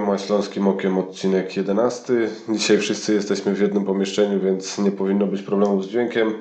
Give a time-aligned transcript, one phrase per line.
[0.00, 2.12] MMA Śląskim Okiem, odcinek 11.
[2.48, 6.34] Dzisiaj wszyscy jesteśmy w jednym pomieszczeniu, więc nie powinno być problemów z dźwiękiem.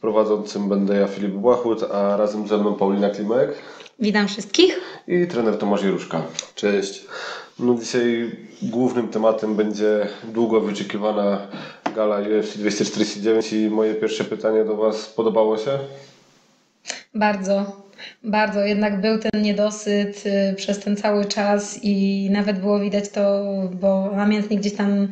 [0.00, 3.54] Prowadzącym będę ja, Filip Błachut, a razem ze mną Paulina Klimek.
[3.98, 4.80] Witam wszystkich.
[5.08, 6.22] I trener Tomasz Jeruszka.
[6.54, 7.04] Cześć.
[7.58, 11.38] No dzisiaj głównym tematem będzie długo wyczekiwana
[11.94, 15.78] gala UFC 249 i moje pierwsze pytanie do Was, podobało się?
[17.16, 17.82] Bardzo,
[18.24, 18.64] bardzo.
[18.64, 24.12] Jednak był ten niedosyt y, przez ten cały czas i nawet było widać to, bo
[24.16, 25.08] namiętnie gdzieś tam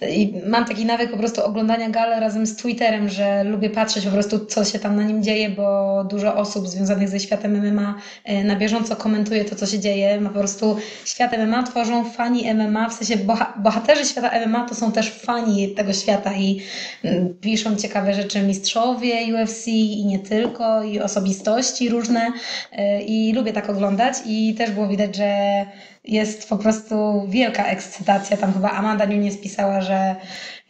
[0.00, 4.10] i mam taki nawyk po prostu oglądania gal razem z Twitterem, że lubię patrzeć po
[4.10, 8.44] prostu, co się tam na nim dzieje, bo dużo osób związanych ze światem MMA e,
[8.44, 10.20] na bieżąco komentuje to, co się dzieje.
[10.20, 13.24] Ma po prostu świat MMA tworzą fani MMA, w sensie
[13.56, 16.60] bohaterzy świata MMA to są też fani tego świata i
[17.04, 22.32] mm, piszą ciekawe rzeczy mistrzowie UFC i nie tylko, i osobistości różne.
[22.72, 25.66] E, I lubię tak oglądać i też było widać, że
[26.08, 28.36] jest po prostu wielka ekscytacja.
[28.36, 30.16] Tam chyba Amanda Nunes pisała, że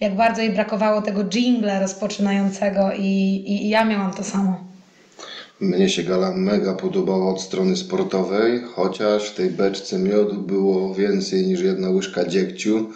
[0.00, 3.02] jak bardzo jej brakowało tego jingla rozpoczynającego i,
[3.46, 4.68] i, i ja miałam to samo.
[5.60, 11.46] Mnie się gala mega podobała od strony sportowej, chociaż w tej beczce miodu było więcej
[11.46, 12.90] niż jedna łyżka dziegciu.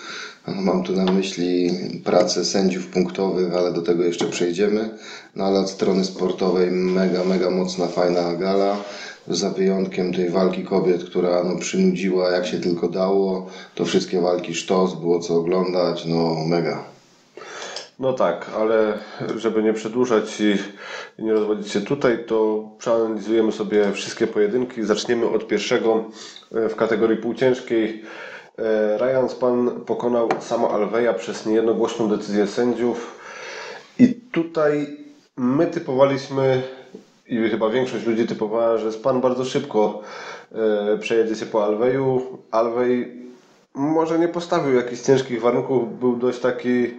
[0.47, 1.71] Mam tu na myśli
[2.05, 4.91] pracę sędziów punktowych, ale do tego jeszcze przejdziemy.
[5.37, 8.77] No ale od strony sportowej mega, mega mocna, fajna gala
[9.29, 13.47] za wyjątkiem tej walki kobiet, która no, przynudziła jak się tylko dało.
[13.75, 16.85] To wszystkie walki sztos, było co oglądać, no mega.
[17.99, 18.99] No tak, ale
[19.37, 20.57] żeby nie przedłużać i
[21.23, 24.83] nie rozwodzić się tutaj, to przeanalizujemy sobie wszystkie pojedynki.
[24.83, 26.05] Zaczniemy od pierwszego
[26.55, 28.03] e, w kategorii półciężkiej.
[28.59, 33.21] E, Ryan Span pokonał Samo Alveja przez niejednogłośną decyzję sędziów.
[33.99, 34.97] I tutaj
[35.37, 36.63] my typowaliśmy
[37.27, 40.01] i chyba większość ludzi typowała, że Span bardzo szybko
[40.53, 42.39] e, przejedzie się po Alveju.
[42.51, 43.23] Alvej
[43.75, 46.91] może nie postawił jakichś ciężkich warunków, był dość taki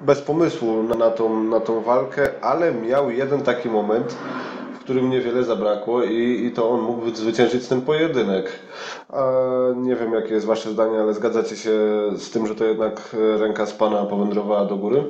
[0.00, 4.16] bez pomysłu na, na, tą, na tą walkę, ale miał jeden taki moment,
[4.74, 8.52] w którym niewiele zabrakło i, i to on mógł zwyciężyć ten pojedynek.
[9.08, 9.22] A
[9.76, 11.70] nie wiem jakie jest Wasze zdanie, ale zgadzacie się
[12.16, 15.04] z tym, że to jednak ręka z Pana powędrowała do góry?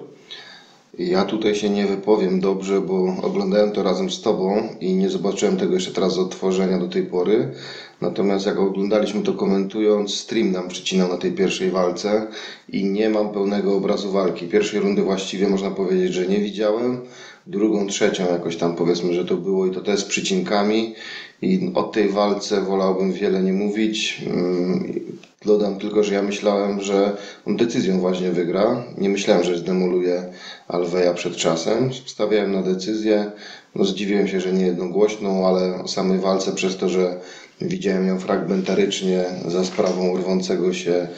[0.98, 5.56] Ja tutaj się nie wypowiem dobrze, bo oglądałem to razem z Tobą i nie zobaczyłem
[5.56, 7.52] tego jeszcze teraz z odtworzenia do tej pory.
[8.00, 12.26] Natomiast jak oglądaliśmy to komentując, stream nam przycinał na tej pierwszej walce
[12.68, 14.48] i nie mam pełnego obrazu walki.
[14.48, 17.00] Pierwszej rundy właściwie można powiedzieć, że nie widziałem.
[17.46, 20.94] Drugą, trzecią jakoś tam powiedzmy, że to było i to też z przycinkami.
[21.42, 24.22] I o tej walce wolałbym wiele nie mówić.
[25.44, 27.16] Dodam tylko, że ja myślałem, że
[27.46, 28.84] on decyzją właśnie wygra.
[28.98, 30.32] Nie myślałem, że zdemoluje
[30.68, 31.90] Alveja przed czasem.
[32.06, 33.30] Stawiałem na decyzję.
[33.74, 37.20] No zdziwiłem się, że nie jednogłośną, ale o samej walce przez to, że
[37.60, 41.08] widziałem ją fragmentarycznie za sprawą urwącego się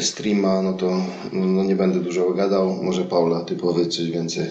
[0.00, 1.00] streama, no to
[1.32, 2.82] no nie będę dużo gadał.
[2.82, 4.46] Może Paula, ty powiedz coś więcej.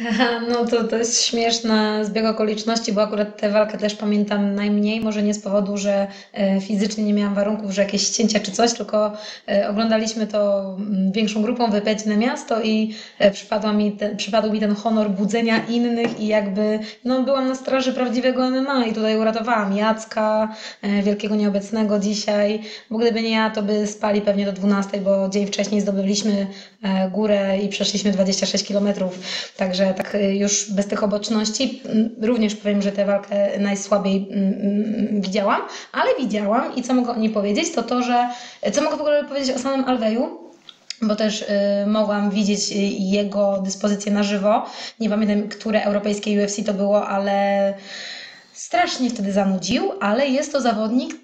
[0.48, 5.22] No to, to jest śmieszna zbieg okoliczności, bo akurat tę walkę też pamiętam najmniej, może
[5.22, 9.12] nie z powodu, że e, fizycznie nie miałam warunków, że jakieś ścięcia czy coś, tylko
[9.48, 13.30] e, oglądaliśmy to mm, większą grupą, wypędźne miasto i e,
[13.74, 18.84] mi przypadł mi ten honor budzenia innych i jakby no, byłam na straży prawdziwego MMA
[18.84, 20.54] i tutaj uratowałam Jacka,
[21.02, 25.46] wielkiego nieobecnego dzisiaj, bo gdyby nie ja, to by spali pewnie do 12, bo dzień
[25.46, 26.46] wcześniej zdobyliśmy
[27.10, 29.18] górę i przeszliśmy 26 kilometrów,
[29.60, 31.82] także tak y, już bez tych oboczności.
[32.22, 34.28] Również powiem, że tę walkę najsłabiej
[35.12, 35.60] widziałam,
[35.92, 38.28] ale widziałam i co mogę o niej powiedzieć, to to, że
[38.72, 40.50] co mogę w ogóle powiedzieć o samym Alveju,
[41.02, 41.46] bo też y,
[41.86, 44.66] mogłam widzieć y, jego dyspozycję na żywo.
[45.00, 47.74] Nie pamiętam, które europejskie UFC to było, ale
[48.52, 51.14] strasznie wtedy zanudził, ale jest to zawodnik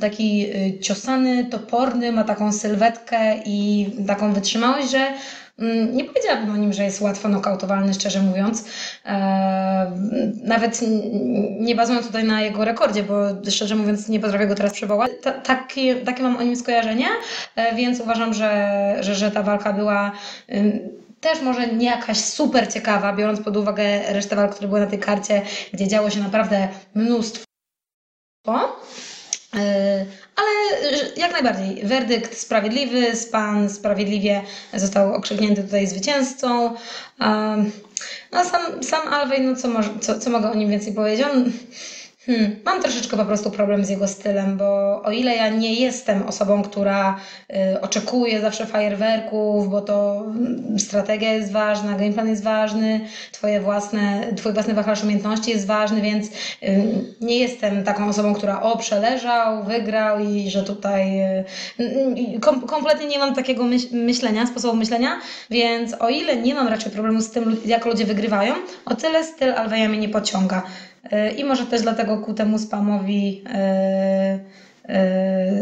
[0.00, 0.46] taki
[0.82, 5.06] ciosany, toporny, ma taką sylwetkę i taką wytrzymałość, że
[5.92, 8.64] nie powiedziałabym o nim, że jest łatwo nokautowalny, szczerze mówiąc.
[9.06, 9.92] E,
[10.44, 10.80] nawet
[11.60, 15.10] nie bazując tutaj na jego rekordzie, bo szczerze mówiąc nie potrafię go teraz przywołać.
[15.44, 17.06] takie, takie mam o nim skojarzenie,
[17.56, 20.12] e, więc uważam, że, że, że ta walka była
[21.20, 24.98] też może nie jakaś super ciekawa, biorąc pod uwagę resztę walk, które były na tej
[24.98, 25.42] karcie,
[25.72, 27.44] gdzie działo się naprawdę mnóstwo.
[30.36, 30.50] Ale
[31.16, 34.42] jak najbardziej, werdykt sprawiedliwy, Pan sprawiedliwie
[34.74, 36.74] został okrzyknięty tutaj zwycięzcą.
[38.32, 39.68] No sam, sam Alwej, no co,
[40.00, 41.26] co, co mogę o nim więcej powiedzieć?
[41.32, 41.52] On
[42.26, 46.22] Hmm, mam troszeczkę po prostu problem z jego stylem, bo o ile ja nie jestem
[46.22, 47.20] osobą, która
[47.74, 53.00] y, oczekuje zawsze fajerwerków, bo to mm, strategia jest ważna, gameplan jest ważny,
[53.32, 56.32] twoje własne, twój własny wachlarz umiejętności jest ważny, więc y,
[57.20, 61.44] nie jestem taką osobą, która o, przeleżał, wygrał i że tutaj y,
[61.80, 66.68] y, kom, kompletnie nie mam takiego myśl, myślenia, sposobu myślenia, więc o ile nie mam
[66.68, 68.54] raczej problemu z tym, jak ludzie wygrywają,
[68.84, 70.62] o tyle styl Alweja mnie nie pociąga.
[71.36, 73.44] I może też dlatego ku temu spamowi,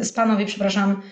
[0.03, 1.03] spanowi, przepraszam,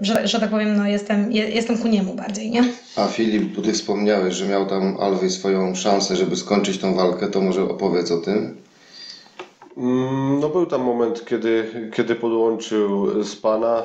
[0.00, 2.64] że, że tak powiem, no jestem, jestem ku niemu bardziej, nie?
[2.96, 7.28] A Filip, bo ty wspomniałeś, że miał tam Alwej swoją szansę, żeby skończyć tą walkę,
[7.28, 8.56] to może opowiedz o tym?
[9.76, 13.82] Mm, no był tam moment, kiedy, kiedy podłączył Spana,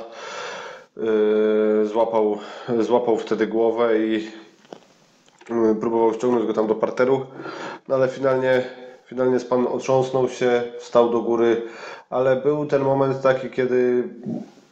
[0.97, 2.37] yy, złapał,
[2.79, 4.11] złapał wtedy głowę i
[5.49, 7.25] yy, próbował ściągnąć go tam do parteru,
[7.87, 8.63] no ale finalnie
[9.05, 11.61] Finalnie Span otrząsnął się, wstał do góry,
[12.09, 14.03] ale był ten moment taki, kiedy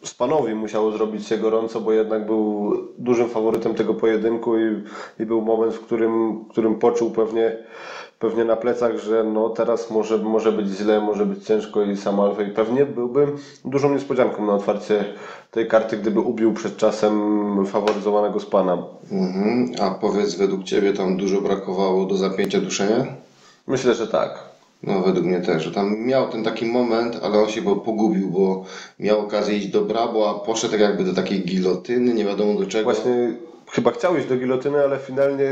[0.03, 4.83] Spanowi musiało zrobić się gorąco, bo jednak był dużym faworytem tego pojedynku i,
[5.19, 7.57] i był moment, w którym, którym poczuł pewnie,
[8.19, 12.19] pewnie na plecach, że no teraz może, może być źle, może być ciężko i sam
[12.19, 13.27] Alfej pewnie byłby
[13.65, 15.05] dużą niespodzianką na otwarcie
[15.51, 18.77] tej karty, gdyby ubił przed czasem faworyzowanego Spana.
[19.11, 19.71] Mhm.
[19.81, 23.05] A powiedz, według Ciebie tam dużo brakowało do zapięcia duszenia?
[23.67, 24.53] Myślę, że tak.
[24.83, 28.29] No, według mnie też, że tam miał ten taki moment, ale on się bo pogubił,
[28.29, 28.65] bo
[28.99, 32.65] miał okazję iść do Brabo, a poszedł tak jakby do takiej gilotyny, nie wiadomo do
[32.65, 32.83] czego.
[32.83, 33.33] Właśnie
[33.71, 35.49] chyba chciał iść do gilotyny, ale finalnie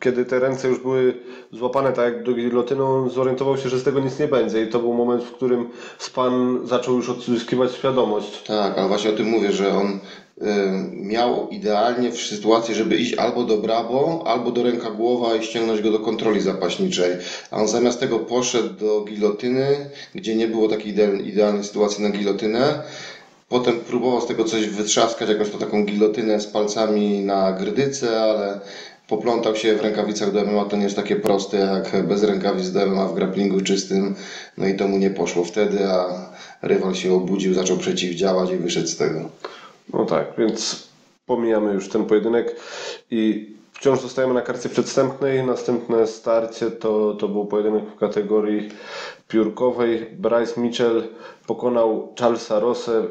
[0.00, 1.14] kiedy te ręce już były
[1.52, 4.68] złapane tak jak do gilotyny, on zorientował się, że z tego nic nie będzie i
[4.68, 5.68] to był moment, w którym
[5.98, 8.42] Span zaczął już odzyskiwać świadomość.
[8.42, 9.98] Tak, ale właśnie o tym mówię, że on
[10.92, 15.82] miał idealnie w sytuacji, żeby iść albo do Brabo, albo do ręka głowa i ściągnąć
[15.82, 17.16] go do kontroli zapaśniczej.
[17.50, 20.94] A on zamiast tego poszedł do gilotyny, gdzie nie było takiej
[21.28, 22.82] idealnej sytuacji na gilotynę.
[23.48, 28.60] Potem próbował z tego coś wytrzaskać, jakąś to taką gilotynę z palcami na grdyce, ale
[29.08, 32.86] poplątał się w rękawicach do MMA, to nie jest takie proste jak bez rękawic do
[32.86, 34.14] MMA w grapplingu czystym.
[34.58, 36.06] No i to mu nie poszło wtedy, a
[36.62, 39.20] rywal się obudził, zaczął przeciwdziałać i wyszedł z tego.
[39.92, 40.88] No tak, więc
[41.26, 42.56] pomijamy już ten pojedynek
[43.10, 45.46] i wciąż zostajemy na karcie przedstępnej.
[45.46, 48.68] Następne starcie to, to był pojedynek w kategorii
[49.28, 50.06] piórkowej.
[50.18, 51.02] Bryce Mitchell
[51.46, 53.02] pokonał Charlesa Rossę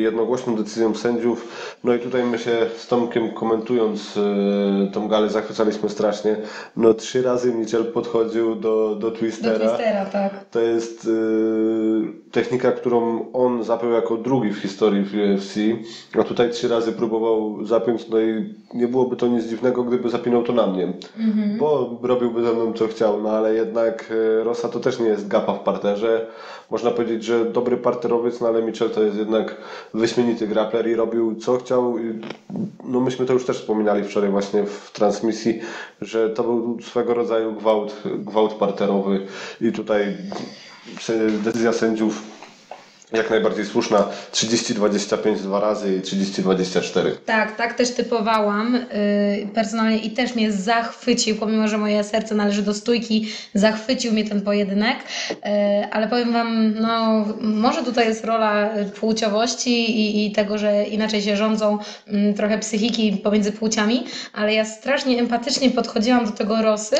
[0.00, 1.48] jednogłośną decyzją sędziów.
[1.84, 6.36] No i tutaj my się z Tomkiem komentując yy, tą galę zachwycaliśmy strasznie.
[6.76, 9.58] No trzy razy Mitchell podchodził do, do Twistera.
[9.58, 10.44] Do Twistera, tak.
[10.50, 15.54] To jest yy, technika, którą on zapiął jako drugi w historii w UFC.
[16.20, 20.42] A tutaj trzy razy próbował zapiąć, no i nie byłoby to nic dziwnego, gdyby zapinał
[20.42, 20.86] to na mnie.
[20.86, 21.58] Mm-hmm.
[21.58, 25.28] Bo robiłby ze mną co chciał, no ale jednak y, Rosa to też nie jest
[25.46, 26.26] w parterze.
[26.70, 29.56] Można powiedzieć, że do dobry parterowiec, no ale Mitchell to jest jednak
[29.94, 31.96] wyśmienity grappler i robił co chciał.
[32.84, 35.60] No myśmy to już też wspominali wczoraj właśnie w transmisji,
[36.00, 39.26] że to był swego rodzaju gwałt, gwałt parterowy
[39.60, 40.16] i tutaj
[41.44, 42.31] decyzja sędziów
[43.12, 44.08] jak najbardziej słuszna.
[44.32, 47.10] 30-25 dwa razy i 30-24.
[47.26, 52.62] Tak, tak też typowałam yy, personalnie i też mnie zachwycił, pomimo, że moje serce należy
[52.62, 54.96] do stójki, zachwycił mnie ten pojedynek,
[55.30, 55.36] yy,
[55.90, 58.70] ale powiem Wam, no może tutaj jest rola
[59.00, 64.64] płciowości i, i tego, że inaczej się rządzą yy, trochę psychiki pomiędzy płciami, ale ja
[64.64, 66.96] strasznie empatycznie podchodziłam do tego Rosy,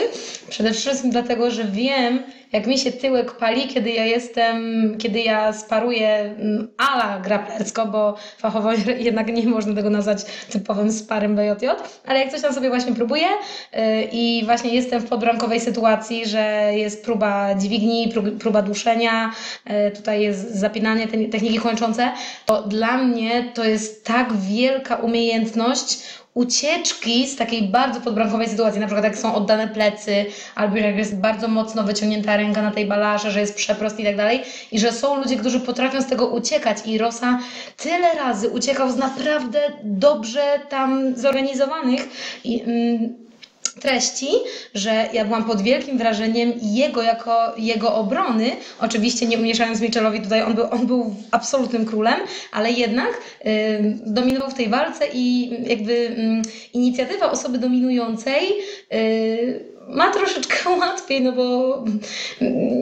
[0.49, 2.23] przede wszystkim dlatego, że wiem,
[2.53, 4.59] jak mi się tyłek pali, kiedy ja jestem,
[4.99, 11.37] kiedy ja sparuję mm, ala graplersko, bo fachowo jednak nie można tego nazwać typowym sparym
[11.37, 11.67] BJJ,
[12.07, 13.27] ale jak coś tam sobie właśnie próbuję
[13.73, 13.81] yy,
[14.13, 19.33] i właśnie jestem w podbrankowej sytuacji, że jest próba dźwigni, próba duszenia,
[19.67, 22.13] yy, tutaj jest zapinanie techniki kończące,
[22.47, 25.99] to dla mnie to jest tak wielka umiejętność
[26.35, 31.17] ucieczki z takiej bardzo podbrankowej sytuacji, na przykład jak są oddane plecy, albo jak jest
[31.17, 34.93] bardzo mocno wyciągnięta ręka na tej balarze, że jest przeprost i tak dalej, i że
[34.93, 36.79] są ludzie, którzy potrafią z tego uciekać.
[36.87, 37.39] I Rosa
[37.77, 42.09] tyle razy uciekał z naprawdę dobrze tam zorganizowanych
[42.45, 43.22] i, mm,
[43.81, 44.29] treści,
[44.75, 48.51] że ja byłam pod wielkim wrażeniem jego jako jego obrony,
[48.81, 52.21] oczywiście nie umieszając Mitchellowi tutaj, on był, on był absolutnym królem,
[52.53, 53.11] ale jednak
[53.47, 58.43] y, dominował w tej walce i jakby y, inicjatywa osoby dominującej
[58.93, 61.85] y, ma troszeczkę łatwiej, no bo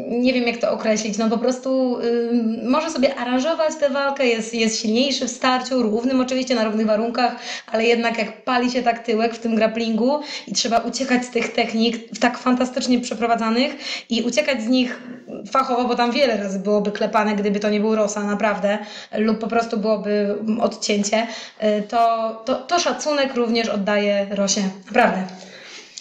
[0.08, 4.54] nie wiem jak to określić, no po prostu ym, może sobie aranżować tę walkę, jest,
[4.54, 7.36] jest silniejszy w starciu, równym oczywiście, na równych warunkach,
[7.72, 11.52] ale jednak jak pali się tak tyłek w tym grapplingu i trzeba uciekać z tych
[11.52, 13.76] technik tak fantastycznie przeprowadzanych
[14.08, 15.02] i uciekać z nich
[15.50, 18.78] fachowo, bo tam wiele razy byłoby klepane, gdyby to nie był Rosa, naprawdę,
[19.18, 21.26] lub po prostu byłoby odcięcie,
[21.62, 25.49] y, to, to, to szacunek również oddaje Rosie, naprawdę.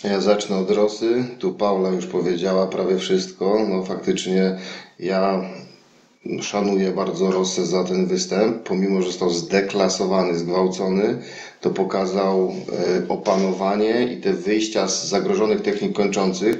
[0.03, 1.25] Ja zacznę od Rosy.
[1.39, 3.65] Tu Paula już powiedziała prawie wszystko.
[3.69, 4.57] No faktycznie
[4.99, 5.41] ja
[6.41, 8.63] szanuję bardzo Rosę za ten występ.
[8.63, 11.17] Pomimo, że został zdeklasowany, zgwałcony,
[11.61, 12.53] to pokazał
[12.99, 16.57] e, opanowanie i te wyjścia z zagrożonych technik kończących.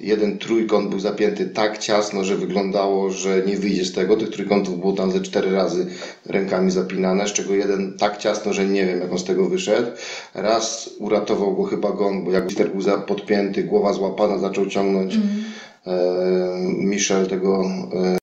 [0.00, 4.16] Jeden trójkąt był zapięty tak ciasno, że wyglądało, że nie wyjdzie z tego.
[4.16, 5.86] Tych trójkątów było tam ze cztery razy
[6.26, 9.90] rękami zapinane, z czego jeden tak ciasno, że nie wiem, jak on z tego wyszedł.
[10.34, 15.90] Raz uratował go chyba gong, bo jak Mister był podpięty, głowa złapana, zaczął ciągnąć e,
[16.78, 17.64] Michel tego
[17.94, 18.21] e,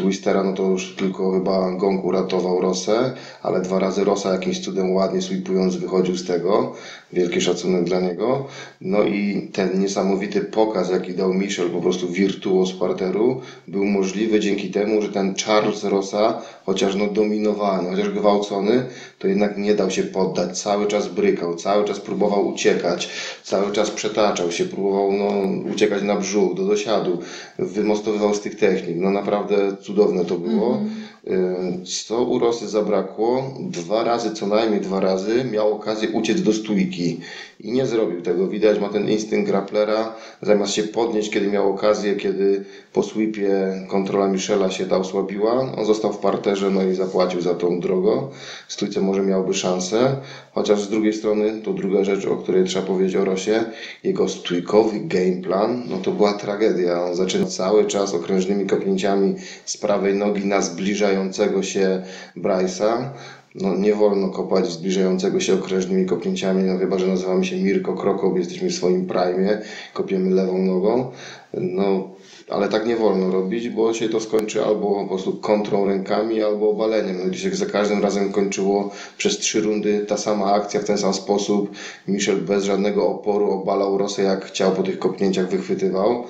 [0.00, 4.92] Twistera, no to już tylko chyba Gong uratował Rosę, ale dwa razy Rosa jakimś cudem
[4.92, 6.72] ładnie sweepując wychodził z tego.
[7.12, 8.46] Wielki szacunek dla niego.
[8.80, 14.70] No i ten niesamowity pokaz, jaki dał Michel, po prostu wirtuoz parteru, był możliwy dzięki
[14.70, 18.84] temu, że ten Charles Rosa, chociaż no dominowany, chociaż gwałcony,
[19.18, 20.60] to jednak nie dał się poddać.
[20.62, 23.08] Cały czas brykał, cały czas próbował uciekać,
[23.42, 25.28] cały czas przetaczał się, próbował no,
[25.72, 27.18] uciekać na brzuch, do dosiadu,
[27.58, 28.96] wymostowywał z tych technik.
[28.96, 30.78] No naprawdę cudowne to było.
[31.26, 33.54] Y, Co u Rosy zabrakło?
[33.60, 37.20] Dwa razy, co najmniej dwa razy miał okazję uciec do stójki
[37.64, 38.48] i nie zrobił tego.
[38.48, 40.14] Widać, ma ten instynkt grapplera.
[40.42, 43.50] Zamiast się podnieść, kiedy miał okazję, kiedy po sweepie
[43.88, 48.30] kontrola Michela się ta osłabiła, on został w parterze, no i zapłacił za tą drogo.
[48.68, 50.16] W stójce może miałby szansę,
[50.52, 53.64] chociaż z drugiej strony, to druga rzecz, o której trzeba powiedzieć o Rosie,
[54.04, 57.04] jego stójkowy game plan, no to była tragedia.
[57.04, 62.02] On zaczyna cały czas okrężnymi kopnięciami z prawej nogi na zbliżającego się
[62.36, 63.08] Bryce'a.
[63.54, 68.36] No, nie wolno kopać zbliżającego się okrężnymi kopnięciami, no chyba, że nazywamy się Mirko Krokop,
[68.36, 69.62] jesteśmy w swoim prime,
[69.94, 71.10] kopiemy lewą nogą.
[71.54, 72.08] No,
[72.48, 76.70] ale tak nie wolno robić, bo się to skończy albo po prostu kontrą rękami, albo
[76.70, 77.18] obaleniem.
[77.18, 80.98] No, gdzieś jak za każdym razem kończyło przez trzy rundy ta sama akcja w ten
[80.98, 81.70] sam sposób.
[82.08, 86.24] Michel bez żadnego oporu obalał Rosę jak chciał, po tych kopnięciach wychwytywał.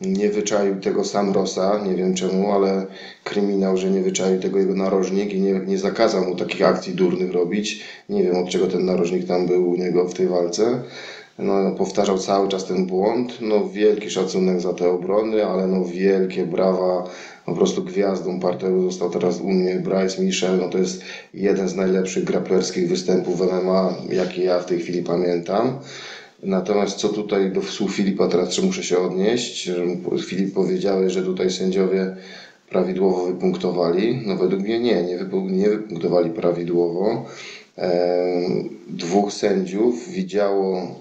[0.00, 2.86] Nie wyczaił tego sam Rosa, nie wiem czemu, ale
[3.24, 7.32] kryminał, że nie wyczaił tego jego narożnik i nie, nie zakazał mu takich akcji durnych
[7.32, 7.84] robić.
[8.08, 10.82] Nie wiem od czego ten narożnik tam był u niego w tej walce.
[11.38, 13.38] No, powtarzał cały czas ten błąd.
[13.40, 17.10] No, wielki szacunek za te obrony, ale no, wielkie brawa.
[17.46, 20.58] Po prostu gwiazdą parteru został teraz u mnie Bryce Michel.
[20.58, 21.02] No, to jest
[21.34, 25.78] jeden z najlepszych grapplerskich występów w MMA, jakie ja w tej chwili pamiętam.
[26.44, 29.70] Natomiast co tutaj do słów Filipa teraz muszę się odnieść,
[30.26, 32.16] Filip powiedziałeś, że tutaj sędziowie
[32.68, 34.22] prawidłowo wypunktowali.
[34.26, 35.18] No według mnie nie, nie,
[35.50, 37.26] nie wypunktowali prawidłowo.
[37.76, 41.00] Em, Dwóch sędziów widziało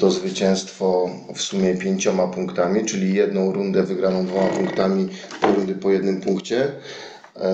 [0.00, 5.08] to, zwycięstwo w sumie pięcioma punktami, czyli jedną rundę wygraną dwoma punktami,
[5.56, 6.72] rundy po jednym punkcie.
[7.36, 7.50] E,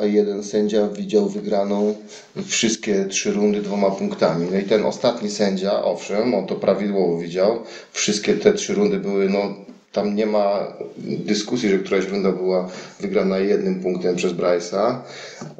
[0.00, 1.94] a jeden sędzia widział wygraną
[2.46, 4.46] wszystkie trzy rundy dwoma punktami.
[4.52, 7.58] No i ten ostatni sędzia, owszem, on to prawidłowo widział.
[7.92, 9.54] Wszystkie te trzy rundy były, no
[9.92, 10.66] tam nie ma
[10.98, 12.68] dyskusji, że któraś runda była
[13.00, 14.96] wygrana jednym punktem przez Bryce'a.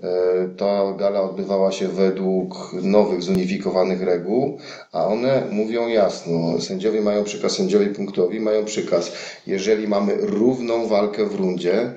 [0.02, 4.58] E, Ta gala odbywała się według nowych, zunifikowanych reguł,
[4.92, 9.12] a one mówią jasno, sędziowie mają przykaz, sędziowie punktowi mają przykaz.
[9.46, 11.92] Jeżeli mamy równą walkę w rundzie,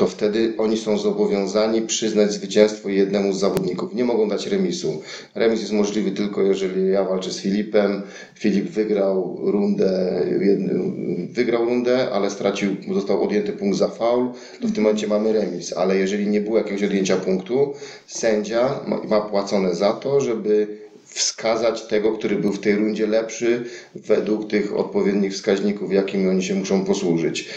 [0.00, 3.94] to wtedy oni są zobowiązani przyznać zwycięstwo jednemu z zawodników.
[3.94, 5.02] Nie mogą dać remisu.
[5.34, 8.02] Remis jest możliwy tylko jeżeli ja walczę z Filipem.
[8.34, 10.22] Filip wygrał rundę,
[11.30, 14.28] wygrał rundę, ale stracił, został odjęty punkt za faul,
[14.60, 15.72] to w tym momencie mamy remis.
[15.72, 17.74] Ale jeżeli nie było jakiegoś odjęcia punktu,
[18.06, 20.66] sędzia ma, ma płacone za to, żeby
[21.04, 23.64] wskazać tego, który był w tej rundzie lepszy
[23.94, 27.48] według tych odpowiednich wskaźników, jakimi oni się muszą posłużyć.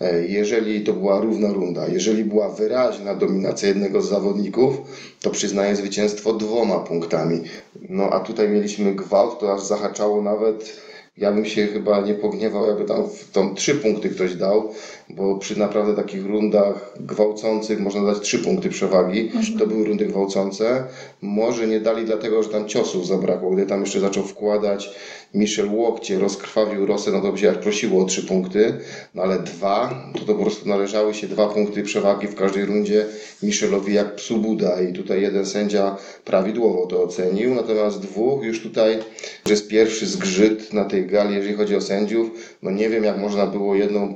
[0.00, 4.76] E, Jeżeli to była równa runda, jeżeli była wyraźna dominacja jednego z zawodników,
[5.20, 7.40] to przyznaje zwycięstwo dwoma punktami.
[7.88, 10.80] No a tutaj mieliśmy gwałt, to aż zahaczało nawet,
[11.16, 14.72] ja bym się chyba nie pogniewał, jakby tam w tą trzy punkty ktoś dał,
[15.10, 19.30] bo przy naprawdę takich rundach gwałcących można dać trzy punkty przewagi.
[19.58, 20.84] To były rundy gwałcące.
[21.22, 24.90] Może nie dali dlatego, że tam ciosów zabrakło, gdy tam jeszcze zaczął wkładać
[25.34, 28.72] Michel łokcie rozkrwawił Rosę, by się aż prosiło o trzy punkty,
[29.14, 33.06] no ale dwa, to, to po prostu należały się dwa punkty przewagi w każdej rundzie
[33.42, 34.80] Michelowi jak psu Buda.
[34.82, 38.98] I tutaj jeden sędzia prawidłowo to ocenił, natomiast dwóch już tutaj
[39.46, 42.30] że jest pierwszy zgrzyt na tej gali, jeżeli chodzi o sędziów,
[42.62, 44.14] no nie wiem jak można było jedną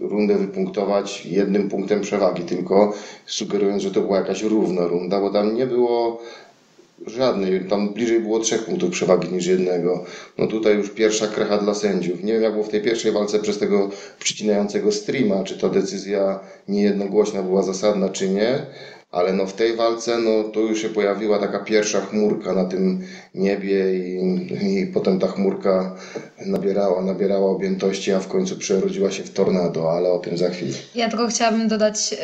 [0.00, 2.92] rundę wypunktować jednym punktem przewagi tylko,
[3.26, 6.22] sugerując, że to była jakaś równa runda, bo tam nie było
[7.06, 10.04] Żadnej, tam bliżej było trzech punktów przewagi niż jednego.
[10.38, 12.24] No tutaj już pierwsza krecha dla sędziów.
[12.24, 16.40] Nie wiem jak było w tej pierwszej walce przez tego przycinającego streama, czy ta decyzja
[16.68, 18.66] niejednogłośna była zasadna, czy nie.
[19.12, 23.00] Ale no w tej walce no to już się pojawiła taka pierwsza chmurka na tym
[23.34, 25.96] niebie i, i potem ta chmurka
[26.46, 30.72] nabierała, nabierała objętości, a w końcu przerodziła się w tornado, ale o tym za chwilę.
[30.94, 32.18] Ja tylko chciałabym dodać yy,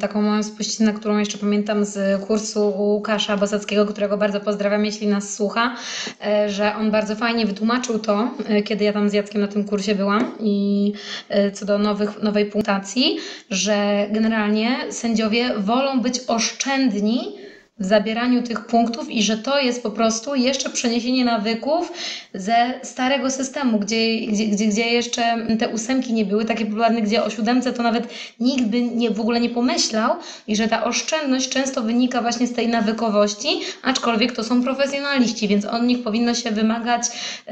[0.00, 5.34] taką małą spuścinę, którą jeszcze pamiętam z kursu Łukasza Bosackiego, którego bardzo pozdrawiam, jeśli nas
[5.34, 5.76] słucha,
[6.20, 9.64] yy, że on bardzo fajnie wytłumaczył to, yy, kiedy ja tam z Jackiem na tym
[9.64, 10.92] kursie byłam i
[11.30, 13.18] yy, co do nowych, nowej punktacji,
[13.50, 17.38] że generalnie sędziowie wolą być oszczędni
[17.78, 21.92] w zabieraniu tych punktów i że to jest po prostu jeszcze przeniesienie nawyków
[22.34, 27.30] ze starego systemu, gdzie, gdzie, gdzie, jeszcze te ósemki nie były takie popularne, gdzie o
[27.30, 28.08] siódemce to nawet
[28.40, 30.14] nikt by nie, w ogóle nie pomyślał
[30.46, 33.48] i że ta oszczędność często wynika właśnie z tej nawykowości,
[33.82, 37.02] aczkolwiek to są profesjonaliści, więc od nich powinno się wymagać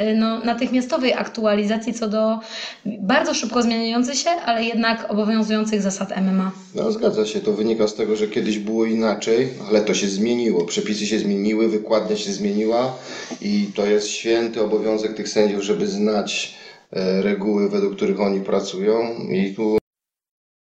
[0.00, 2.38] y, no, natychmiastowej aktualizacji co do
[2.86, 6.52] bardzo szybko zmieniających się, ale jednak obowiązujących zasad MMA.
[6.74, 10.64] No zgadza się, to wynika z tego, że kiedyś było inaczej, ale to się zmieniło.
[10.64, 12.96] Przepisy się zmieniły, wykładnia się zmieniła
[13.40, 16.54] i to jest święty obowiązek tych sędziów, żeby znać
[16.92, 19.78] e, reguły, według których oni pracują i tu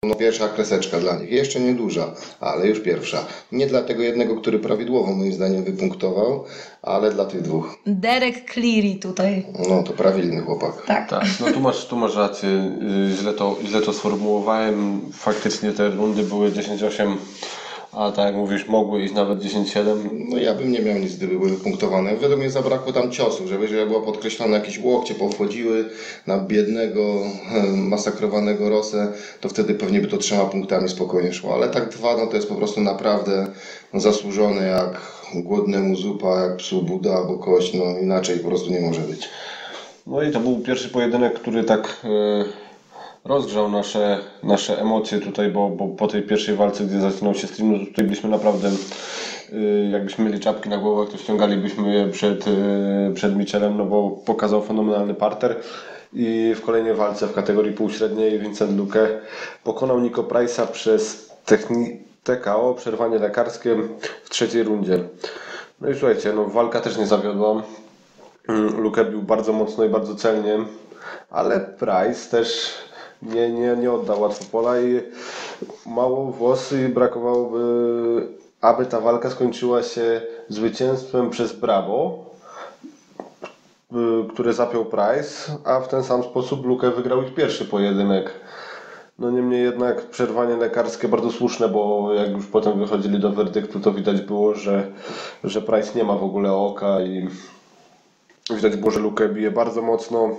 [0.03, 1.31] no, pierwsza kreseczka dla nich.
[1.31, 3.25] Jeszcze nieduża, ale już pierwsza.
[3.51, 6.45] Nie dla tego jednego, który prawidłowo moim zdaniem wypunktował,
[6.81, 7.77] ale dla tych dwóch.
[7.85, 9.45] Derek Cleary tutaj.
[9.69, 10.85] No to prawilny chłopak.
[10.85, 11.09] Tak.
[11.09, 12.49] Tak, no tu masz, tu masz rację.
[13.13, 15.01] Y, Źle to, źle to sformułowałem.
[15.13, 17.15] Faktycznie te rundy były 10-8,
[17.91, 20.09] a tak jak mówisz, mogły iść nawet 10-7.
[20.29, 22.15] No ja bym nie miał nic, gdyby były wypunktowane.
[22.15, 25.89] Według mnie zabrakło tam ciosów, żeby jeżeli było podkreślone jakieś łokcie powchodziły
[26.27, 27.21] na biednego,
[27.73, 31.53] masakrowanego Rosę, to wtedy pewnie by to trzema punktami spokojnie szło.
[31.53, 33.47] Ale tak dwa, no to jest po prostu naprawdę
[33.93, 35.01] zasłużone jak
[35.35, 39.29] głodnemu zupa, jak psu Buda albo kość, no inaczej po prostu nie może być.
[40.07, 42.68] No i to był pierwszy pojedynek, który tak y,
[43.25, 47.71] rozgrzał nasze, nasze emocje tutaj, bo, bo po tej pierwszej walce, gdzie zaczynał się stream,
[47.71, 48.69] no tutaj byliśmy naprawdę,
[49.53, 54.09] y, jakbyśmy mieli czapki na głowach, to ściągalibyśmy je przed, y, przed Michelem, no bo
[54.09, 55.55] pokazał fenomenalny parter.
[56.13, 59.21] I w kolejnej walce w kategorii półśredniej Vincent Luque
[59.63, 63.75] pokonał Nico Price'a przez techni- TKO, przerwanie lekarskie
[64.23, 64.99] w trzeciej rundzie.
[65.81, 67.63] No i słuchajcie, no walka też nie zawiodła.
[68.49, 70.57] Mm, Luke bił bardzo mocno i bardzo celnie,
[71.29, 72.73] ale Price też
[73.21, 75.01] nie, nie, nie oddał łatwo pola i
[75.85, 78.27] mało włosy brakowałoby,
[78.61, 82.25] aby ta walka skończyła się zwycięstwem przez Bravo,
[83.91, 83.95] y,
[84.33, 88.31] które zapiął Price, a w ten sam sposób Luke wygrał ich pierwszy pojedynek.
[89.19, 93.91] No niemniej jednak przerwanie lekarskie bardzo słuszne, bo jak już potem wychodzili do werdyktu, to
[93.91, 94.87] widać było, że,
[95.43, 97.27] że Price nie ma w ogóle oka i
[98.55, 100.29] Widać było, że Lukę bije bardzo mocno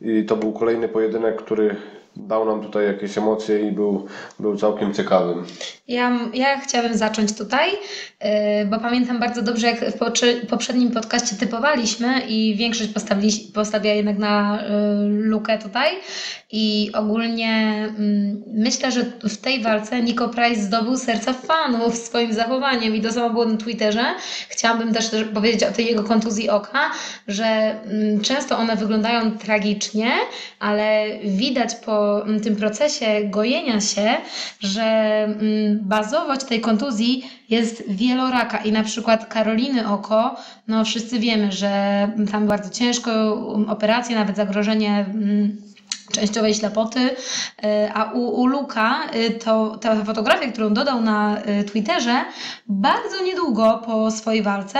[0.00, 1.76] i to był kolejny pojedynek, który
[2.16, 4.06] dał nam tutaj jakieś emocje i był,
[4.40, 5.34] był całkiem ciekawy.
[5.88, 8.28] Ja, ja chciałabym zacząć tutaj, yy,
[8.70, 9.98] bo pamiętam bardzo dobrze, jak w
[10.48, 15.90] poprzednim podcaście typowaliśmy i większość postawili, postawiła jednak na yy, lukę tutaj.
[16.52, 22.94] I ogólnie mm, myślę, że w tej walce Nico Price zdobył serca fanów swoim zachowaniem
[22.94, 24.04] i to samo było na Twitterze.
[24.48, 26.90] Chciałabym też też powiedzieć o tej jego kontuzji oka,
[27.28, 30.10] że mm, często one wyglądają tragicznie,
[30.58, 32.03] ale widać po
[32.42, 34.10] tym procesie gojenia się,
[34.60, 35.28] że
[35.82, 38.58] bazowość tej kontuzji jest wieloraka.
[38.58, 40.36] I na przykład Karoliny oko,
[40.68, 43.10] no wszyscy wiemy, że tam bardzo ciężko,
[43.68, 45.06] operacje, nawet zagrożenie
[46.14, 47.14] częściowej ślepoty, y,
[47.94, 52.24] a u, u Luka y, to ta fotografia, którą dodał na y, Twitterze,
[52.66, 54.78] bardzo niedługo po swojej walce,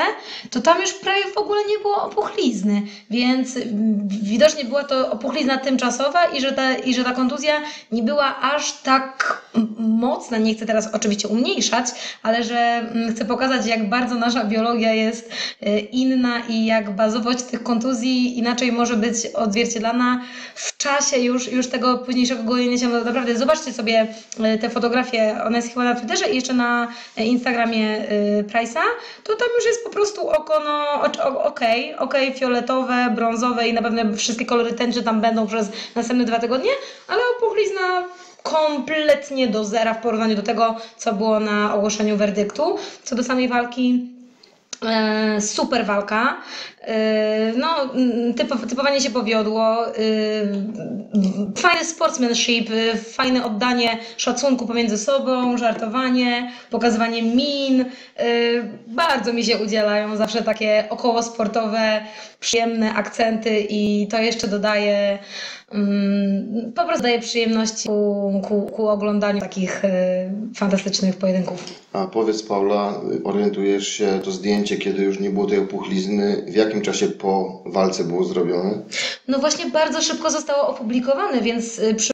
[0.51, 3.59] to tam już prawie w ogóle nie było opuchlizny, więc
[4.07, 7.55] widocznie była to opuchlizna tymczasowa i że ta, i że ta kontuzja
[7.93, 9.43] nie była aż tak
[9.79, 11.87] mocna, nie chcę teraz oczywiście umniejszać,
[12.23, 15.31] ale że chcę pokazać, jak bardzo nasza biologia jest
[15.93, 20.23] inna i jak bazowość tych kontuzji inaczej może być odzwierciedlana
[20.55, 24.07] w czasie już, już tego późniejszego gojenia się, naprawdę zobaczcie sobie
[24.41, 28.83] e, te fotografie, ona jest chyba na Twitterze i jeszcze na e, Instagramie y, Price'a,
[29.25, 31.03] to tam już jest po prostu oko, no
[31.45, 36.25] okej, okay, okay, fioletowe, brązowe i na pewno wszystkie kolory tęczy tam będą przez następne
[36.25, 36.71] dwa tygodnie,
[37.09, 38.05] ale opuchlizna
[38.45, 42.79] kompletnie do zera w porównaniu do tego, co było na ogłoszeniu werdyktu.
[43.03, 44.14] Co do samej walki, e,
[45.41, 46.37] super walka.
[46.81, 47.95] E, no,
[48.69, 49.87] typowanie się powiodło.
[49.87, 49.93] E,
[51.57, 52.69] fajny sportsmanship,
[53.13, 57.85] fajne oddanie szacunku pomiędzy sobą, żartowanie, pokazywanie min.
[58.87, 62.05] Bardzo mi się udzielają zawsze takie około sportowe,
[62.41, 65.19] przyjemne akcenty i to jeszcze dodaje Mm,
[66.75, 71.65] po prostu daje przyjemność ku, ku, ku oglądaniu takich e, fantastycznych pojedynków.
[71.93, 76.83] A powiedz Paula, orientujesz się to zdjęcie, kiedy już nie było tej opuchlizny, w jakim
[76.83, 78.83] czasie po walce było zrobione?
[79.29, 82.14] No właśnie bardzo szybko zostało opublikowane, więc e, przy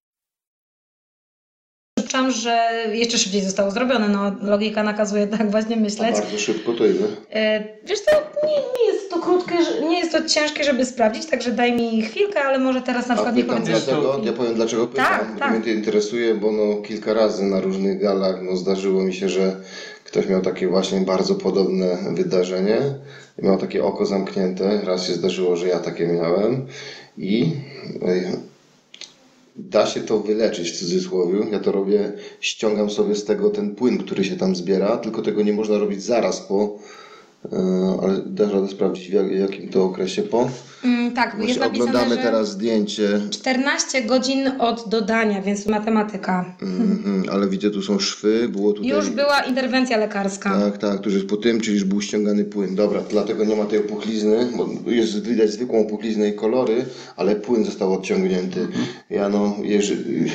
[2.32, 4.08] że jeszcze szybciej zostało zrobione.
[4.08, 6.16] No, logika nakazuje tak właśnie myśleć.
[6.16, 7.06] A bardzo szybko to ile?
[7.32, 8.10] E, wiesz co,
[8.46, 9.54] nie, nie jest to krótkie,
[9.88, 13.36] nie jest to ciężkie, żeby sprawdzić, także daj mi chwilkę, ale może teraz na przykład
[13.36, 15.52] nie powiem dlaczego, Ja powiem dlaczego pytam, tak, tak.
[15.52, 19.56] mnie to interesuje, bo no, kilka razy na różnych galach no, zdarzyło mi się, że
[20.04, 22.78] ktoś miał takie właśnie bardzo podobne wydarzenie.
[23.38, 24.80] Miał takie oko zamknięte.
[24.84, 26.66] Raz się zdarzyło, że ja takie miałem
[27.18, 27.52] i
[29.68, 31.38] da się to wyleczyć w cudzysłowie.
[31.52, 35.42] Ja to robię, ściągam sobie z tego ten płyn, który się tam zbiera, tylko tego
[35.42, 36.78] nie można robić zaraz po,
[37.52, 40.50] e, ale dasz radę sprawdzić w jakim to okresie po.
[40.84, 43.20] Mm, tak, Właśnie jest napisane, oglądamy teraz zdjęcie.
[43.30, 46.54] 14 godzin od dodania, więc matematyka.
[46.62, 48.90] Mm, ale widzę, tu są szwy, było tutaj...
[48.90, 50.60] Już była interwencja lekarska.
[50.60, 52.74] Tak, tak, tu jest po tym, czyli już był ściągany płyn.
[52.74, 56.84] Dobra, dlatego nie ma tej opuchlizny, bo jest widać zwykłą opuchliznę i kolory,
[57.16, 58.60] ale płyn został odciągnięty.
[58.60, 58.84] Mhm.
[59.10, 60.26] Ja no, jeżeli,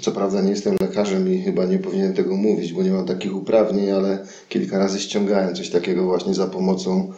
[0.00, 3.36] co prawda nie jestem lekarzem i chyba nie powinienem tego mówić, bo nie mam takich
[3.36, 7.12] uprawnień, ale kilka razy ściągałem coś takiego właśnie za pomocą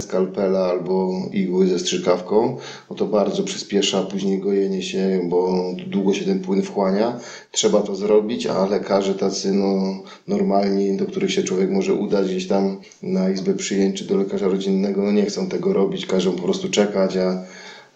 [0.00, 2.56] skalpela albo igły ze strzykawką,
[2.90, 7.20] no to bardzo przyspiesza później gojenie się, bo długo się ten płyn wchłania.
[7.50, 12.48] Trzeba to zrobić, a lekarze tacy no, normalni, do których się człowiek może udać gdzieś
[12.48, 16.42] tam na izbę przyjęć czy do lekarza rodzinnego, no nie chcą tego robić, każą po
[16.42, 17.42] prostu czekać, a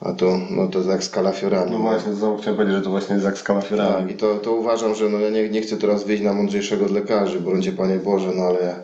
[0.00, 1.70] a to, no to jak z kalafiorami.
[1.70, 3.94] No właśnie, znowu chciałem powiedzieć, że to właśnie jest jak z kalafiorami.
[3.94, 6.84] Tak, i to, to uważam, że no ja nie, nie chcę teraz wyjść na mądrzejszego
[6.84, 8.74] od lekarzy, brońcie Panie Boże, no ale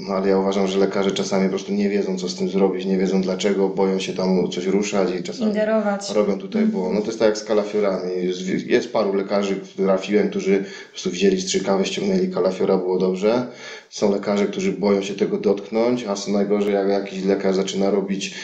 [0.00, 2.84] no ale ja uważam, że lekarze czasami po prostu nie wiedzą, co z tym zrobić,
[2.84, 6.10] nie wiedzą dlaczego, boją się tam coś ruszać i czasami Ingerować.
[6.10, 8.12] robią tutaj, bo no to jest tak jak z kalafiorami.
[8.24, 13.46] Jest, jest paru lekarzy, trafiłem, którzy po prostu wzięli strzykawę, ściągnęli kalafiora, było dobrze.
[13.90, 18.34] Są lekarze, którzy boją się tego dotknąć, a co najgorzej, jak jakiś lekarz zaczyna robić,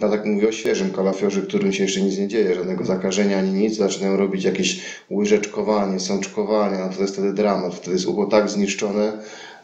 [0.00, 3.52] no tak mówię o świeżym kalafiorze, którym się jeszcze nic nie dzieje, żadnego zakażenia ani
[3.52, 8.50] nic, zaczynają robić jakieś łyżeczkowanie, sączkowanie, no to jest wtedy dramat, wtedy jest ucho tak
[8.50, 9.12] zniszczone,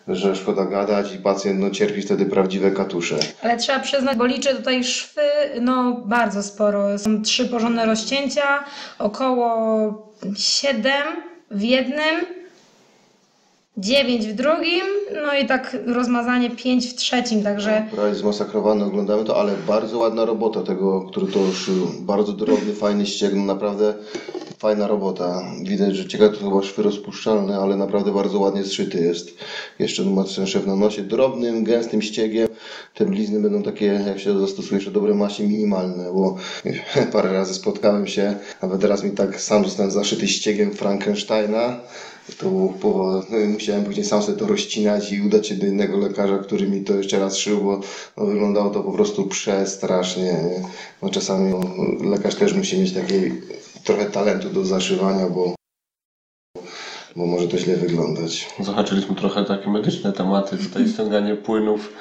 [0.09, 3.16] że szkoda gadać i pacjent no, cierpi wtedy prawdziwe katusze.
[3.42, 5.21] Ale trzeba przyznać, bo liczę tutaj szwy,
[5.61, 6.99] no bardzo sporo.
[6.99, 8.64] Są trzy porządne rozcięcia,
[8.99, 11.07] około siedem
[11.51, 12.27] w jednym,
[13.79, 14.85] 9 w drugim,
[15.25, 17.87] no i tak rozmazanie 5 w trzecim, także...
[17.95, 21.87] Prawie zmasakrowany, oglądamy to, ale bardzo ładna robota tego, który to szył.
[22.01, 23.95] Bardzo drobny, fajny ścięgno, naprawdę
[24.59, 25.43] fajna robota.
[25.62, 29.31] Widać, że ciekawe to chyba szwy rozpuszczalne, ale naprawdę bardzo ładnie zszyty jest.
[29.79, 31.03] Jeszcze ma szew na nosie.
[31.03, 32.49] Drobnym, gęstym ściegiem.
[32.95, 36.37] Te blizny będą takie, jak się zastosuje jeszcze dobre masie, minimalne, bo
[37.12, 41.81] parę razy spotkałem się, nawet teraz mi tak sam zostałem zaszyty ściegiem Frankensteina
[42.35, 43.31] to powód.
[43.31, 46.85] No musiałem później sam sobie to rozcinać i udać się do innego lekarza, który mi
[46.85, 47.81] to jeszcze raz szył, bo
[48.17, 50.37] no, wyglądało to po prostu przestrasznie.
[51.03, 51.55] No, czasami
[52.11, 53.17] lekarz też musi mieć taki
[53.85, 55.55] trochę talentu do zaszywania, bo,
[57.17, 58.49] bo może to źle wyglądać.
[58.61, 61.93] Zahaczyliśmy trochę takie medyczne tematy, tutaj ściąganie płynów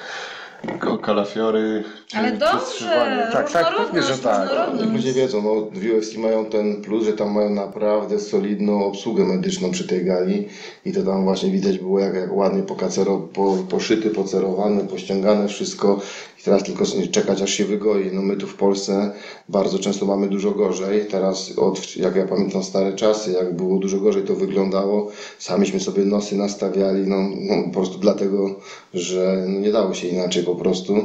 [1.01, 1.84] kalafiory.
[2.13, 4.49] Ale dobrze, tak, tak, pewnie, że tak.
[4.93, 9.71] Ludzie wiedzą, no, w UFC mają ten plus, że tam mają naprawdę solidną obsługę medyczną
[9.71, 10.47] przy tej gali
[10.86, 15.99] i to tam właśnie widać było jak, jak ładnie pokacero, po, poszyty, pocerowane, pościągane wszystko
[16.45, 18.10] Teraz tylko czekać, aż się wygoi.
[18.13, 19.12] No my tu w Polsce
[19.49, 21.06] bardzo często mamy dużo gorzej.
[21.06, 26.06] Teraz, od, jak ja pamiętam stare czasy, jak było dużo gorzej to wyglądało, samiśmy sobie
[26.06, 28.60] nosy nastawiali, no, no po prostu dlatego,
[28.93, 30.95] że no, nie dało się inaczej po prostu.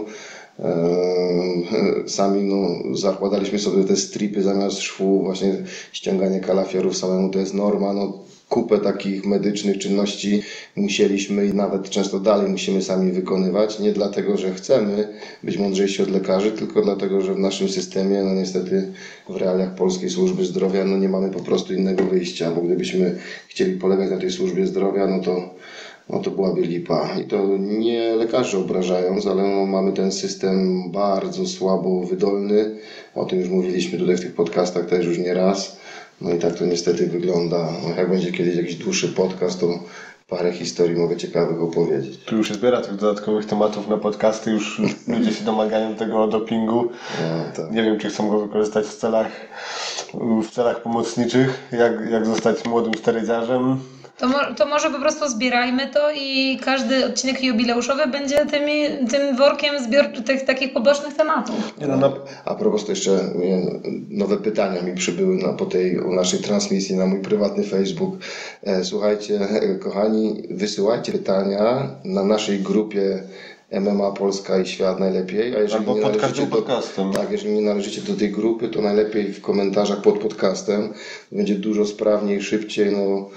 [0.59, 5.55] Eee, sami no, zakładaliśmy sobie te stripy zamiast szwu, właśnie
[5.93, 7.93] ściąganie kalafiorów samemu to jest norma.
[7.93, 10.43] No, kupę takich medycznych czynności
[10.77, 13.79] musieliśmy i nawet często dalej musimy sami wykonywać.
[13.79, 15.09] Nie dlatego, że chcemy
[15.43, 18.93] być mądrzejsi od lekarzy, tylko dlatego, że w naszym systemie, no niestety
[19.29, 23.79] w realiach polskiej służby zdrowia, no nie mamy po prostu innego wyjścia, bo gdybyśmy chcieli
[23.79, 25.55] polegać na tej służbie zdrowia, no to
[26.13, 27.09] no to byłaby lipa.
[27.21, 32.77] I to nie lekarzy obrażając, ale no mamy ten system bardzo słabo wydolny.
[33.15, 35.81] O tym już mówiliśmy tutaj w tych podcastach też już nie raz.
[36.21, 37.73] No i tak to niestety wygląda.
[37.83, 39.79] No jak będzie kiedyś jakiś dłuższy podcast, to
[40.29, 42.17] parę historii mogę ciekawych opowiedzieć.
[42.25, 46.89] Tu już się zbiera tych dodatkowych tematów na podcasty, już ludzie się domagają tego dopingu.
[47.21, 47.73] No, tak.
[47.73, 49.31] Nie wiem, czy chcą go wykorzystać w celach,
[50.43, 53.81] w celach pomocniczych, jak, jak zostać młodym sterydziarzem.
[54.21, 59.37] To, mo- to może po prostu zbierajmy to i każdy odcinek jubileuszowy będzie tymi, tym
[59.37, 61.79] workiem zbior tych takich pobocznych tematów.
[61.81, 62.13] Nie no, na,
[62.45, 63.81] A propos to jeszcze nie,
[64.11, 68.15] nowe pytania mi przybyły na, po tej naszej transmisji na mój prywatny Facebook.
[68.63, 73.23] E, słuchajcie, e, kochani, wysyłajcie pytania na naszej grupie
[73.73, 75.57] MMA Polska i Świat najlepiej.
[75.57, 77.13] A jeżeli Albo nie pod należycie każdym do, podcastem.
[77.13, 80.93] Tak, jeżeli nie należycie do tej grupy, to najlepiej w komentarzach pod podcastem.
[81.33, 82.93] Będzie dużo sprawniej, szybciej.
[82.93, 83.29] No,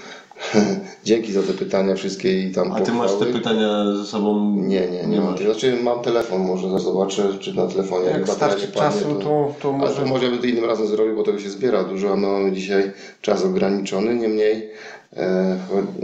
[1.04, 3.32] dzięki za te pytania wszystkie i tam a ty masz te pochwały.
[3.32, 4.54] pytania ze sobą?
[4.56, 5.38] Nie, nie, nie mam.
[5.38, 8.08] Znaczy mam telefon, może zobaczę, czy na telefonie.
[8.08, 9.94] Jak starczy czasu, to, to Ale może...
[9.94, 12.52] to może by to innym razem zrobił, bo tego się zbiera dużo, a my mamy
[12.52, 14.14] dzisiaj czas ograniczony.
[14.14, 14.70] Niemniej
[15.16, 15.56] e,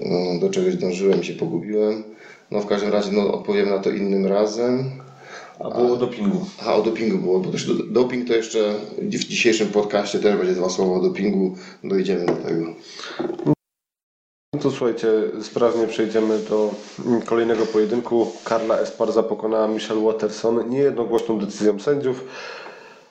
[0.07, 2.05] no, do czegoś dążyłem i się pogubiłem.
[2.51, 4.91] No w każdym razie no, odpowiem na to innym razem.
[5.61, 6.47] A było o dopingu.
[6.67, 10.55] A o dopingu było, bo też do, doping to jeszcze w dzisiejszym podcaście też będzie
[10.55, 11.57] dwa słowa o dopingu.
[11.85, 12.75] Dojdziemy do tego.
[14.55, 15.09] No to słuchajcie,
[15.43, 16.75] sprawnie przejdziemy do
[17.27, 18.33] kolejnego pojedynku.
[18.45, 22.25] Karla Esparza pokonała Michelle Watterson niejednogłośną decyzją sędziów.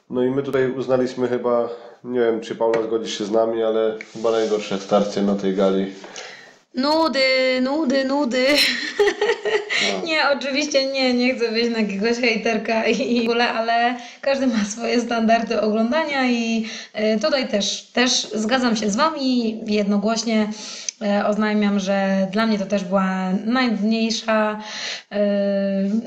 [0.09, 1.69] No i my tutaj uznaliśmy chyba,
[2.03, 5.93] nie wiem czy Paula zgodzi się z nami, ale chyba najgorsze starcie na tej gali.
[6.75, 8.45] Nudy, nudy, nudy.
[10.05, 14.65] Nie, oczywiście nie, nie chcę być na jakiegoś hejterka i w ogóle, ale każdy ma
[14.65, 20.49] swoje standardy oglądania i e, tutaj też, też zgadzam się z Wami jednogłośnie.
[21.01, 24.59] E, Oznajmiam, że dla mnie to też była najnudniejsza,
[25.11, 25.19] e,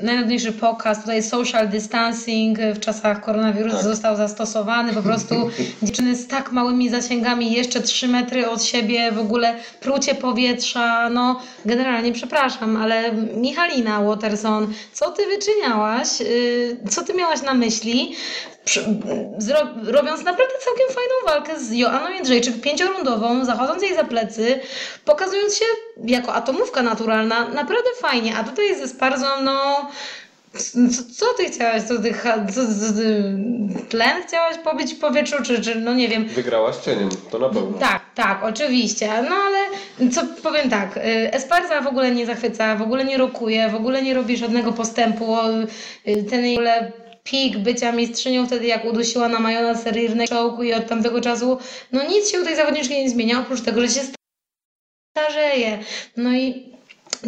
[0.01, 1.01] najnudniejszy pokaz.
[1.01, 3.85] Tutaj social distancing w czasach koronawirusa Tak.
[3.85, 4.93] został zastosowany.
[4.93, 5.35] Po prostu
[5.83, 11.09] dziewczyny z tak małymi zasięgami, jeszcze 3 metry od siebie, w ogóle prucie powietrza.
[11.09, 16.19] No, generalnie przepraszam, ale Michalina Waterson, co ty wyczyniałaś?
[16.19, 18.15] Yy, Co ty miałaś na myśli?
[19.83, 24.59] Robiąc naprawdę całkiem fajną walkę z Joanną Jędrzejczyk, pięciorundową, zachodząc jej za plecy,
[25.05, 25.65] pokazując się
[26.05, 28.35] jako atomówka naturalna, naprawdę fajnie.
[28.37, 29.89] A tutaj ze Sparzą, no.
[30.91, 31.83] Co, co ty chciałaś?
[31.83, 32.13] Co ty,
[32.53, 33.03] co, co,
[33.89, 36.25] tlen chciałaś pobić w powietrzu, czy, czy no nie wiem.
[36.27, 37.77] Wygrała z cieniem, to na pewno.
[37.79, 39.09] Tak, tak, oczywiście.
[39.29, 39.57] No ale
[40.11, 41.01] co powiem tak, y,
[41.33, 45.37] Esparza w ogóle nie zachwyca, w ogóle nie rokuje, w ogóle nie robi żadnego postępu.
[46.07, 46.91] y, Ten jej w ogóle
[47.23, 51.57] pik bycia mistrzynią wtedy jak udusiła na Majona Serirnej czołku i od tamtego czasu
[51.91, 54.01] no nic się u tej zawodniczki nie zmienia, oprócz tego, że się
[55.17, 55.79] starzeje.
[56.17, 56.72] No i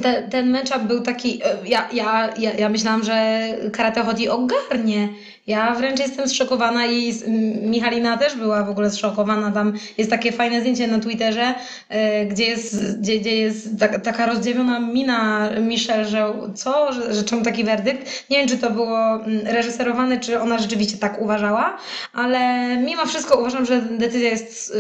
[0.02, 5.10] te, ten matchup był taki, e, ja, ja, ja, ja myślałam, że karate chodzi ogarnie.
[5.48, 7.14] Ja wręcz jestem zszokowana i
[7.62, 9.52] Michalina też była w ogóle zszokowana.
[9.52, 11.54] Tam jest takie fajne zdjęcie na Twitterze,
[11.90, 17.24] e, gdzie jest, gdzie, gdzie jest ta, taka rozdziwiona mina Michelle, że co, że, że
[17.24, 18.30] czemu taki werdykt.
[18.30, 21.78] Nie wiem, czy to było reżyserowane, czy ona rzeczywiście tak uważała,
[22.14, 24.74] ale mimo wszystko uważam, że decyzja jest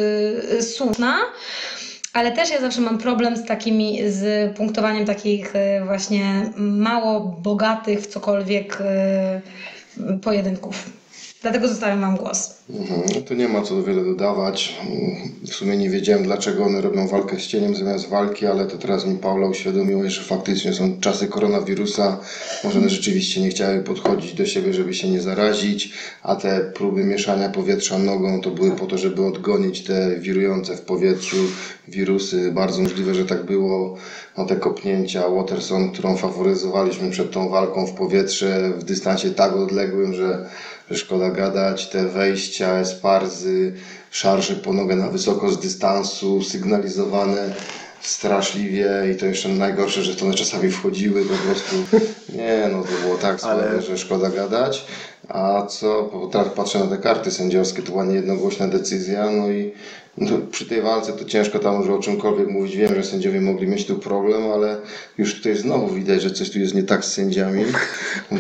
[0.59, 1.15] y, słuszna.
[2.15, 7.99] Ale też ja zawsze mam problem z takimi, z punktowaniem takich e, właśnie mało bogatych
[7.99, 9.41] w cokolwiek e,
[10.23, 10.89] pojedynków.
[11.45, 12.53] Dlatego zostawiam Wam głos.
[12.69, 14.75] Mhm, no to nie ma co wiele dodawać.
[15.47, 19.05] W sumie nie wiedziałem, dlaczego one robią walkę z cieniem zamiast walki, ale to teraz
[19.05, 22.19] mi Paula uświadomiła, że faktycznie są czasy koronawirusa.
[22.63, 27.03] Może one rzeczywiście nie chciały podchodzić do siebie, żeby się nie zarazić, a te próby
[27.03, 31.37] mieszania powietrza nogą to były po to, żeby odgonić te wirujące w powietrzu
[31.87, 32.51] wirusy.
[32.51, 33.97] Bardzo możliwe, że tak było.
[34.37, 40.13] No te kopnięcia Waterson, którą faworyzowaliśmy przed tą walką w powietrze w dystansie tak odległym,
[40.13, 40.49] że
[40.93, 43.73] szkoda gadać, te wejścia, esparzy,
[44.11, 47.53] szarże po nogę na wysoko z dystansu, sygnalizowane
[48.01, 51.75] straszliwie i to jeszcze najgorsze, że to one czasami wchodziły po prostu.
[52.37, 54.85] Nie, no to było tak słabe, Ale- że szkoda gadać.
[55.29, 59.71] A co, bo teraz patrzę na te karty sędziowskie, to była niejednogłośna decyzja, no i
[60.17, 62.75] No, przy tej walce to ciężko tam już o czymkolwiek mówić.
[62.77, 64.77] Wiem, że sędziowie mogli mieć tu problem, ale
[65.17, 67.65] już tutaj znowu widać, że coś tu jest nie tak z sędziami,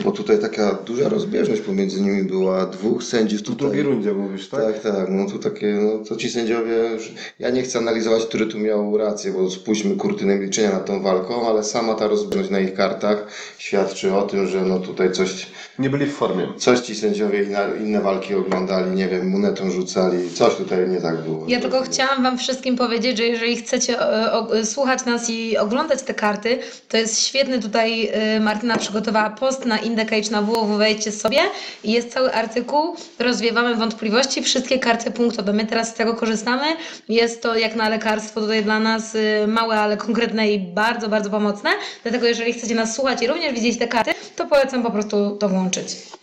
[0.05, 2.65] bo tutaj taka duża rozbieżność pomiędzy nimi była.
[2.65, 3.57] Dwóch sędziów W tutaj.
[3.57, 4.61] drugiej rundzie mówisz, tak?
[4.81, 8.45] Tak, tak, no to takie, no to ci sędziowie, już- ja nie chcę analizować, który
[8.45, 12.59] tu miał rację, bo spuśćmy kurtynę milczenia nad tą walką, ale sama ta rozbieżność na
[12.59, 15.47] ich kartach świadczy o tym, że no tutaj coś,
[15.79, 16.47] Nie byli w formie.
[16.57, 21.21] coś ci sędziowie inne, inne walki oglądali, nie wiem, monetą rzucali, coś tutaj nie tak
[21.21, 21.45] było.
[21.47, 26.01] Ja tylko chciałam Wam wszystkim powiedzieć, że jeżeli chcecie e, o, słuchać nas i oglądać
[26.01, 26.59] te karty,
[26.89, 31.39] to jest świetny tutaj e, Martyna przygotowała post na Indecage na www, wejdźcie sobie
[31.83, 35.53] i jest cały artykuł, rozwiewamy wątpliwości, wszystkie karty punktowe.
[35.53, 36.65] My teraz z tego korzystamy.
[37.09, 41.29] Jest to jak na lekarstwo tutaj dla nas e, małe, ale konkretne i bardzo, bardzo
[41.29, 41.69] pomocne.
[42.03, 45.49] Dlatego jeżeli chcecie nas słuchać i również widzieć te karty, to polecam po prostu to
[45.49, 45.64] włączyć.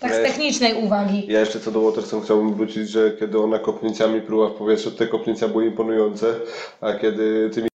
[0.01, 1.27] Tak z technicznej uwagi.
[1.29, 5.07] Ja jeszcze co do Waterson chciałbym wrócić, że kiedy ona kopnięciami pruła w powietrze, te
[5.07, 6.35] kopnięcia były imponujące,
[6.81, 7.69] a kiedy tymi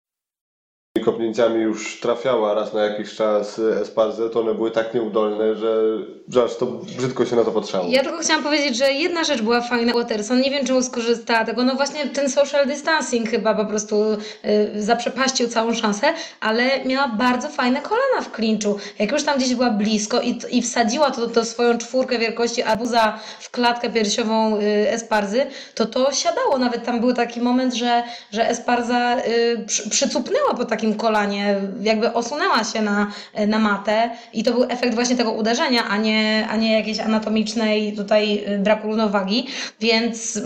[1.05, 5.97] kopnięciami już trafiała raz na jakiś czas Esparze, to one były tak nieudolne, że,
[6.29, 7.87] że aż to brzydko się na to patrzało.
[7.89, 11.63] Ja tylko chciałam powiedzieć, że jedna rzecz była fajna Waterson, nie wiem czemu skorzystała tego,
[11.63, 17.49] no właśnie ten social distancing chyba po prostu y, zaprzepaścił całą szansę, ale miała bardzo
[17.49, 18.77] fajne kolana w klinczu.
[18.99, 23.19] Jak już tam gdzieś była blisko i, i wsadziła to, to swoją czwórkę wielkości arbuza
[23.39, 26.57] w klatkę piersiową y, Esparzy, to to siadało.
[26.57, 32.13] Nawet tam był taki moment, że, że Esparza y, przy, przycupnęła po takim kolanie, jakby
[32.13, 33.11] osunęła się na,
[33.47, 37.95] na matę i to był efekt właśnie tego uderzenia, a nie, a nie jakiejś anatomicznej
[37.95, 39.47] tutaj y, braku równowagi,
[39.79, 40.39] więc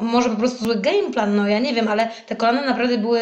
[0.00, 3.20] może po prostu zły game plan, no ja nie wiem, ale te kolana naprawdę były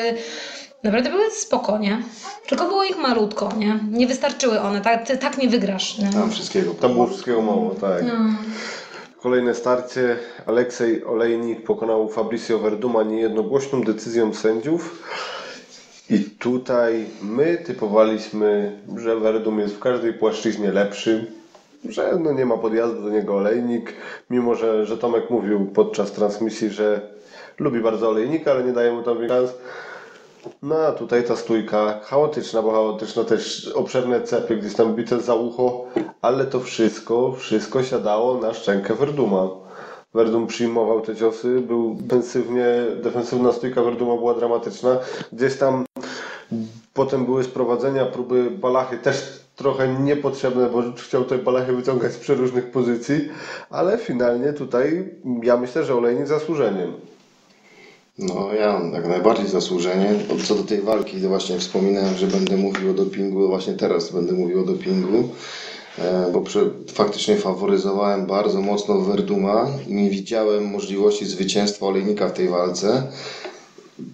[0.84, 2.02] Naprawdę były spoko, nie?
[2.48, 3.78] Tylko było ich malutko, nie?
[3.90, 5.98] Nie wystarczyły one, tak, ty, tak nie wygrasz.
[5.98, 6.10] Nie?
[6.10, 6.74] Tam wszystkiego.
[6.74, 8.02] Tam było wszystkiego mało, tak.
[8.02, 8.14] No.
[9.22, 10.16] Kolejne starcie.
[10.46, 15.02] Aleksiej Olejnik pokonał Fabricio Verduma niejednogłośną decyzją sędziów.
[16.12, 21.26] I tutaj my typowaliśmy, że Verdum jest w każdej płaszczyźnie lepszy,
[21.88, 23.94] że no nie ma podjazdu do niego Olejnik,
[24.30, 27.00] mimo że, że Tomek mówił podczas transmisji, że
[27.58, 29.50] lubi bardzo Olejnika, ale nie daje mu tam szans.
[30.62, 35.34] No a tutaj ta stójka chaotyczna, bo chaotyczna też obszerne cepy, gdzieś tam bite za
[35.34, 35.84] ucho,
[36.22, 39.48] ale to wszystko, wszystko siadało na szczękę Verduma.
[40.14, 42.66] Verdum przyjmował te ciosy, był defensywnie,
[43.02, 44.98] defensywna stójka Verduma była dramatyczna.
[45.32, 45.84] Gdzieś tam
[46.94, 52.70] potem były sprowadzenia, próby balachy też trochę niepotrzebne, bo chciał te balachy wyciągać z przeróżnych
[52.70, 53.28] pozycji,
[53.70, 55.10] ale finalnie tutaj
[55.42, 56.92] ja myślę, że Olejnik zasłużeniem.
[58.18, 60.14] No ja jak najbardziej zasłużenie.
[60.44, 64.32] Co do tej walki, to właśnie wspominałem, że będę mówił o dopingu, właśnie teraz będę
[64.32, 65.28] mówił o dopingu,
[66.32, 72.48] bo przy, faktycznie faworyzowałem bardzo mocno Verduma i nie widziałem możliwości zwycięstwa Olejnika w tej
[72.48, 73.02] walce,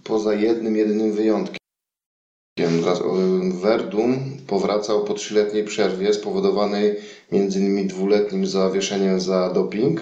[0.05, 1.59] poza jednym, jedynym wyjątkiem.
[3.53, 6.97] Verdum powracał po trzyletniej przerwie spowodowanej
[7.33, 10.01] innymi dwuletnim zawieszeniem za doping,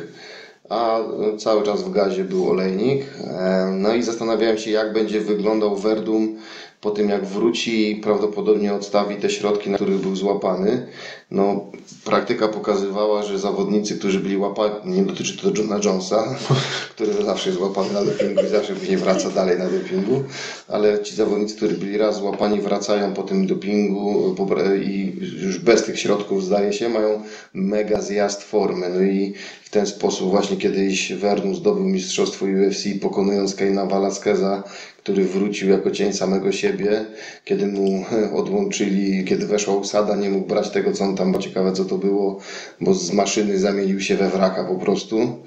[0.69, 0.99] a
[1.39, 3.05] cały czas w gazie był olejnik.
[3.25, 6.37] E, No i zastanawiałem się, jak będzie wyglądał Verdum
[6.81, 10.87] po tym, jak wróci, prawdopodobnie odstawi te środki, na których był złapany.
[11.31, 11.71] No,
[12.05, 16.37] praktyka pokazywała, że zawodnicy, którzy byli łapani, nie dotyczy to Johna Jonesa,
[16.95, 20.25] który zawsze jest łapany na dopingu i zawsze później wraca dalej na dopingu,
[20.69, 24.35] ale ci zawodnicy, którzy byli raz złapani, wracają po tym dopingu
[24.83, 25.12] i
[25.43, 27.23] już bez tych środków, zdaje się, mają
[27.55, 28.89] mega zjazd formy.
[28.89, 29.35] No i
[29.77, 34.62] ten sposób właśnie kiedyś Verdum zdobył mistrzostwo UFC, pokonując Keina Velasqueza,
[34.99, 37.05] który wrócił jako cień samego siebie,
[37.45, 41.73] kiedy mu odłączyli, kiedy weszła usada, nie mógł brać tego, co on tam, bo ciekawe
[41.73, 42.41] co to było,
[42.81, 45.39] bo z maszyny zamienił się we wraka po prostu.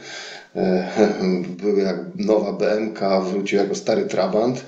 [0.56, 0.90] E,
[1.62, 3.00] Był jak nowa BMK,
[3.32, 4.66] wrócił jako stary Trabant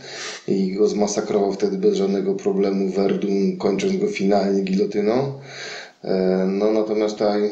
[0.48, 5.34] i go zmasakrował wtedy bez żadnego problemu Verdum, kończąc go finalnie gilotyną.
[6.04, 7.52] E, No natomiast tutaj e,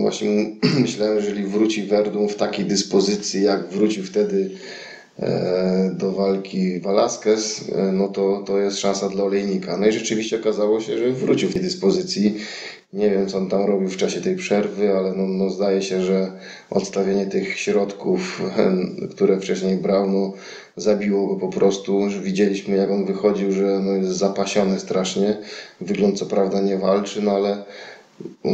[0.00, 4.50] właśnie myślałem, że jeżeli wróci Verdum w takiej dyspozycji, jak wrócił wtedy
[5.18, 9.76] e, do walki Velasquez, no to, to jest szansa dla Olejnika.
[9.76, 12.36] No i rzeczywiście okazało się, że wrócił w tej dyspozycji.
[12.92, 16.02] Nie wiem, co on tam robił w czasie tej przerwy, ale no, no zdaje się,
[16.02, 16.32] że
[16.70, 18.42] odstawienie tych środków,
[19.10, 20.32] które wcześniej brał, no
[20.76, 22.00] zabiło go po prostu.
[22.22, 25.36] Widzieliśmy, jak on wychodził, że no, jest zapasiony strasznie.
[25.80, 27.64] Wygląd co prawda nie walczy, no ale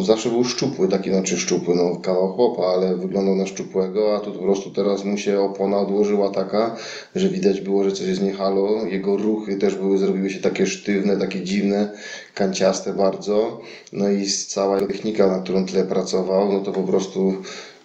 [0.03, 4.33] zawsze był szczupły, taki znaczy szczupły, no kawał chłopa, ale wyglądał na szczupłego, a tu
[4.33, 6.77] po prostu teraz mu się opona odłożyła taka,
[7.15, 8.87] że widać było, że coś jest nie halo.
[8.87, 11.93] Jego ruchy też były, zrobiły się takie sztywne, takie dziwne,
[12.35, 13.61] kanciaste bardzo.
[13.93, 17.35] No i cała technika, na którą tyle pracował, no to po prostu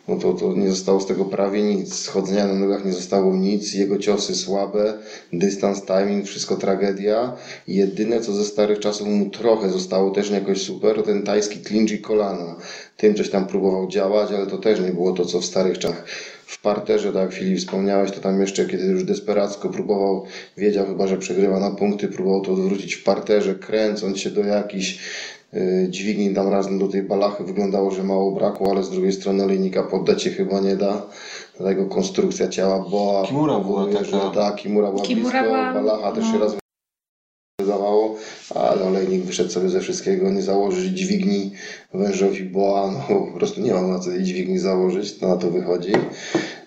[0.08, 1.96] no to, to nie zostało z tego prawie nic.
[1.96, 4.98] Schodzenia na nogach nie zostało nic, jego ciosy słabe,
[5.34, 7.36] dystans, timing, wszystko tragedia.
[7.68, 11.60] Jedyne co ze starych czasów mu trochę zostało, też nie jakoś super, to ten tajski
[11.60, 12.56] clinch kolana.
[12.98, 16.06] Tym coś tam próbował działać, ale to też nie było to co w starych czasach.
[16.46, 20.26] W parterze, tak jak Filip wspomniałeś, to tam jeszcze kiedy już desperacko próbował,
[20.58, 25.00] wiedział chyba, że przegrywa na punkty, próbował to odwrócić w parterze, kręcąc się do jakichś
[25.90, 29.84] dźwigni tam razem do tej balachy wyglądało, że mało brakło, ale z drugiej strony olejnika
[29.84, 31.02] poddać się chyba nie da.
[31.58, 34.04] Dlatego konstrukcja ciała boa Kimura była taka.
[34.06, 36.40] że tak, Kimura była Kimura blisko, była- balacha też się no.
[36.40, 36.56] raz
[37.62, 38.16] wydawało,
[38.56, 41.52] ale olejnik wyszedł sobie ze wszystkiego, nie założyć dźwigni
[41.94, 45.52] wężowi boa, no po prostu nie mam na co tej dźwigni założyć, to na to
[45.52, 45.92] wychodzi.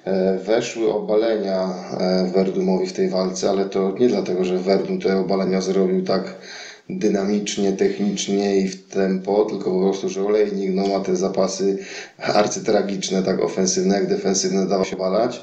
[0.04, 1.68] E, Weszły obalenia
[2.00, 6.34] e, Werdumowi w tej walce, ale to nie dlatego, że Werdum te obalenia zrobił tak
[6.90, 11.78] dynamicznie, technicznie i w tempo, tylko po prostu, że olejnik no, ma te zapasy
[12.18, 15.40] arcytragiczne, tak ofensywne jak defensywne, dało się balać,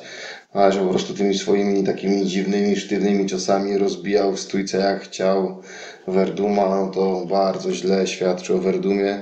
[0.54, 5.62] ale że po prostu tymi swoimi takimi dziwnymi, sztywnymi ciosami rozbijał w stójce jak chciał
[6.08, 9.22] Verduma, no to bardzo źle świadczy o Verdumie.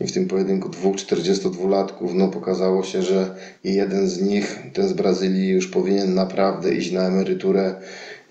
[0.00, 4.92] I w tym pojedynku dwóch 42-latków no, pokazało się, że jeden z nich, ten z
[4.92, 7.74] Brazylii, już powinien naprawdę iść na emeryturę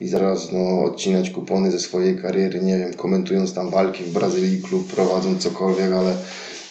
[0.02, 2.62] i zaraz no, odcinać kupony ze swojej kariery.
[2.62, 6.16] Nie wiem, komentując tam walki w Brazylii, klub prowadząc cokolwiek, ale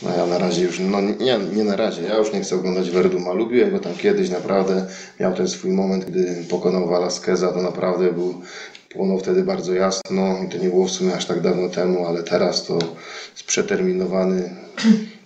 [0.03, 2.91] no ja na razie już, no nie, nie na razie, ja już nie chcę oglądać
[2.91, 3.33] Verduma.
[3.33, 4.87] Lubiłem go tam kiedyś, naprawdę
[5.21, 8.35] miał ten swój moment, gdy pokonał Velasqueza, to naprawdę był,
[8.89, 12.23] płonął wtedy bardzo jasno i to nie było w sumie aż tak dawno temu, ale
[12.23, 12.75] teraz to
[13.33, 14.51] jest przeterminowany,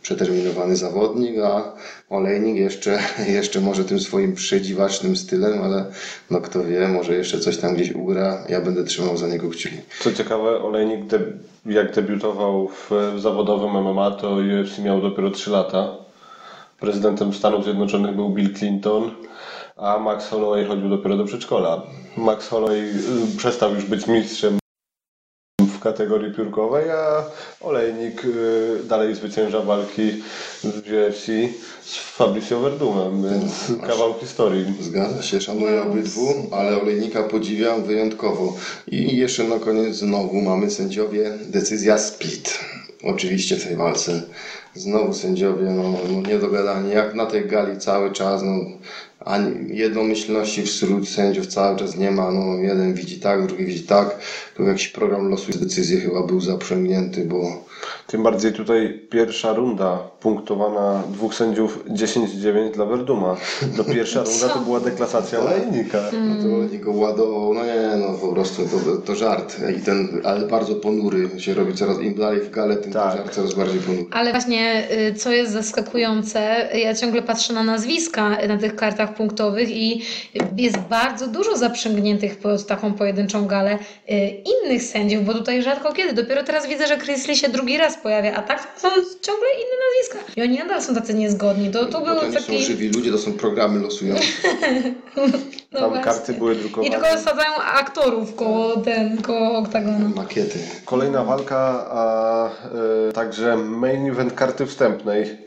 [0.05, 1.73] przeterminowany zawodnik, a
[2.11, 2.99] Olejnik jeszcze,
[3.39, 5.85] jeszcze może tym swoim przedziwacznym stylem, ale
[6.31, 9.77] no kto wie, może jeszcze coś tam gdzieś ugra, ja będę trzymał za niego kciuki.
[10.01, 11.33] Co ciekawe, Olejnik de-
[11.67, 15.97] jak debiutował w, zawodowym MMA, to UFC miał dopiero 3 lata.
[16.81, 19.11] Prezydentem Stanów Zjednoczonych był Bill Clinton,
[19.77, 21.83] a Max Holloway chodził dopiero do przedszkola.
[22.17, 24.59] Max Holloway y, przestał już być mistrzem
[25.85, 27.25] kategorii piórkowej, a
[27.61, 30.23] Olejnik y, dalej zwycięża walki
[30.65, 31.27] w UFC
[31.83, 34.65] z Fabricio Verdumem, więc kawał historii.
[34.81, 38.57] Zgadza się, szanuję obydwu, ale Olejnika podziwiam wyjątkowo.
[38.89, 42.59] I jeszcze na koniec znowu mamy sędziowie, decyzja split.
[43.03, 44.23] Oczywiście w tej walce.
[44.75, 48.53] Znowu sędziowie, no, no niedogadani, jak na tej gali cały czas, no,
[49.25, 54.19] ani jednomyślności wśród sędziów cały czas nie ma, no, jeden widzi tak, drugi widzi tak,
[54.57, 57.65] tu jakiś program losu decyzji chyba był zaprzęgnięty, bo
[58.07, 63.37] Tym bardziej tutaj pierwsza runda punktowana dwóch sędziów 10-9 dla Verduma.
[63.77, 65.99] To pierwsza runda to była deklasacja olejnika.
[66.13, 69.57] No to Olejnik go ładował, no nie, no po prostu to, to żart.
[69.79, 73.13] I ten, ale bardzo ponury się robi coraz, im dalej w gale, tym Tak.
[73.13, 74.07] ten żart coraz bardziej ponury.
[74.11, 79.71] Ale właśnie, y, co jest zaskakujące, ja ciągle patrzę na nazwiska na tych kartach punktowych
[79.71, 80.03] i
[80.57, 83.79] jest bardzo dużo zaprzęgniętych pod taką pojedynczą galę
[84.11, 84.15] y,
[84.65, 86.13] innych sędziów, bo tutaj rzadko kiedy.
[86.13, 88.89] Dopiero teraz widzę, że Chris Lee się drugi raz pojawia, a tak to są
[89.21, 90.33] ciągle inne nazwiska.
[90.37, 91.71] I oni nadal są tacy niezgodni.
[91.71, 92.65] To, to Bo był to nie są taki...
[92.65, 94.23] żywi ludzie, to są programy losujące.
[95.73, 96.05] No Tam właśnie.
[96.05, 96.91] karty były I drukowane.
[96.91, 100.09] tylko sadzają aktorów koło, ten, koło oktagonu.
[100.17, 100.59] Makiety.
[100.85, 102.47] Kolejna walka, a
[103.09, 105.39] e, także main event karty wstępnej,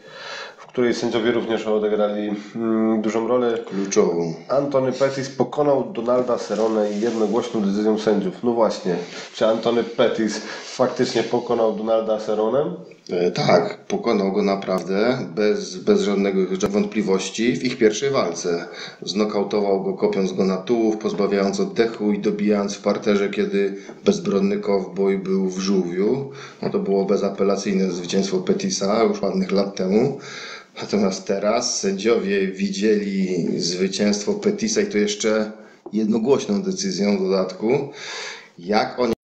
[0.78, 3.58] której sędziowie również odegrali mm, dużą rolę.
[3.58, 4.34] Kluczową.
[4.50, 8.44] Antony Pettis pokonał Donalda Cerrone jednogłośną decyzją sędziów.
[8.44, 8.96] No właśnie,
[9.34, 12.72] czy Antony Pettis faktycznie pokonał Donalda Cerrone?
[13.10, 16.40] E, tak, pokonał go naprawdę bez, bez żadnego
[16.70, 18.66] wątpliwości w ich pierwszej walce.
[19.02, 25.18] Znokautował go kopiąc go na tułów, pozbawiając oddechu i dobijając w parterze, kiedy bezbronny cowboy
[25.18, 26.32] był w żółwiu.
[26.62, 30.20] No to było bezapelacyjne zwycięstwo Petisa już ładnych lat temu.
[30.82, 35.52] Natomiast teraz sędziowie widzieli zwycięstwo Petisa i to jeszcze
[35.94, 37.90] jednogłośną decyzją w dodatku.
[38.60, 39.17] Jak oni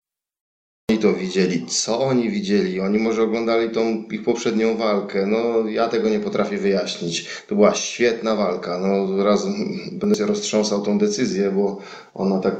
[0.90, 5.88] oni to widzieli, co oni widzieli, oni może oglądali tą ich poprzednią walkę, no ja
[5.88, 7.28] tego nie potrafię wyjaśnić.
[7.48, 9.48] To była świetna walka, no raz
[10.00, 11.80] będę się roztrząsał tą decyzję, bo
[12.14, 12.56] ona tak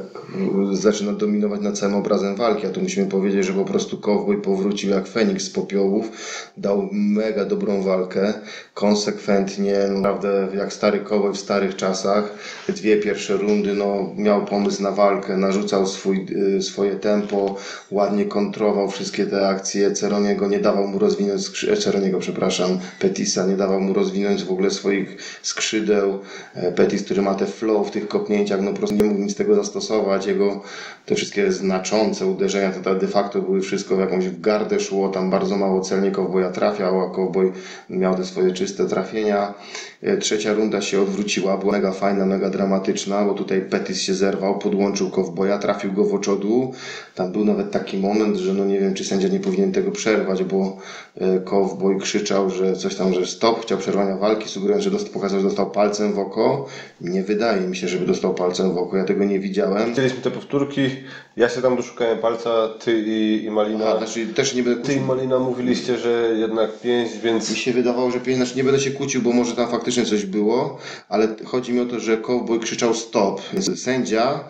[0.72, 4.36] y, zaczyna dominować nad całym obrazem walki, a tu musimy powiedzieć, że po prostu Cowboy
[4.36, 6.10] powrócił jak Feniks z popiołów,
[6.56, 8.32] dał mega dobrą walkę,
[8.74, 12.34] konsekwentnie, no, naprawdę jak stary Cowboy w starych czasach,
[12.68, 17.56] dwie pierwsze rundy, no miał pomysł na walkę, narzucał swój, y, swoje tempo,
[17.90, 19.92] ładnie ładnie kontrował wszystkie te akcje.
[19.92, 21.76] Ceroniego nie dawał mu rozwinąć skrzy...
[21.76, 26.20] Ceroniego, przepraszam, Petisa nie dawał mu rozwinąć w ogóle swoich skrzydeł.
[26.54, 29.32] E, Petis, który ma te flow w tych kopnięciach, no po prostu nie mógł nic
[29.32, 30.26] z tego zastosować.
[30.26, 30.62] Jego
[31.06, 35.56] te wszystkie znaczące uderzenia to de facto były wszystko w jakąś gardę szło, tam bardzo
[35.56, 37.52] mało celnie Kowboja trafiał, a Kowboj
[37.90, 39.54] miał te swoje czyste trafienia.
[40.02, 44.58] E, Trzecia runda się odwróciła, była mega fajna, mega dramatyczna, bo tutaj Petis się zerwał,
[44.58, 46.72] podłączył Kowboja, trafił go w oczodu.
[47.14, 50.44] Tam był nawet taki moment, że no nie wiem, czy sędzia nie powinien tego przerwać,
[50.44, 50.76] bo
[51.16, 55.40] e, Kowboj krzyczał, że coś tam, że stop, chciał przerwania walki, sugerując, że dost- pokazał,
[55.40, 56.66] że dostał palcem w oko.
[57.00, 59.88] Nie wydaje mi się, żeby dostał palcem w oko, ja tego nie widziałem.
[59.88, 60.90] Widzieliśmy te powtórki,
[61.36, 63.86] ja się tam doszukałem palca, ty i, i Malina.
[63.86, 67.72] A, znaczy też nie będę Ty i Malina mówiliście, że jednak pięć, więc Mi się
[67.72, 70.78] wydawało, że pięć, znaczy nie będę się kłócił, bo może tam faktycznie coś było,
[71.08, 73.40] ale chodzi mi o to, że Cowboy krzyczał stop.
[73.52, 74.44] Więc sędzia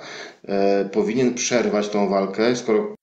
[0.48, 2.94] e, powinien przerwać tą walkę, skoro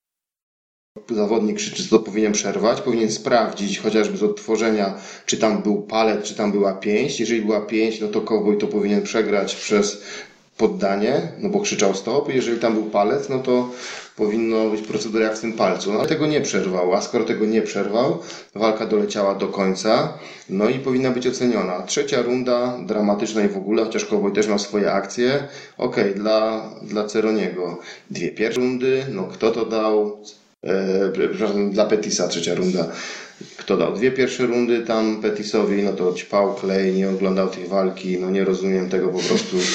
[1.10, 4.94] zawodnik krzyczy, to powinien przerwać, powinien sprawdzić chociażby z odtworzenia,
[5.26, 7.20] czy tam był palet, czy tam była pięść.
[7.20, 10.02] Jeżeli była pięść, no to Cowboy to powinien przegrać przez
[10.56, 12.34] poddanie, no bo krzyczał stop.
[12.34, 13.70] Jeżeli tam był palec, no to
[14.16, 15.92] powinno być procedura jak w tym palcu.
[15.92, 18.18] No ale tego nie przerwał, a skoro tego nie przerwał,
[18.54, 20.18] walka doleciała do końca,
[20.48, 21.82] no i powinna być oceniona.
[21.82, 25.48] Trzecia runda, dramatyczna i w ogóle, chociaż Cowboy też ma swoje akcje.
[25.78, 27.78] Okej, dla, dla Ceroniego.
[28.10, 30.18] Dwie pierwsze rundy, no kto to dał?
[30.64, 32.88] E, przepraszam, dla Petisa trzecia runda.
[33.56, 38.18] Kto dał dwie pierwsze rundy tam Petisowi, no to ćpał klej, nie oglądał tej walki,
[38.20, 39.56] no nie rozumiem tego po prostu.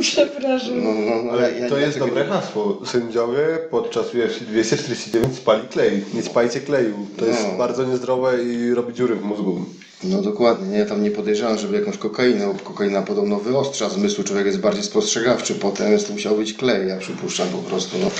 [0.00, 0.84] Przepraszam.
[0.84, 2.82] no, no, no, Ale ja- to ja jest dobre hasło.
[2.86, 6.04] Sędziowie podczas UFC 249 spali klej.
[6.14, 7.06] Nie spajcie kleju.
[7.16, 7.58] To jest No.
[7.58, 9.64] bardzo niezdrowe i robi dziury w mózgu.
[10.04, 14.22] No dokładnie, nie, ja tam nie podejrzewam, żeby jakąś kokainę, bo kokaina podobno wyostrza zmysł,
[14.22, 17.96] człowiek jest bardziej spostrzegawczy potem, więc to musiał być klej, ja przypuszczam po prostu.
[17.98, 18.10] No.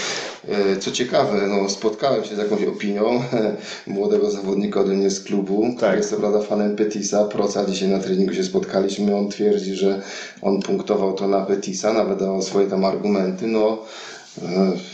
[0.55, 3.22] E, Co ciekawe, no, spotkałem się z jakąś opinią
[3.87, 5.97] młodego zawodnika ode mnie z klubu, Tak.
[5.97, 10.03] jest co prawda fanem Petisa, Proca, dzisiaj na treningu się spotkaliśmy, on twierdzi, że
[10.43, 13.79] on punktował to na Petisa, nawet dawał swoje tam argumenty, no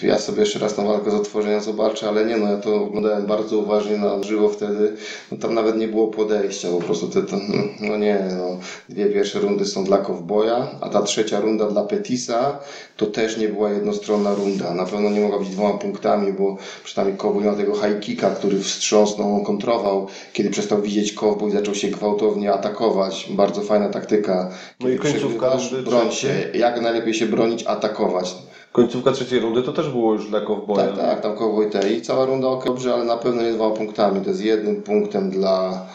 [0.02, 3.26] Ja sobie jeszcze raz tą walkę z otworzenia zobaczę, ale nie no, ja to oglądałem
[3.26, 4.96] bardzo uważnie na żywo wtedy.
[5.32, 7.36] No tam nawet nie było podejścia, po prostu te, to,
[7.80, 8.58] no nie, no.
[8.88, 12.58] Dwie pierwsze rundy są dla Kowboja, a ta trzecia runda dla Petisa
[12.96, 14.74] to też nie była jednostronna runda.
[14.74, 18.60] Na pewno nie mogła być dwoma punktami, bo przynajmniej Kowboj miał tego high kicka, który
[18.60, 20.06] wstrząsnął, on kontrował.
[20.32, 23.28] Kiedy przestał widzieć Kowboj, zaczął się gwałtownie atakować.
[23.30, 24.50] Bardzo fajna taktyka.
[24.80, 26.28] No i Kiedy końcówka rundy broń się.
[26.54, 27.64] Jak najlepiej się bronić?
[27.66, 28.34] Atakować.
[28.72, 30.86] Końcówka trzeciej rundy to też było już dla Kowboja.
[30.86, 33.76] Tak, tak, tam Cowboy te i cała runda ok, dobrze, ale na pewno nie dwoma
[33.76, 34.20] punktami.
[34.20, 35.86] To jest jednym punktem dla,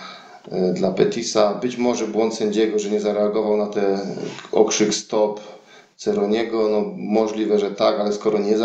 [0.51, 1.53] e, dla Petisa.
[1.53, 3.99] Być może błąd sędziego, że nie zareagował na ten
[4.51, 5.39] okrzyk stop
[5.95, 6.69] Ceroniego.
[6.69, 8.57] No możliwe, że tak, ale skoro nie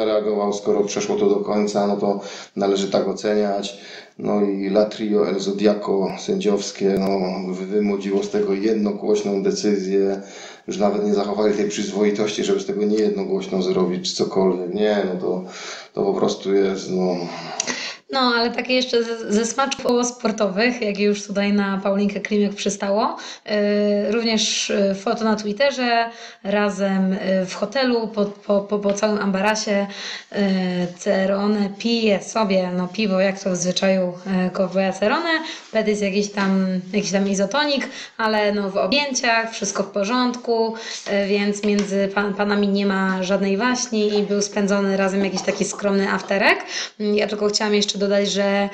[0.00, 2.20] zareagował, skoro przeszło to do końca, no to
[2.56, 3.78] należy tak oceniać.
[4.18, 7.18] No i Latrio El Zodiaco sędziowskie, no
[7.54, 10.22] wymodziło z tego jednogłośną decyzję.
[10.66, 14.74] Już nawet nie zachowali tej przyzwoitości, żeby z tego nie jednogłośną zrobić, czy cokolwiek.
[14.74, 15.44] Nie, no to,
[15.94, 17.16] to po prostu jest, no...
[18.12, 23.16] No, ale takie jeszcze ze, ze smaczków sportowych, jak już tutaj na Paulinkę Klimek przystało,
[23.46, 26.10] yy, również yy, foto na Twitterze,
[26.44, 29.86] razem yy, w hotelu po, po, po, po całym ambarasie.
[30.32, 30.38] Yy,
[30.98, 35.40] Cerone pije sobie no, piwo, jak to w zwyczaju yy, kowboja Cerone,
[35.72, 37.88] Petys jakiś tam, jakiś tam izotonik,
[38.18, 40.74] ale no, w objęciach, wszystko w porządku,
[41.12, 45.64] yy, więc między pan, panami nie ma żadnej waśni i był spędzony razem jakiś taki
[45.64, 46.58] skromny afterek.
[46.98, 48.68] Ja tylko chciałam jeszcze dodać, że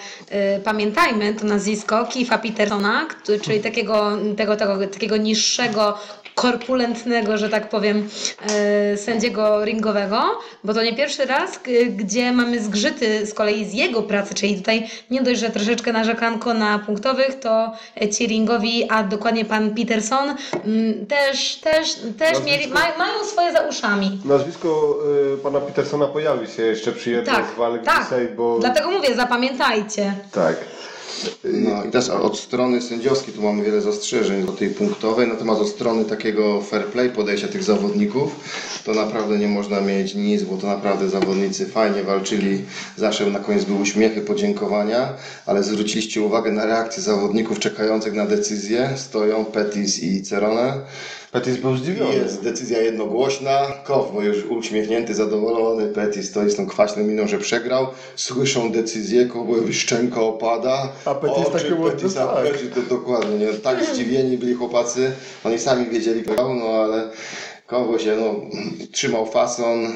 [0.56, 5.98] y, pamiętajmy to nazwisko Keitha Petersona, który, czyli takiego, tego, tego, takiego niższego,
[6.34, 8.08] korpulentnego, że tak powiem,
[8.92, 10.22] y, sędziego ringowego,
[10.64, 11.60] bo to nie pierwszy raz,
[11.90, 16.54] gdzie mamy zgrzyty z kolei z jego pracy, czyli tutaj nie dość, że troszeczkę narzekanko
[16.54, 17.72] na punktowych, to
[18.16, 23.52] ci ringowi, a dokładnie pan Peterson mm, też, też, też Nazwisko- mieli, maj, mają swoje
[23.52, 24.20] za uszami.
[24.24, 24.98] Nazwisko
[25.34, 28.04] y, pana Petersona pojawi się jeszcze przy jednej Tak, z walk tak.
[28.04, 28.58] dzisiaj, bo...
[28.58, 30.14] Dlatego mówię, zapamiętajcie.
[30.32, 30.56] Tak.
[31.44, 35.68] No i teraz od strony sędziowskiej tu mamy wiele zastrzeżeń do tej punktowej, natomiast od
[35.68, 38.30] strony takiego fair play podejścia tych zawodników
[38.84, 42.64] to naprawdę nie można mieć nic, bo to naprawdę zawodnicy fajnie walczyli,
[42.96, 45.08] zawsze na koniec były uśmiechy, podziękowania,
[45.46, 50.80] ale zwróciliście uwagę na reakcję zawodników czekających na decyzję, stoją Petis i Cerone.
[51.32, 52.14] Petis był zdziwiony.
[52.14, 53.66] Jest decyzja jednogłośna.
[53.84, 55.88] Kowboj już uśmiechnięty, zadowolony.
[55.88, 57.86] Petty stoi z tą kwaśną miną, że przegrał.
[58.16, 60.92] Słyszą decyzję, Kowbojowi szczęka opada.
[61.04, 62.44] A Pettis Oczy takie ładne, Pettisa tak.
[62.44, 63.38] perzy, to dokładnie.
[63.38, 63.52] Nie?
[63.52, 65.12] Tak zdziwieni byli chłopacy.
[65.44, 67.10] Oni sami wiedzieli, grał, no ale
[67.66, 68.34] Kowboj się no,
[68.92, 69.92] trzymał fason.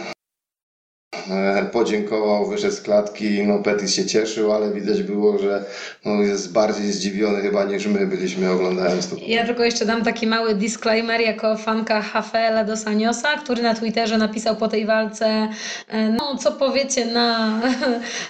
[1.31, 5.65] E, podziękował, wyszedł z klatki, no Petis się cieszył, ale widać było, że
[6.05, 9.17] no, jest bardziej zdziwiony chyba niż my byliśmy oglądając to.
[9.27, 14.19] Ja tylko jeszcze dam taki mały disclaimer jako fanka Hafela dos Aniosa, który na Twitterze
[14.19, 15.49] napisał po tej walce
[15.89, 17.61] e, no co powiecie na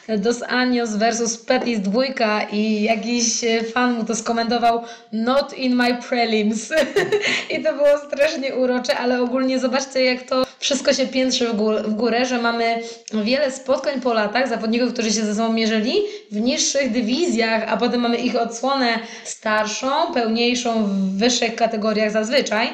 [0.18, 6.72] Dos Anjos versus Petis dwójka i jakiś fan mu to skomentował not in my prelims
[7.58, 11.82] i to było strasznie urocze, ale ogólnie zobaczcie jak to wszystko się piętrzy w, gór,
[11.82, 12.82] w górę, że mamy
[13.24, 15.94] wiele spotkań po latach, zawodników, którzy się ze sobą mierzyli
[16.30, 22.68] w niższych dywizjach, a potem mamy ich odsłonę starszą, pełniejszą w wyższych kategoriach zazwyczaj.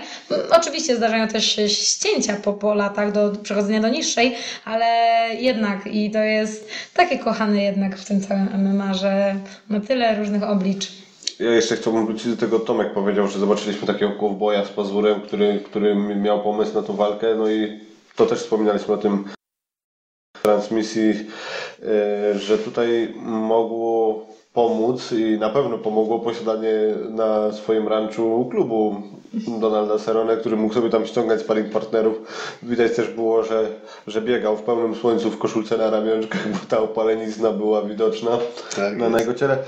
[0.50, 4.34] Oczywiście zdarzają też się ścięcia po, po latach do przechodzenia do niższej,
[4.64, 4.86] ale
[5.38, 9.34] jednak i to jest takie kochane jednak w tym całym MMA, że
[9.68, 11.07] ma tyle różnych oblicz.
[11.40, 15.60] Ja jeszcze chciałbym wrócić do tego, Tomek powiedział, że zobaczyliśmy takiego kowboja z pazurem, który,
[15.60, 17.80] który miał pomysł na tą walkę, no i
[18.16, 19.24] to też wspominaliśmy o tym
[20.36, 21.10] w transmisji,
[21.82, 26.72] e, że tutaj mogło pomóc i na pewno pomogło posiadanie
[27.10, 29.02] na swoim ranczu klubu
[29.60, 32.16] Donalda Serone, który mógł sobie tam ściągać sparring partnerów.
[32.62, 33.68] Widać też było, że,
[34.06, 38.38] że biegał w pełnym słońcu w koszulce na ramionczkach, bo ta opalenizna była widoczna
[38.76, 39.58] Tak na, na jego ciele.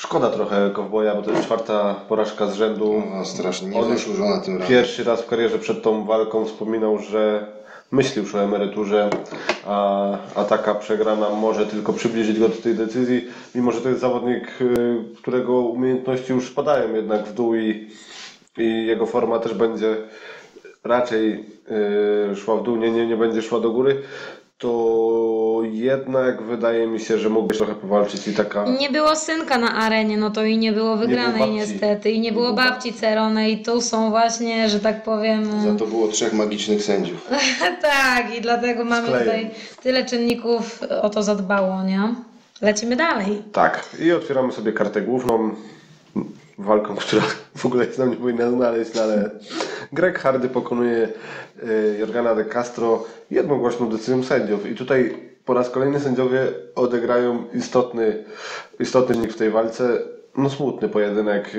[0.00, 3.02] Szkoda trochę kowboja, bo to jest czwarta porażka z rzędu.
[3.14, 4.68] No, strasznie niezasłużona tym razem.
[4.68, 7.46] Pierwszy raz w karierze przed tą walką wspominał, że
[7.90, 9.10] myśli już o emeryturze,
[9.66, 14.00] a, a taka przegrana może tylko przybliżyć go do tej decyzji, mimo że to jest
[14.00, 17.88] zawodnik, y, którego umiejętności już spadają jednak w dół i,
[18.58, 19.96] i jego forma też będzie
[20.84, 21.44] raczej
[22.32, 24.02] y, szła w dół, nie, nie, nie będzie szła do góry,
[24.60, 28.64] to jednak wydaje mi się, że mógłby trochę powalczyć i taka...
[28.64, 31.54] Nie było synka na arenie, no to i nie było wygranej babci.
[31.54, 35.62] niestety, i nie było babci Cerone i tu są właśnie, że tak powiem...
[35.62, 37.28] Za to było trzech magicznych sędziów.
[37.82, 39.26] tak, i dlatego mamy Sklejem.
[39.26, 39.50] tutaj
[39.82, 42.14] tyle czynników o to zadbało, nie?
[42.60, 43.42] Lecimy dalej.
[43.52, 45.54] Tak, i otwieramy sobie kartę główną.
[46.64, 47.22] Walką, która
[47.56, 49.30] w ogóle się nam nie powinna znaleźć, no ale
[49.92, 51.08] Greg Hardy pokonuje
[51.62, 54.70] y, Jorgana de Castro jednogłośną decyzją sędziów.
[54.70, 58.24] I tutaj po raz kolejny sędziowie odegrają istotny,
[58.80, 59.98] istotny w tej walce.
[60.36, 61.50] No smutny pojedynek,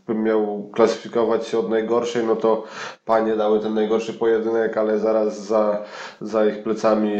[0.00, 2.64] jakbym miał klasyfikować się od najgorszej, no to
[3.04, 5.84] panie dały ten najgorszy pojedynek, ale zaraz za,
[6.20, 7.16] za ich plecami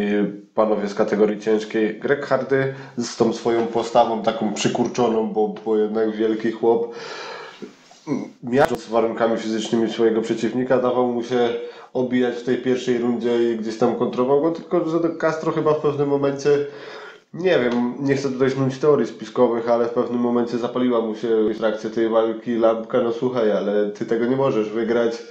[0.55, 2.01] panowie z kategorii ciężkiej.
[2.01, 6.95] Greg Hardy z tą swoją postawą taką przykurczoną, bo, bo jednak wielki chłop,
[8.43, 11.49] miażdżąc warunkami fizycznymi swojego przeciwnika, dawał mu się
[11.93, 15.81] obijać w tej pierwszej rundzie i gdzieś tam kontrował go, tylko że Castro chyba w
[15.81, 16.51] pewnym momencie
[17.35, 21.29] nie wiem, nie chcę tutaj snuć teorii spiskowych, ale w pewnym momencie zapaliła mu się
[21.85, 25.23] w tej walki lampka, no słuchaj, ale ty tego nie możesz wygrać,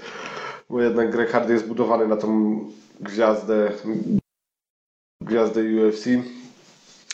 [0.69, 2.59] bo jednak Greg Hardy jest budowany na tą
[2.99, 3.71] gwiazdę,
[5.21, 6.05] gwiazdę UFC.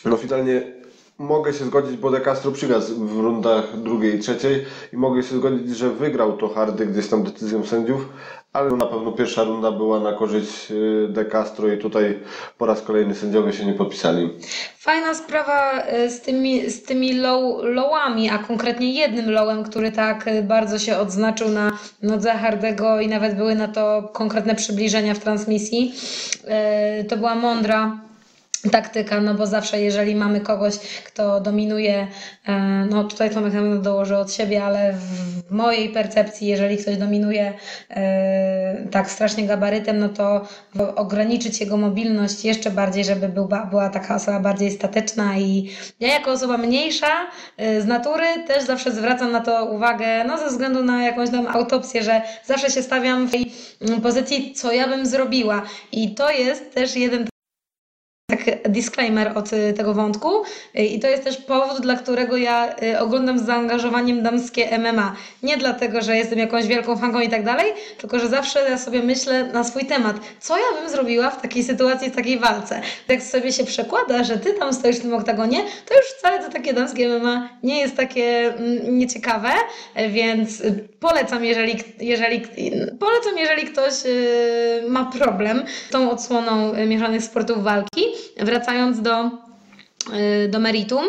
[0.06, 0.74] No finalnie
[1.18, 5.38] mogę się zgodzić, bo De Castro przygasł w rundach drugiej i trzeciej i mogę się
[5.38, 8.10] zgodzić, że wygrał to Hardy gdzieś tam decyzją sędziów,
[8.56, 12.20] ale na pewno pierwsza runda była na korzyść y, De Castro i tutaj
[12.58, 14.30] po raz kolejny sędziowie się nie podpisali.
[14.78, 20.28] Fajna sprawa e, z tymi, z tymi low, lowami, a konkretnie jednym lowem, który tak
[20.28, 21.72] e, bardzo się odznaczył na
[22.03, 25.93] nodze Hardego i nawet były na to konkretne przybliżenia w transmisji.
[27.10, 27.97] To była mądra
[28.70, 32.07] taktyka, no bo zawsze jeżeli mamy kogoś, kto dominuje,
[32.47, 32.53] e,
[32.89, 37.53] no tutaj Tomek na pewno od siebie, ale w mojej percepcji, jeżeli ktoś dominuje
[37.89, 40.41] e, tak strasznie gabarytem, no to
[40.95, 45.38] ograniczyć jego mobilność jeszcze bardziej, żeby był, była taka osoba bardziej statyczna.
[45.38, 47.11] I ja jako osoba mniejsza
[47.57, 51.47] e, z natury też zawsze zwracam na to uwagę, no ze względu na jakąś tam
[51.47, 53.51] autopsję, że zawsze się stawiam w tej
[53.82, 55.61] mm, pozycji, co ja bym zrobiła.
[55.91, 57.28] I to jest też jeden
[58.70, 60.46] disclaimer od y, tego wątku
[60.80, 65.16] Y, i to jest też powód, dla którego ja y, oglądam z zaangażowaniem damskie MMA.
[65.43, 69.02] Nie dlatego, że jestem jakąś wielką fanką i tak dalej, tylko że zawsze ja sobie
[69.02, 72.82] myślę na swój temat, co ja bym zrobiła w takiej sytuacji, w takiej walce.
[73.08, 76.52] Jak sobie się przekłada, że ty tam stoisz w tym oktagonie, to już wcale to
[76.52, 79.50] takie damskie MMA nie jest takie mm, nieciekawe,
[80.00, 80.64] y, więc
[81.00, 82.41] polecam, jeżeli, jeżeli,
[83.00, 83.93] polecam, jeżeli ktoś
[84.88, 88.06] ma problem z tą odsłoną mieszanych sportów walki.
[88.38, 91.04] Wracając do y, do meritum.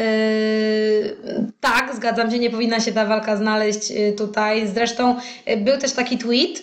[0.00, 1.16] Y,
[1.60, 4.68] Tak, zgadzam się, nie powinna się ta walka znaleźć y, tutaj.
[4.74, 5.16] Zresztą
[5.56, 6.62] był też taki tweet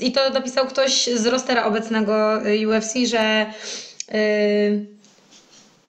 [0.00, 2.14] i to napisał ktoś z rostera obecnego
[2.68, 3.46] UFC, że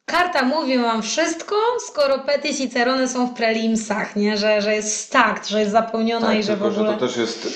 [0.05, 1.55] karta mówi wam wszystko,
[1.87, 4.37] skoro Petis i Cerone są w prelimsach, nie?
[4.37, 6.91] Że, że jest stakt, że jest zapełniona Tak, i że w tylko, ogóle...
[6.91, 7.47] że to też jest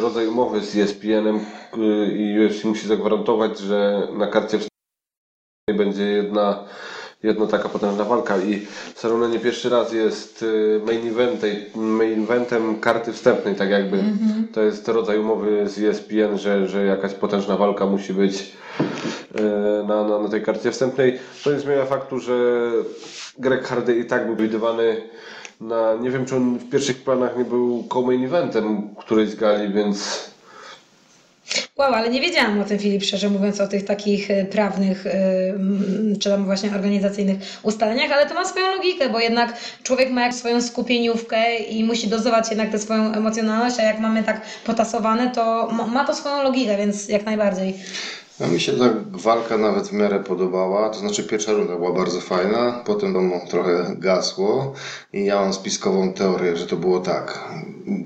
[0.00, 1.40] rodzaj umowy z ESPN-em
[2.16, 4.58] i UFC musi zagwarantować, że na karcie
[5.70, 6.64] będzie jedna,
[7.22, 12.80] jedna taka potężna walka i Cerrone nie pierwszy raz jest y, main, eventem, main eventem
[12.80, 13.98] karty wstępnej, tak jakby.
[14.52, 18.52] To jest rodzaj umowy z ESPN, że, że jakaś potężna walka musi być
[19.40, 19.42] y,
[19.88, 21.18] na, na, na tej karcie wstępnej.
[21.44, 22.70] To nie zmienia faktu, że
[23.38, 25.02] Greg Hardy i tak był widywany
[25.60, 29.72] na, nie wiem czy on w pierwszych planach nie był co-main eventem którejś z gali,
[29.72, 30.31] więc
[31.76, 36.18] Wow, ale nie wiedziałam o tym, Filip, szczerze mówiąc, o tych takich y, prawnych, mm,
[36.20, 40.34] czy tam właśnie organizacyjnych ustaleniach, ale to ma swoją logikę, bo jednak człowiek ma jak
[40.34, 45.68] swoją skupieniówkę i musi dozować jednak tę swoją emocjonalność, a jak mamy tak potasowane, to
[45.94, 47.74] ma- to swoją logikę, więc jak najbardziej.
[48.40, 52.20] No, mi się ta walka nawet w miarę podobała, to znaczy pierwsza runda była bardzo
[52.20, 54.74] fajna, potem to trochę gasło
[55.12, 57.38] i ja mam spiskową teorię, że to było tak.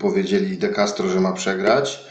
[0.00, 2.06] Powiedzieli De Castro, że ma przegrać,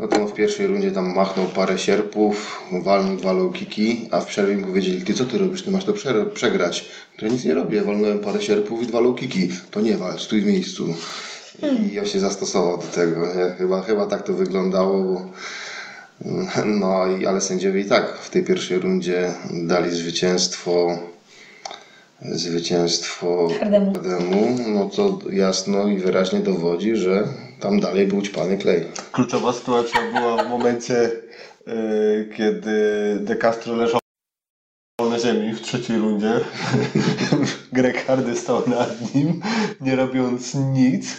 [0.00, 4.20] no to on w pierwszej rundzie tam machnął parę sierpów, walnął dwa low kicki, a
[4.20, 6.88] w przerwie mi powiedzieli, ty co ty robisz, ty masz to prze- przegrać.
[7.18, 9.48] To ja nic nie robię, walnąłem parę sierpów i dwa low kicki.
[9.70, 10.94] To nie walcz, stój w miejscu.
[11.90, 13.26] I ja się zastosował do tego.
[13.26, 13.54] Nie?
[13.58, 15.26] Chyba, chyba tak to wyglądało, bo
[16.64, 20.98] no, i- ale sędziowie i tak w tej pierwszej rundzie dali zwycięstwo
[22.32, 23.48] zwycięstwo.
[23.94, 27.24] Hardemu, no to jasno i wyraźnie dowodzi, że
[27.62, 28.84] tam dalej był ćpany klej.
[29.12, 31.10] Kluczowa sytuacja była w momencie,
[31.66, 31.72] e,
[32.36, 32.70] kiedy
[33.20, 34.01] De Castro leżał
[34.98, 36.32] na ziemi w trzeciej rundzie.
[37.72, 39.40] Greg Hardy stał nad nim,
[39.80, 41.16] nie robiąc nic.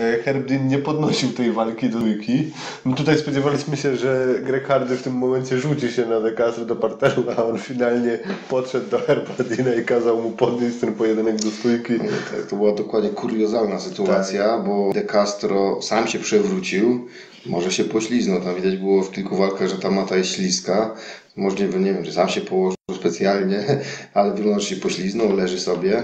[0.00, 2.52] E, Herb Dean nie podnosił tej walki do dwójki.
[2.84, 6.64] No tutaj spodziewaliśmy się, że Greg Hardy w tym momencie rzuci się na De Castro
[6.64, 8.18] do parteru, a on finalnie
[8.48, 11.98] podszedł do Herba Deana i kazał mu podnieść ten pojedynek do stójki.
[11.98, 17.06] Tak, to była dokładnie kuriozalna sytuacja, bo De Castro sam się przewrócił,
[17.46, 18.40] może się pośliznął.
[18.40, 20.94] Tam widać było w kilku walkach, że ta mata jest śliska.
[21.36, 23.64] Możliwe, nie wiem, że sam się położył specjalnie,
[24.14, 26.02] ale wygląda, się pośliznął, leży sobie.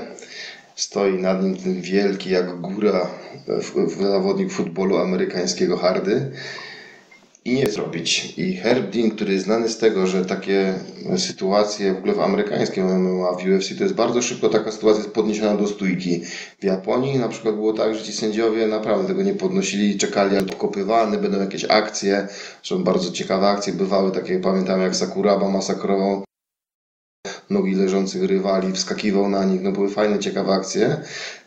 [0.76, 3.11] Stoi nad nim ten wielki jak góra
[4.01, 6.33] zawodnik futbolu amerykańskiego Hardy
[7.45, 8.34] i nie zrobić.
[8.38, 10.74] I Herb Dean, który jest znany z tego, że takie
[11.16, 15.14] sytuacje w ogóle w amerykańskim MMA, w UFC, to jest bardzo szybko taka sytuacja jest
[15.14, 16.20] podniesiona do stójki.
[16.61, 20.55] W Japonii na przykład było tak, że ci sędziowie naprawdę tego nie podnosili, czekali albo
[20.55, 22.28] kopywany, będą jakieś akcje,
[22.62, 26.24] są bardzo ciekawe akcje bywały, takie pamiętam jak Sakuraba masakrował
[27.51, 30.97] nogi leżących rywali, wskakiwał na nich, no były fajne, ciekawe akcje.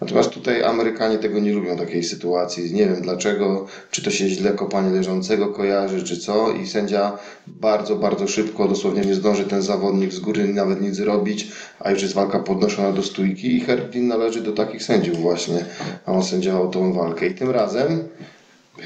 [0.01, 2.73] Natomiast tutaj Amerykanie tego nie lubią, takiej sytuacji.
[2.73, 6.51] Nie wiem dlaczego, czy to się źle kopanie leżącego kojarzy, czy co.
[6.51, 7.17] I sędzia
[7.47, 11.47] bardzo, bardzo szybko, dosłownie nie zdąży ten zawodnik z góry nawet nic zrobić,
[11.79, 15.65] a już jest walka podnoszona do stójki i Herbin należy do takich sędziów właśnie,
[16.05, 17.27] a on sędziował tą walkę.
[17.27, 18.03] I tym razem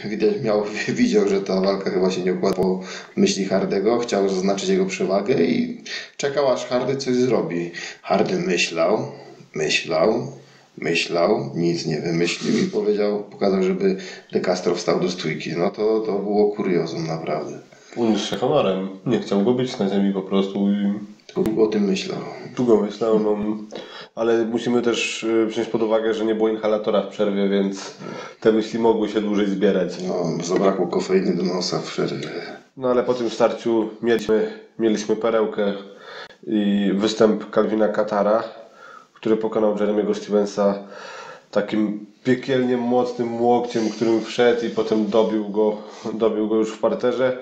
[0.06, 0.64] Widać, miał,
[1.00, 2.80] widział, że ta walka chyba się nie układa po
[3.16, 5.84] myśli Hardego, chciał zaznaczyć jego przewagę i
[6.18, 7.72] czekał aż Hardy coś zrobi.
[8.02, 9.12] Hardy myślał,
[9.56, 10.32] myślał,
[10.78, 13.98] myślał, nic nie wymyślił i powiedział, pokazał, żeby
[14.32, 15.52] De Castro wstał do stójki.
[15.58, 17.60] No to, to było kuriozum naprawdę.
[17.96, 18.90] Uniósł się honorem.
[19.06, 20.94] Nie chciał go być na ziemi po prostu i
[21.36, 22.20] długo o tym myślał.
[22.56, 23.38] Długo myślałem, no,
[24.20, 27.98] ale musimy też y, wziąć pod uwagę, że nie było inhalatora w przerwie, więc
[28.40, 30.04] te myśli mogły się dłużej zbierać.
[30.08, 32.30] No, zabrakło kofeiny do nosa w przerwie.
[32.78, 35.74] No ale po tym starciu mieliśmy, mieliśmy perełkę
[36.48, 38.44] i występ Calvina Katara,
[39.14, 40.84] który pokonał Jeremiego Stevensa
[41.52, 45.78] takim piekielnie mocnym łokciem, którym wszedł i potem dobił go,
[46.14, 47.38] dobił go już w parterze.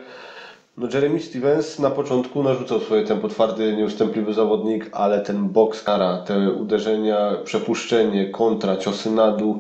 [0.77, 6.17] No Jeremy Stevens na początku narzucał swoje tempo, twardy, nieustępliwy zawodnik, ale ten boks kara,
[6.17, 9.59] te uderzenia, przepuszczenie, kontra, ciosy na dół,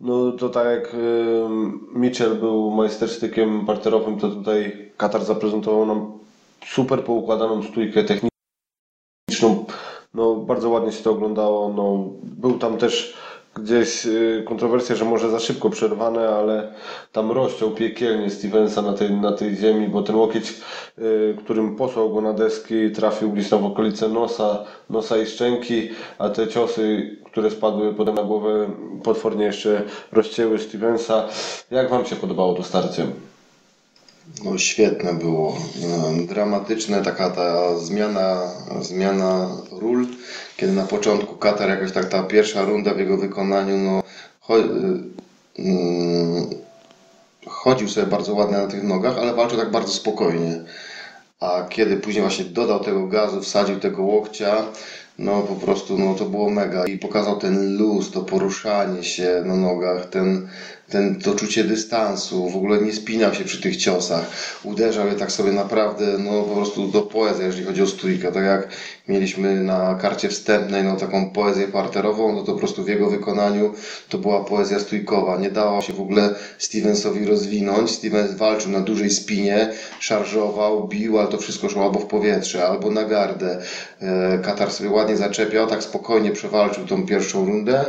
[0.00, 0.96] no to tak jak
[1.94, 6.12] Mitchell był majstersztykiem parterowym, to tutaj Katar zaprezentował nam
[6.66, 9.64] super poukładaną stójkę techniczną.
[10.14, 11.72] No bardzo ładnie się to oglądało.
[11.72, 13.14] No, był tam też
[13.62, 16.72] gdzieś y, kontrowersja, że może za szybko przerwane, ale
[17.12, 20.54] tam rozciął piekielnie Stevensa na tej, na tej ziemi, bo ten łokieć,
[20.98, 25.88] y, którym posłał go na deski, trafił gdzieś tam w okolice nosa, nosa i szczęki,
[26.18, 28.70] a te ciosy, które spadły potem na głowę,
[29.02, 29.82] potwornie jeszcze
[30.12, 31.28] rozcięły Stevensa.
[31.70, 33.06] Jak Wam się podobało to starcie?
[34.44, 35.56] No świetne było.
[35.88, 38.42] No, Dramatyczne taka ta zmiana,
[38.80, 40.06] zmiana ról,
[40.56, 44.02] kiedy na początku Katar jakoś tak ta pierwsza runda w jego wykonaniu, no
[44.56, 44.62] y,
[45.58, 46.50] mm,
[47.46, 50.64] chodził sobie bardzo ładnie na tych nogach, ale walczył tak bardzo spokojnie.
[51.40, 54.64] A kiedy później właśnie dodał tego gazu, wsadził tego łokcia,
[55.18, 59.56] no po prostu no to było mega i pokazał ten luz, to poruszanie się na
[59.56, 60.48] nogach, ten
[60.90, 64.30] ten, to czucie dystansu, w ogóle nie spinał się przy tych ciosach,
[64.64, 68.44] uderzał je tak sobie naprawdę, no po prostu do poezji, jeżeli chodzi o stójkę, tak
[68.44, 68.68] jak
[69.08, 73.74] mieliśmy na karcie wstępnej, no taką poezję parterową, no to po prostu w jego wykonaniu
[74.08, 79.10] to była poezja stójkowa, nie dało się w ogóle Stevensowi rozwinąć, Stevens walczył na dużej
[79.10, 83.62] spinie, szarżował, bił, ale to wszystko szło albo w powietrze, albo na gardę,
[84.00, 87.84] e, Katar sobie ładnie zaczepiał, tak spokojnie przewalczył tą pierwszą rundę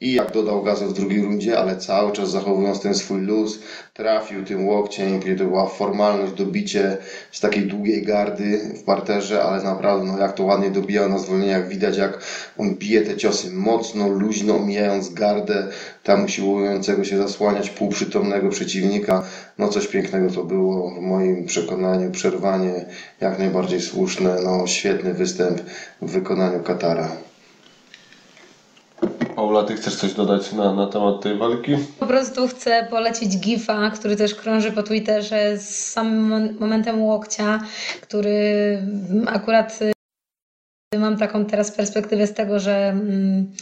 [0.00, 3.58] i jak dodał gazu w drugiej rundzie, ale cały czas zachowując ten swój luz,
[3.94, 6.96] trafił tym łokciem, kiedy to była formalność, dobicie
[7.32, 11.68] z takiej długiej gardy w parterze, ale naprawdę no jak to ładnie dobijał na zwolnieniach,
[11.68, 12.18] widać jak
[12.58, 15.68] on bije te ciosy mocno, luźno, omijając gardę
[16.02, 19.24] tam usiłującego się zasłaniać półprzytomnego przeciwnika.
[19.58, 22.84] No coś pięknego to było w moim przekonaniu, przerwanie
[23.20, 25.60] jak najbardziej słuszne, no świetny występ
[26.02, 27.27] w wykonaniu Katara.
[29.38, 31.76] Paula, ty chcesz coś dodać na, na temat tej walki?
[32.00, 37.60] Po prostu chcę polecić gifa, który też krąży po Twitterze z samym momentem łokcia,
[38.00, 38.42] który
[39.26, 39.78] akurat
[40.94, 43.52] y, mam taką teraz perspektywę z tego, że mm,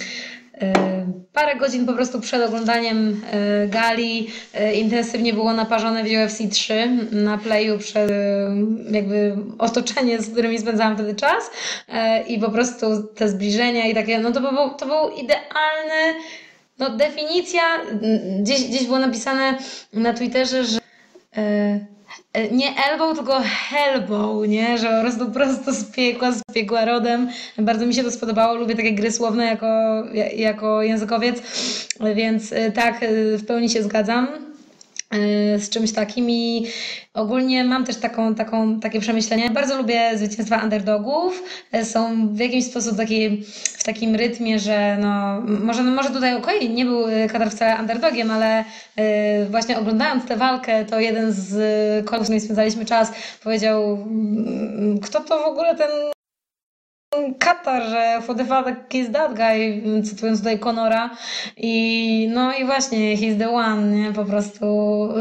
[1.32, 3.22] parę godzin po prostu przed oglądaniem
[3.64, 4.30] y, gali
[4.74, 8.10] intensywnie było naparzone w UFC 3 na playu przed
[8.90, 11.50] jakby otoczenie, z którymi spędzałam wtedy czas
[12.28, 16.20] i po prostu te zbliżenia i takie, no to był, to był idealny
[16.78, 17.62] no definicja,
[18.40, 19.58] gdzieś, gdzieś było napisane
[19.92, 20.78] na Twitterze, że
[22.52, 24.78] nie elbow, tylko hellbow, nie?
[24.78, 27.28] Że po prostu prosto z piekła, z piekła rodem.
[27.58, 29.66] Bardzo mi się to spodobało, lubię takie gry słowne jako,
[30.36, 31.42] jako językowiec,
[32.14, 34.45] więc yy, tak, yy, w pełni się zgadzam
[35.58, 36.66] z czymś takim i
[37.14, 39.50] ogólnie mam też taką, taką, takie przemyślenie.
[39.50, 41.42] Bardzo lubię zwycięstwa underdogów.
[41.82, 43.42] Są w jakimś sposób taki,
[43.78, 47.80] w takim rytmie, że no, może, no może tutaj okej, okay, nie był Katar wcale
[47.80, 48.64] underdogiem, ale
[49.50, 51.46] właśnie oglądając tę walkę, to jeden z
[52.06, 53.12] kolegów, z którymi spędzaliśmy czas,
[53.44, 54.06] powiedział,
[55.02, 55.90] kto to w ogóle ten
[57.38, 61.10] Katar, że for the fuck is that guy, cytując tutaj Conora
[61.56, 64.12] i no i właśnie he's the one, nie?
[64.12, 64.66] po prostu,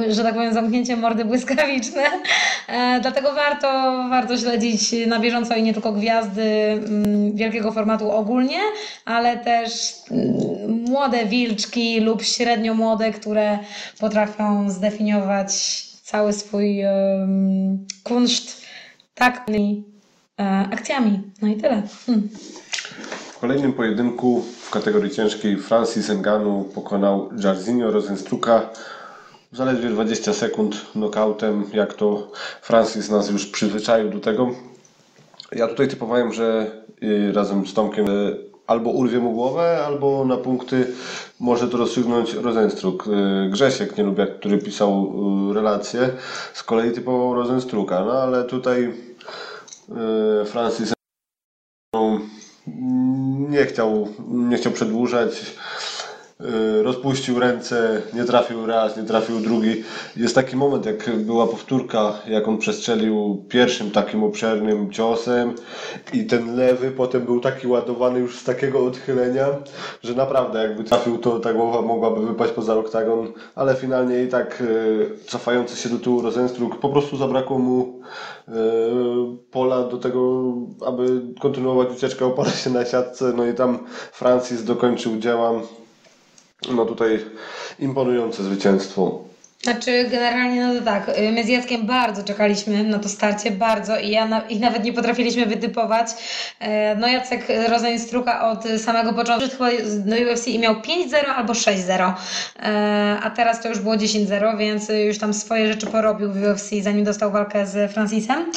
[0.09, 2.03] że tak powiem zamknięcie mordy błyskawiczne,
[2.67, 3.67] e, dlatego warto,
[4.09, 8.59] warto śledzić na bieżąco i nie tylko gwiazdy mm, wielkiego formatu ogólnie,
[9.05, 9.71] ale też
[10.11, 13.59] mm, młode wilczki lub średnio młode, które
[13.99, 18.65] potrafią zdefiniować cały swój um, kunszt
[19.15, 19.47] tak
[20.71, 21.21] akcjami.
[21.41, 21.83] No i tyle.
[22.05, 22.29] Hmm.
[23.35, 28.69] W kolejnym pojedynku w kategorii ciężkiej Francis Enganu pokonał Jarzinho Rosenstruka
[29.51, 32.31] zaledwie 20 sekund knockoutem, jak to
[32.61, 34.49] Francis nas już przyzwyczaił do tego.
[35.51, 36.71] Ja tutaj typowałem, że
[37.03, 38.05] y, razem z Tomkiem
[38.67, 40.87] albo urwie mu głowę, albo na punkty
[41.39, 43.07] może to rozstrzygnąć Rozenstruk.
[43.07, 45.13] Y, Grzesiek Nielubiak, który pisał
[45.51, 46.09] y, relację,
[46.53, 49.14] z kolei typował Rozenstruka, no ale tutaj E,
[50.45, 50.93] Francis
[53.49, 55.55] nie chciał, nie chciał przedłużać.
[56.39, 59.83] E, rozpuścił ręce, nie trafił raz, nie trafił drugi.
[60.17, 65.55] Jest taki moment, jak była powtórka, jak on przestrzelił pierwszym takim obszernym ciosem
[66.13, 69.47] i ten lewy potem był taki ładowany już z takiego odchylenia,
[70.03, 74.61] że naprawdę jakby trafił, to ta głowa mogłaby wypaść poza oktagon, ale finalnie i tak
[74.61, 77.99] e, cofający się do tyłu Rosenstruck po prostu zabrakło mu
[78.47, 78.51] e,
[79.51, 80.43] pola do tego,
[80.85, 83.79] aby kontynuować ucieczkę, oparł się na siatce, no i tam
[84.11, 85.53] Francis dokończył dzieła
[86.71, 87.19] no tutaj
[87.79, 89.25] imponujące zwycięstwo.
[89.65, 93.99] Znaczy generalnie no to tak, y, my z Jackiem bardzo czekaliśmy na to starcie, bardzo
[93.99, 96.07] i, ja na, i nawet nie potrafiliśmy wytypować.
[96.59, 99.69] E, no Jacek Rozenstruka od samego początku chyba
[100.05, 100.81] do UFC i miał 5-0
[101.35, 102.13] albo 6-0,
[102.59, 106.69] e, a teraz to już było 10-0, więc już tam swoje rzeczy porobił w UFC
[106.81, 108.51] zanim dostał walkę z Francisem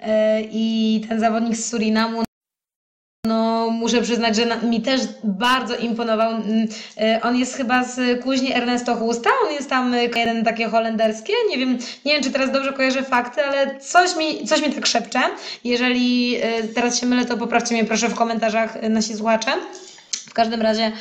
[0.00, 2.22] e, i ten zawodnik z Surinamu
[3.32, 6.30] no, muszę przyznać, że mi też bardzo imponował.
[6.30, 6.68] Mm,
[7.16, 11.32] y, on jest chyba z kuźni Ernesto Husta, on jest tam y, jeden takie holenderskie.
[11.48, 14.86] Nie wiem, nie wiem, czy teraz dobrze kojarzę fakty, ale coś mi, coś mi tak
[14.86, 15.20] szepcze.
[15.64, 19.50] Jeżeli y, teraz się mylę, to poprawcie mnie proszę w komentarzach nasi słuchacze.
[20.32, 20.92] W każdym razie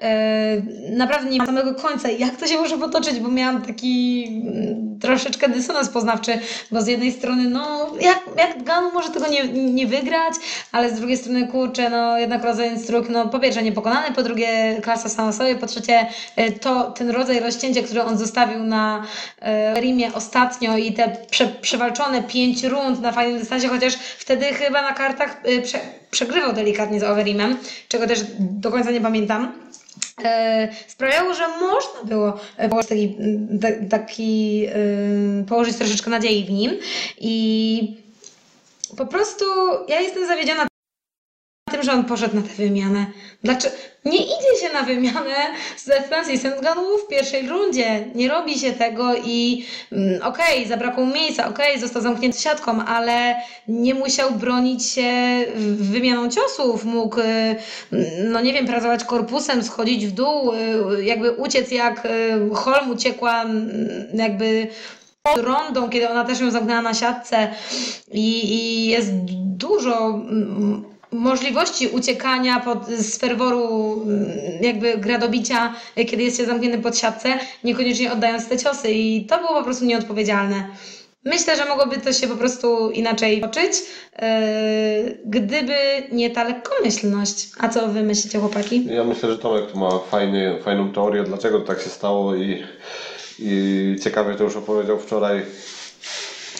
[0.00, 4.76] yy, naprawdę nie ma samego końca, jak to się może potoczyć, bo miałam taki yy,
[5.00, 6.38] troszeczkę dysonans poznawczy,
[6.70, 10.34] bo z jednej strony, no, jak, jak Ganu może tego nie, nie wygrać,
[10.72, 14.80] ale z drugiej strony, kurczę, no, jednak rodzaj struk, no, po pierwsze niepokonany, po drugie
[14.82, 19.04] klasa sama sobie, po trzecie yy, to, ten rodzaj rozcięcia, który on zostawił na
[19.74, 24.82] yy, Rimie ostatnio i te prze, przewalczone pięć rund na fajnym dystansie, chociaż wtedy chyba
[24.82, 25.78] na kartach yy, prze,
[26.10, 27.56] przegrywał delikatnie z Overimem,
[27.88, 29.52] czego też do końca nie pamiętam.
[30.24, 32.40] e, sprawiało, że można było
[32.70, 33.16] położyć taki,
[33.90, 34.66] taki
[35.48, 36.72] położyć troszeczkę nadziei w nim
[37.18, 37.96] i
[38.96, 39.44] po prostu
[39.88, 40.66] ja jestem zawiedziona
[41.70, 43.06] tym, że on poszedł na tę wymianę.
[43.42, 43.76] Dlaczego?
[44.08, 45.36] Nie idzie się na wymianę
[45.76, 48.04] ze Francis Ngannou w pierwszej rundzie.
[48.14, 52.84] Nie robi się tego i mm, okej, okay, zabrakło miejsca, okej, okay, został zamknięty siatką,
[52.84, 53.36] ale
[53.68, 55.10] nie musiał bronić się
[55.76, 56.84] wymianą ciosów.
[56.84, 57.56] Mógł, y,
[58.24, 63.44] no nie wiem, pracować korpusem, schodzić w dół, y, jakby uciec jak y, Holm uciekła
[64.14, 64.68] jakby
[65.36, 67.48] rondą, kiedy ona też ją zamknęła na siatce
[68.12, 69.10] i, i jest
[69.56, 70.20] dużo
[71.12, 74.06] możliwości uciekania pod, z ferworu
[74.60, 75.74] jakby gradobicia,
[76.06, 79.84] kiedy jest się zamknięty pod siatce, niekoniecznie oddając te ciosy i to było po prostu
[79.84, 80.68] nieodpowiedzialne.
[81.24, 84.28] Myślę, że mogłoby to się po prostu inaczej toczyć, yy,
[85.26, 85.74] gdyby
[86.12, 87.48] nie ta lekkomyślność.
[87.58, 88.86] A co wy myślicie, chłopaki?
[88.86, 92.62] Ja myślę, że Tomek ma fajny, fajną teorię, dlaczego tak się stało i,
[93.38, 95.42] i ciekawie to już opowiedział wczoraj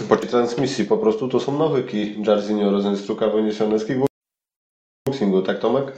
[0.09, 0.85] po transmisji.
[0.85, 4.08] Po prostu to są nawyki Jarzinho Rosenstruka wyniesione z kickboxingu,
[5.47, 5.93] tak Tomek?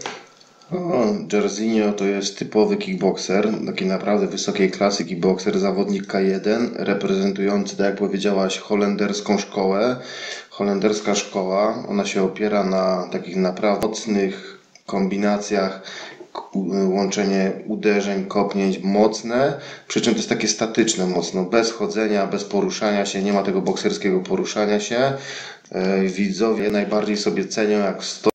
[0.72, 7.86] O, Jarzinho to jest typowy kickboxer, taki naprawdę wysokiej klasy kickboxer, zawodnik K1, reprezentujący, tak
[7.86, 9.96] jak powiedziałaś, holenderską szkołę.
[10.50, 15.82] Holenderska szkoła, ona się opiera na takich naprawdę mocnych kombinacjach,
[16.88, 23.06] łączenie uderzeń, kopnięć mocne, przy czym to jest takie statyczne mocno, bez chodzenia, bez poruszania
[23.06, 25.12] się, nie ma tego bokserskiego poruszania się.
[25.72, 28.29] E, widzowie najbardziej sobie cenią, jak sto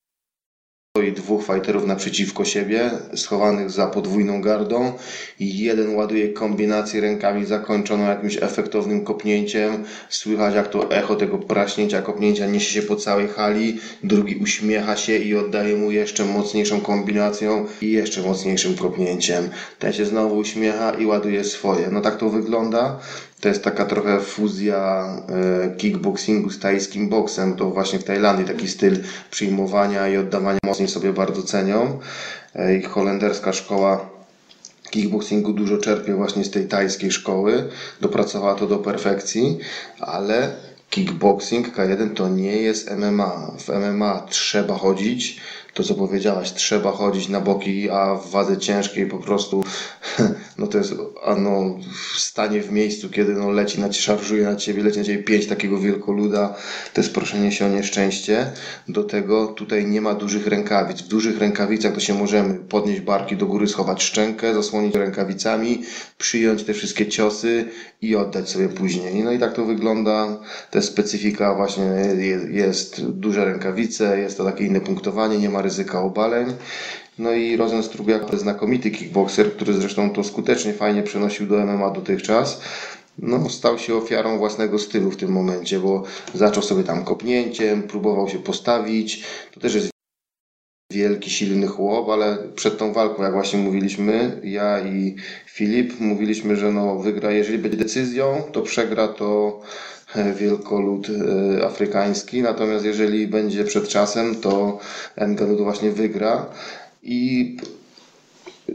[0.96, 4.92] stoi dwóch fighterów naprzeciwko siebie, schowanych za podwójną gardą
[5.40, 9.84] i jeden ładuje kombinację rękami zakończoną jakimś efektownym kopnięciem.
[10.08, 13.78] Słychać jak to echo tego praśnięcia, kopnięcia niesie się po całej hali.
[14.02, 19.48] Drugi uśmiecha się i oddaje mu jeszcze mocniejszą kombinacją i jeszcze mocniejszym kopnięciem.
[19.78, 21.88] Ten się znowu uśmiecha i ładuje swoje.
[21.92, 23.00] No tak to wygląda.
[23.40, 27.56] To jest taka trochę fuzja e, kickboxingu z tajskim boksem.
[27.56, 31.98] To właśnie w Tajlandii taki styl przyjmowania i oddawania mocniej sobie bardzo cenią.
[32.54, 34.16] E, I holenderska szkoła
[34.90, 37.68] kickboxingu dużo czerpie właśnie z tej tajskiej szkoły.
[38.00, 39.58] Dopracowała to do perfekcji,
[40.00, 40.56] ale
[40.90, 43.52] kickboxing K1 to nie jest MMA.
[43.58, 45.40] W MMA trzeba chodzić,
[45.74, 49.64] to co powiedziałaś, trzeba chodzić na boki, a w wadze ciężkiej po prostu
[50.58, 50.94] no to jest
[51.38, 51.78] no,
[52.16, 55.78] stanie w miejscu, kiedy no, leci na szarżuje na ciebie, leci na ciebie pięć takiego
[55.78, 56.54] wielkoluda,
[56.94, 58.52] to jest proszenie się o nieszczęście.
[58.88, 61.02] Do tego tutaj nie ma dużych rękawic.
[61.02, 65.82] W dużych rękawicach to się możemy podnieść barki do góry, schować szczękę, zasłonić rękawicami,
[66.18, 67.64] przyjąć te wszystkie ciosy
[68.02, 69.24] i oddać sobie później.
[69.24, 70.38] No i tak to wygląda.
[70.74, 71.84] Jest specyfika właśnie,
[72.50, 76.54] jest duże rękawice, jest to takie inne punktowanie, nie ma ryzyka obaleń.
[77.18, 82.60] No i Rosenstruck jako znakomity kickboxer, który zresztą to skutecznie, fajnie przenosił do MMA dotychczas,
[83.18, 86.02] no, stał się ofiarą własnego stylu w tym momencie, bo
[86.34, 89.24] zaczął sobie tam kopnięciem, próbował się postawić.
[89.54, 89.90] To też jest
[90.92, 96.72] wielki, silny chłop, ale przed tą walką, jak właśnie mówiliśmy, ja i Filip, mówiliśmy, że
[96.72, 99.60] no wygra, jeżeli będzie decyzją, to przegra to
[100.14, 101.08] e, wielkolud
[101.58, 104.78] e, afrykański, natomiast jeżeli będzie przed czasem, to
[105.16, 106.46] Ngannou właśnie wygra
[107.06, 107.56] i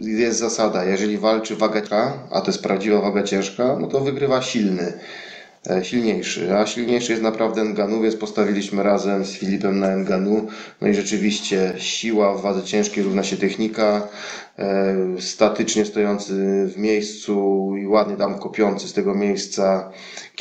[0.02, 4.42] jest zasada, jeżeli walczy waga ciężka, a to jest prawdziwa waga ciężka, no to wygrywa
[4.42, 4.94] silny,
[5.70, 10.48] e, silniejszy, a silniejszy jest naprawdę Nganu, więc postawiliśmy razem z Filipem na Nganu,
[10.82, 14.08] no i rzeczywiście siła w wadze ciężkiej równa się technika,
[14.62, 16.34] E, statycznie stojący
[16.68, 19.92] w miejscu i ładnie tam kopiący z tego miejsca.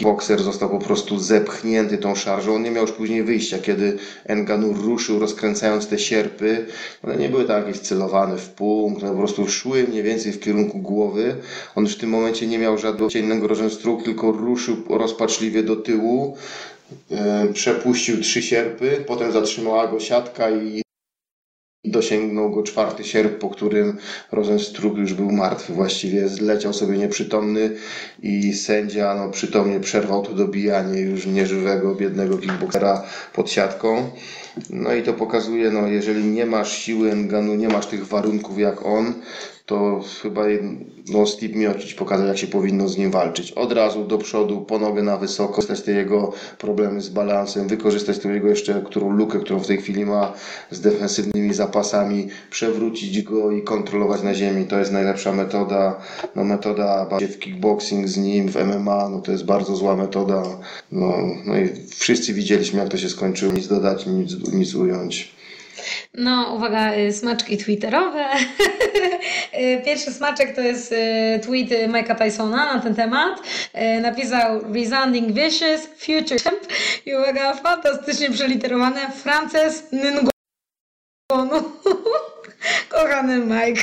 [0.00, 2.54] Kickboxer został po prostu zepchnięty tą szarżą.
[2.54, 6.66] On nie miał już później wyjścia, kiedy Enganur ruszył rozkręcając te sierpy.
[7.04, 10.40] One nie były tak jakieś celowane w punkt, one po prostu szły mniej więcej w
[10.40, 11.36] kierunku głowy.
[11.74, 16.36] On już w tym momencie nie miał żadnego innego rożenstru, tylko ruszył rozpaczliwie do tyłu
[17.10, 20.82] e, przepuścił trzy sierpy, potem zatrzymała go siatka i
[21.84, 23.98] Dosięgnął go czwarty sierp, po którym
[24.32, 25.72] Rosenstruck już był martwy.
[25.72, 27.76] Właściwie zleciał sobie nieprzytomny
[28.22, 34.10] i sędzia no, przytomnie przerwał to dobijanie już nieżywego, biednego kickboxera pod siatką.
[34.70, 38.86] No i to pokazuje, no jeżeli nie masz siły Nganu, nie masz tych warunków jak
[38.86, 39.14] on,
[39.70, 40.42] to chyba
[41.12, 43.52] no, Steve Miocic pokazał, jak się powinno z nim walczyć.
[43.52, 48.18] Od razu do przodu, po nogę na wysoko, wykorzystać te jego problemy z balansem, wykorzystać
[48.18, 50.32] tę jego jeszcze którą lukę, którą w tej chwili ma
[50.70, 54.66] z defensywnymi zapasami, przewrócić go i kontrolować na ziemi.
[54.66, 56.00] To jest najlepsza metoda.
[56.36, 60.42] No, metoda w kickboxing z nim, w MMA, no to jest bardzo zła metoda.
[60.92, 61.14] No,
[61.46, 63.52] no i wszyscy widzieliśmy, jak to się skończyło.
[63.52, 65.39] Nic dodać, nic, nic ująć.
[66.14, 68.24] No, uwaga, y, smaczki twitterowe.
[69.54, 73.42] Y, Pierwszy smaczek to jest y, tweet Mike'a Tysona na ten temat.
[74.02, 76.60] Napisał Resounding Vicious, Future Champ
[77.06, 81.62] i uwaga, fantastycznie przeliterowane Frances Ngonu.
[82.88, 83.82] Kochany Mike.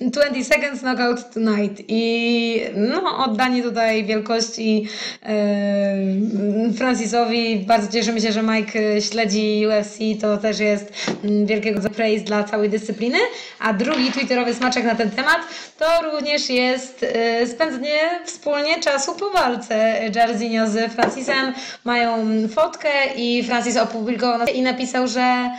[0.00, 1.82] 20 seconds knockout tonight.
[1.88, 4.88] I no, oddanie tutaj wielkości
[5.22, 7.56] yy, Francisowi.
[7.56, 9.98] Bardzo cieszymy się, że Mike śledzi UFC.
[10.20, 10.92] To też jest
[11.24, 13.18] mm, wielkiego praise dla całej dyscypliny.
[13.58, 15.40] A drugi twitterowy smaczek na ten temat
[15.78, 17.02] to również jest
[17.40, 21.52] yy, spędzenie wspólnie czasu po walce Jarzinho z Francisem.
[21.84, 25.50] Mają fotkę i Francis opublikował i napisał, że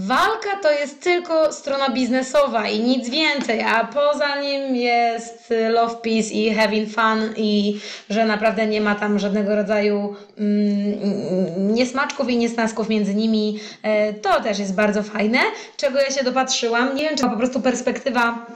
[0.00, 6.28] Walka to jest tylko strona biznesowa i nic więcej, a poza nim jest love, peace
[6.34, 7.80] i having fun i
[8.10, 13.60] że naprawdę nie ma tam żadnego rodzaju mm, niesmaczków i niesnasków między nimi.
[13.82, 15.38] E, To też jest bardzo fajne,
[15.76, 16.94] czego ja się dopatrzyłam.
[16.96, 18.46] Nie wiem, czy to po prostu perspektywa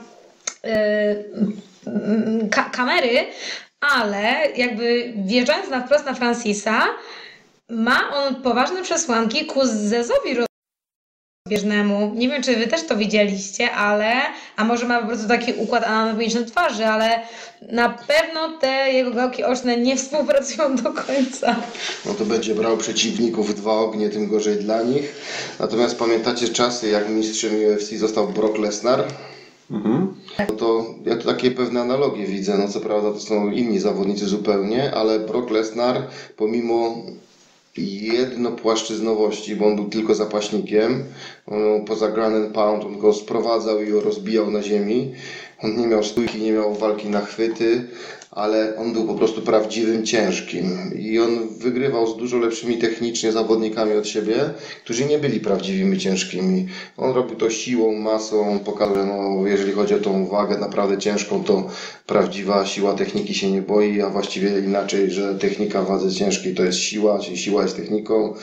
[0.63, 1.15] e,
[1.87, 3.25] mm, ka- kamery,
[3.95, 6.81] ale jakby wjeżdżając na wprost na Francisa,
[7.69, 10.33] ma on poważne przesłanki ku zezowi
[11.53, 12.11] rozbieżnemu.
[12.15, 14.13] Nie wiem, czy wy też to widzieliście, ale,
[14.55, 17.19] a może ma po prostu taki układ anatomiczny twarzy, ale
[17.71, 21.55] na pewno te jego gałki oczne nie współpracują do końca.
[22.05, 25.15] No to będzie brał przeciwników w dwa ognie, tym gorzej dla nich.
[25.59, 29.03] Natomiast pamiętacie czasy, jak mistrzem UFC został Brock Lesnar?
[29.71, 30.15] Mhm.
[30.49, 32.57] No to ja tu takie pewne analogie widzę.
[32.57, 36.01] No co prawda to są inni zawodnicy zupełnie, ale Brock Lesnar
[36.37, 37.03] pomimo
[37.77, 41.03] jednopłaszczyznowości, bo on był tylko zapaśnikiem,
[41.47, 45.13] on, poza ground and pound on go sprowadzał i go rozbijał na ziemi.
[45.63, 47.87] On nie miał stójki, nie miał walki na chwyty,
[48.35, 53.93] ale on był po prostu prawdziwym ciężkim i on wygrywał z dużo lepszymi technicznie zawodnikami
[53.93, 54.35] od siebie,
[54.83, 56.67] którzy nie byli prawdziwymi ciężkimi.
[56.97, 61.67] On robił to siłą, masą, pokazał, no, jeżeli chodzi o tą wagę naprawdę ciężką, to
[62.07, 66.77] prawdziwa siła techniki się nie boi, a właściwie inaczej, że technika wadze ciężkiej to jest
[66.77, 68.33] siła, czyli siła jest techniką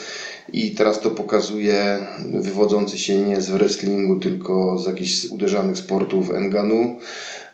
[0.52, 1.98] i teraz to pokazuje
[2.34, 6.98] wywodzący się nie z wrestlingu, tylko z jakichś uderzanych sportów Enganu.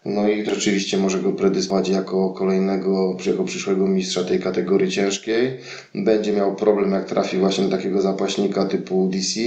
[0.07, 5.59] No i rzeczywiście może go predysponować jako kolejnego, jako przyszłego mistrza tej kategorii ciężkiej.
[5.94, 9.40] Będzie miał problem, jak trafi właśnie do takiego zapaśnika typu DC,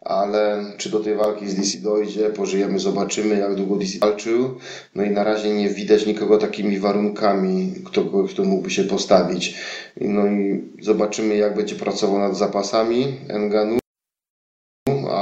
[0.00, 4.54] ale czy do tej walki z DC dojdzie, pożyjemy, zobaczymy, jak długo DC walczył.
[4.94, 9.54] No i na razie nie widać nikogo takimi warunkami, kto, kto mógłby się postawić.
[10.00, 13.83] No i zobaczymy, jak będzie pracował nad zapasami Enganu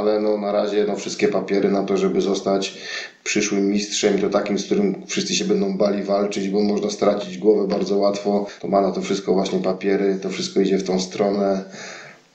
[0.03, 2.78] ale no na razie no wszystkie papiery na to, żeby zostać
[3.24, 7.68] przyszłym mistrzem to takim, z którym wszyscy się będą bali walczyć, bo można stracić głowę
[7.68, 11.64] bardzo łatwo, to ma na to wszystko właśnie papiery, to wszystko idzie w tą stronę.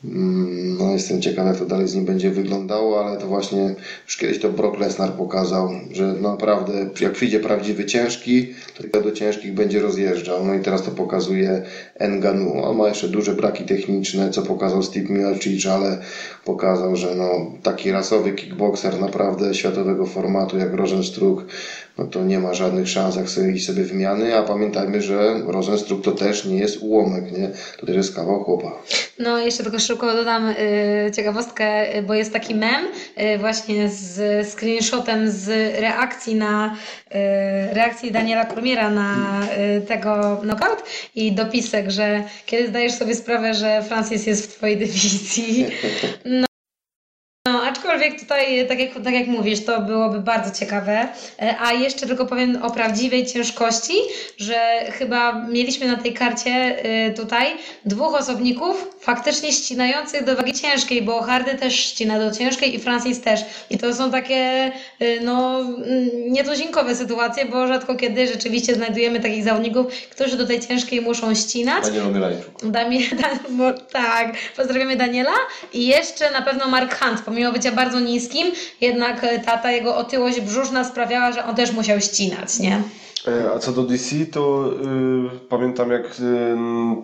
[0.03, 3.75] Mm, No jestem ciekaw jak to dalej z nim będzie wyglądało, ale to właśnie
[4.05, 8.53] już kiedyś to Brock Lesnar pokazał, że naprawdę jak przyjdzie prawdziwy ciężki,
[8.91, 10.45] to do ciężkich będzie rozjeżdżał.
[10.45, 11.61] No i teraz to pokazuje
[11.95, 12.63] Enganu.
[12.63, 15.97] On ma jeszcze duże braki techniczne, co pokazał Steve Miocic, ale
[16.45, 21.45] pokazał, że no, taki rasowy kickboxer naprawdę światowego formatu jak Rosenstruck,
[21.97, 26.03] no to nie ma żadnych szans jak sobie iść sobie wymiany, a pamiętajmy, że Rosenstruck
[26.03, 27.51] to też nie jest ułomek, nie?
[27.79, 28.71] To też jest kawał chłopa.
[29.19, 34.47] No, jeszcze tylko szybko dodam y, ciekawostkę, y, bo jest taki mem y, właśnie z
[34.49, 35.47] screenshotem z
[35.79, 39.41] reakcji na y, reakcji Daniela Kormiera na
[39.77, 40.83] y, tego knockout
[41.15, 45.65] i dopisek, że kiedy zdajesz sobie sprawę, że Francis jest w twojej dywizji.
[46.25, 46.46] No,
[47.87, 51.07] aczkolwiek tutaj, tak jak, tak jak mówisz, to byłoby bardzo ciekawe.
[51.41, 53.93] E, A jeszcze tylko powiem o prawdziwej ciężkości,
[54.37, 57.47] że chyba mieliśmy na tej karcie e, tutaj
[57.85, 63.21] dwóch osobników faktycznie ścinających do wagi ciężkiej, bo Hardy też ścina do ciężkiej i Francis
[63.21, 63.41] też.
[63.69, 64.71] I to są takie e,
[65.21, 71.01] no, mm, nietuzinkowe sytuacje, bo rzadko kiedy rzeczywiście znajdujemy takich zawodników, którzy do tej ciężkiej
[71.01, 71.83] muszą ścinać.
[71.85, 72.65] Daniel Omielańczuk.
[72.65, 75.33] Damie, Dan, bo, tak, pozdrawiamy Daniela
[75.73, 78.47] i jeszcze na pewno Mark Hunt, pomimo bycia bardzo niskim,
[78.81, 82.81] jednak e, ta, ta jego otyłość brzuszna sprawiała, że on też musiał ścinać, nie?
[83.27, 84.69] E, A co do DC, to
[85.35, 86.55] y, pamiętam jak y,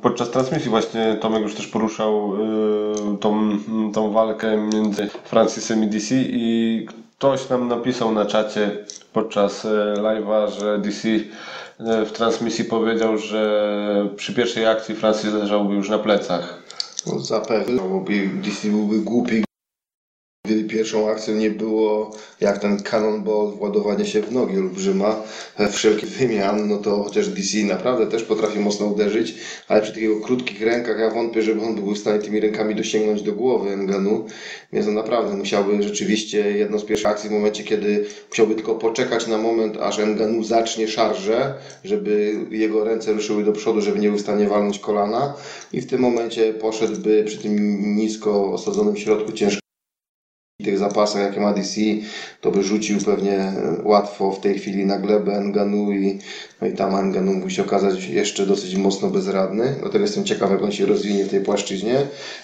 [0.02, 3.58] podczas transmisji właśnie Tomek już też poruszał y, tą,
[3.94, 8.72] tą walkę między Francisem i DC i ktoś nam napisał na czacie
[9.14, 11.08] podczas e, live'a, że DC
[12.06, 16.64] w transmisji powiedział, że przy pierwszej akcji Francis leżałby już na plecach.
[17.08, 18.06] No, zapewne, bo
[18.44, 19.44] DC byłby głupi,
[20.70, 25.22] Pierwszą akcją nie było jak ten cannonball, władowanie się w nogi olbrzyma,
[25.72, 29.36] wszelkich wymian, no to chociaż DC naprawdę też potrafi mocno uderzyć,
[29.68, 33.22] ale przy takich krótkich rękach ja wątpię, żeby on był w stanie tymi rękami dosięgnąć
[33.22, 34.26] do głowy Nganu,
[34.74, 39.28] więc on naprawdę musiałby rzeczywiście jedną z pierwszych akcji w momencie, kiedy musiałby tylko poczekać
[39.28, 44.18] na moment, aż Nganu zacznie szarżę, żeby jego ręce ruszyły do przodu, żeby nie był
[44.18, 45.34] w stanie walnąć kolana.
[45.74, 47.56] I w tym momencie poszedłby przy tym
[47.96, 49.63] nisko osadzonym środku ciężko
[50.64, 51.82] tych zapasach, jakie ma DC,
[52.42, 56.20] to by rzucił pewnie łatwo w tej chwili na glebę Nganu i,
[56.62, 59.76] no i tam Nganu mógł się okazać jeszcze dosyć mocno bezradny.
[59.80, 61.96] Dlatego jestem ciekaw, jak on się rozwinie w tej płaszczyźnie.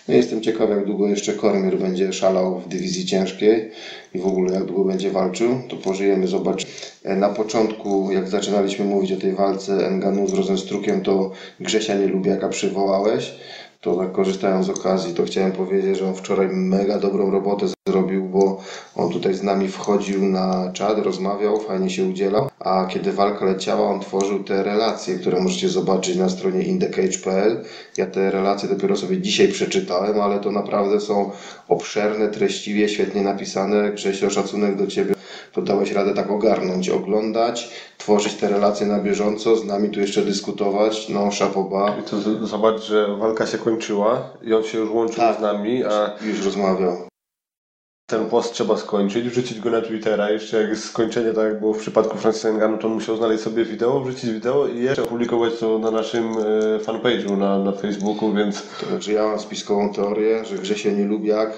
[0.07, 3.71] No i jestem ciekaw, jak długo jeszcze Kormier będzie szalał w dywizji ciężkiej
[4.13, 5.61] i w ogóle jak długo będzie walczył.
[5.69, 6.71] To pożyjemy, zobaczymy.
[7.05, 12.31] Na początku, jak zaczynaliśmy mówić o tej walce Nganu z Rozenstrukiem, to Grzesia nie lubię,
[12.31, 13.33] jaka przywołałeś
[13.81, 18.25] to tak korzystając z okazji, to chciałem powiedzieć, że on wczoraj mega dobrą robotę zrobił,
[18.25, 18.61] bo
[18.95, 23.89] on tutaj z nami wchodził na czat, rozmawiał, fajnie się udzielał, a kiedy walka leciała,
[23.89, 27.63] on tworzył te relacje, które możecie zobaczyć na stronie indecage.pl.
[27.97, 31.31] Ja te relacje dopiero sobie dzisiaj przeczytałem, ale to naprawdę są
[31.67, 33.91] obszerne, treściwie, świetnie napisane.
[33.91, 35.13] Grzesio, szacunek do Ciebie
[35.53, 40.21] to dałeś radę tak ogarnąć, oglądać, tworzyć te relacje na bieżąco, z nami tu jeszcze
[40.21, 41.95] dyskutować, no szapoba.
[41.99, 45.37] I to zobacz, że walka się kończyła i on się już łączył Tak.
[45.37, 46.97] z nami, a Już rozmawiał.
[48.09, 50.29] ten post trzeba skończyć, wrzucić go na Twittera.
[50.31, 53.43] Jeszcze jak jest skończenie, tak jak było w przypadku Francisa Nganu, to on musiał znaleźć
[53.43, 58.33] sobie wideo, wrzucić wideo i jeszcze opublikować to na naszym e, fanpage'u na, na Facebooku,
[58.33, 61.51] więc To znaczy ja mam spiskową teorię, że Grzesio nie lubiak,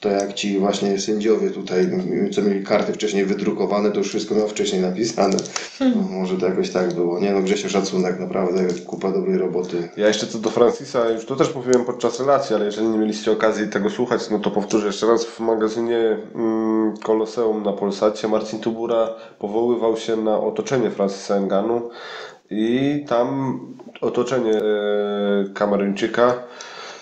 [0.00, 1.90] to jak ci właśnie sędziowie tutaj,
[2.32, 5.36] co mieli karty wcześniej wydrukowane, to już wszystko miał wcześniej napisane.
[5.80, 7.20] No, może to jakoś tak było.
[7.20, 9.88] Nie no, Grzesio szacunek, naprawdę kupa dobrej roboty.
[9.96, 13.32] Ja jeszcze co do Francisa, już to też mówiłem podczas relacji, ale jeżeli nie mieliście
[13.32, 15.24] okazji tego słuchać, no to powtórzę jeszcze raz.
[15.24, 19.08] W magazynie mm, Koloseum na Polsacie Marcin Tubura
[19.38, 21.90] powoływał się na otoczenie Francisa Nganu
[22.50, 23.58] i tam
[24.00, 24.60] otoczenie
[25.54, 26.34] Kameruńczyka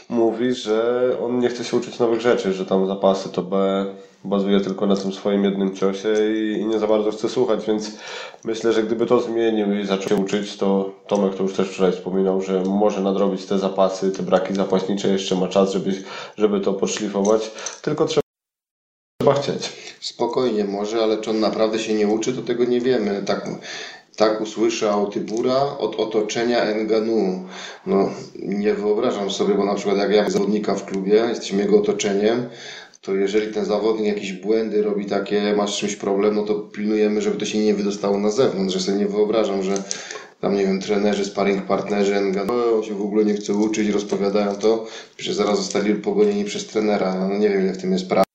[0.08, 3.86] mówi, że on nie chce się uczyć nowych rzeczy, że tam zapasy to B
[4.24, 7.92] bazuje tylko na tym swoim jednym ciosie i, i nie za bardzo chce słuchać, więc
[8.44, 11.92] myślę, że gdyby to zmienił i zaczął się uczyć, to Tomek to już też wczoraj
[11.92, 16.02] wspominał, że może nadrobić te zapasy, te braki zapaśnicze, jeszcze ma czas, żeby,
[16.38, 17.50] żeby to podszlifować,
[17.82, 18.22] tylko trzeba,
[19.34, 19.72] chcieć.
[20.00, 23.22] Spokojnie może, ale czy on naprawdę się nie uczy, to tego nie wiemy.
[23.22, 23.48] Tak,
[24.16, 27.44] tak usłyszał Tybura od otoczenia Enganu.
[27.86, 31.78] No, nie wyobrażam sobie, bo na przykład jak ja mam zawodnika w klubie, jesteśmy jego
[31.78, 32.48] otoczeniem,
[33.02, 37.38] to jeżeli ten zawodnik jakieś błędy robi takie, masz czymś problem, no to pilnujemy, żeby
[37.38, 39.74] to się nie wydostało na zewnątrz, że sobie nie wyobrażam, że
[40.40, 44.55] tam, nie wiem, trenerzy, sparring partnerzy Enganu, on się w ogóle nie chce uczyć, rozpowiadają
[44.55, 44.86] to,
[45.16, 47.14] przecież zaraz zostali pogonieni przez trenera.
[47.14, 48.26] No nie wiem, ile w tym jest prawdy.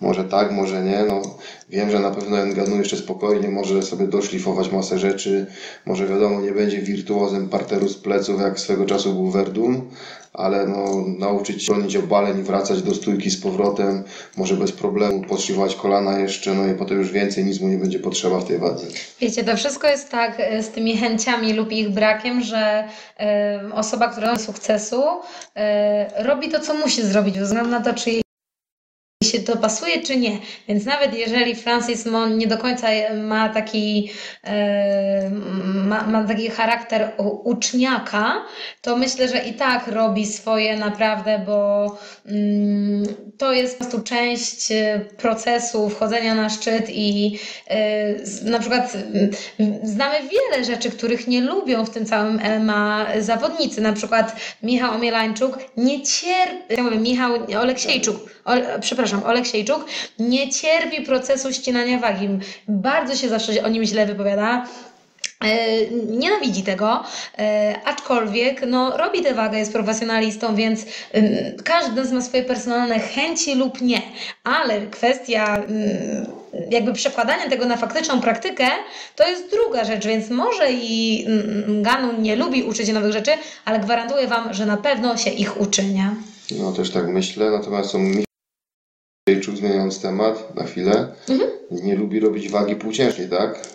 [0.00, 1.04] Może tak, może nie.
[1.08, 1.22] No,
[1.68, 5.46] wiem, że na pewno Enganu jeszcze spokojnie może sobie doszlifować masę rzeczy.
[5.86, 9.90] Może wiadomo, nie będzie wirtuozem parteru z pleców, jak swego czasu był Verdum,
[10.36, 14.04] ale no, nauczyć się bronić obaleń wracać do stójki z powrotem,
[14.36, 17.98] może bez problemu podszlifować kolana jeszcze, no i potem już więcej nic mu nie będzie
[17.98, 18.86] potrzeba w tej wadze.
[19.20, 22.84] Wiecie, to wszystko jest tak e, z tymi chęciami lub ich brakiem, że
[23.20, 25.02] e, osoba, która ma sukcesu,
[25.56, 28.25] e, robi to, co musi zrobić, bez względu na to, czy jej
[29.36, 30.38] się to pasuje, czy nie.
[30.68, 32.86] Więc nawet jeżeli Francis Mon nie do końca
[33.22, 34.10] ma taki,
[34.44, 35.30] e,
[35.74, 37.12] ma, ma taki charakter
[37.44, 38.44] uczniaka,
[38.82, 41.86] to myślę, że i tak robi swoje naprawdę, bo
[42.26, 43.04] mm,
[43.38, 47.38] to jest po prostu część e, procesu wchodzenia na szczyt i
[47.68, 48.92] e, na przykład
[49.82, 53.80] znamy wiele rzeczy, których nie lubią w tym całym MMA zawodnicy.
[53.80, 59.84] Na przykład Michał Omielańczuk nie cierpi, ja mówię Michał Oleksiejczuk, Ole, przepraszam, Oleksiejczuk
[60.18, 62.28] nie cierpi procesu ścinania wagi.
[62.68, 64.66] Bardzo się zawsze o nim źle wypowiada.
[65.44, 67.04] E, Nienawidzi tego,
[67.38, 70.80] e, aczkolwiek no, robi tę wagę, jest profesjonalistą, więc
[71.16, 71.24] ym,
[71.64, 74.02] każdy z ma swoje personalne chęci lub nie,
[74.44, 76.26] ale kwestia ym,
[76.70, 78.68] jakby przekładania tego na faktyczną praktykę
[79.16, 83.30] to jest druga rzecz, więc może i mm, Ganu nie lubi uczyć się nowych rzeczy,
[83.64, 86.10] ale gwarantuję Wam, że na pewno się ich uczy, nie?
[86.58, 88.25] No też tak myślę, natomiast on
[89.28, 91.08] Michał, zmieniając temat na chwilę,
[91.70, 93.68] nie lubi robić wagi półciężkiej, tak?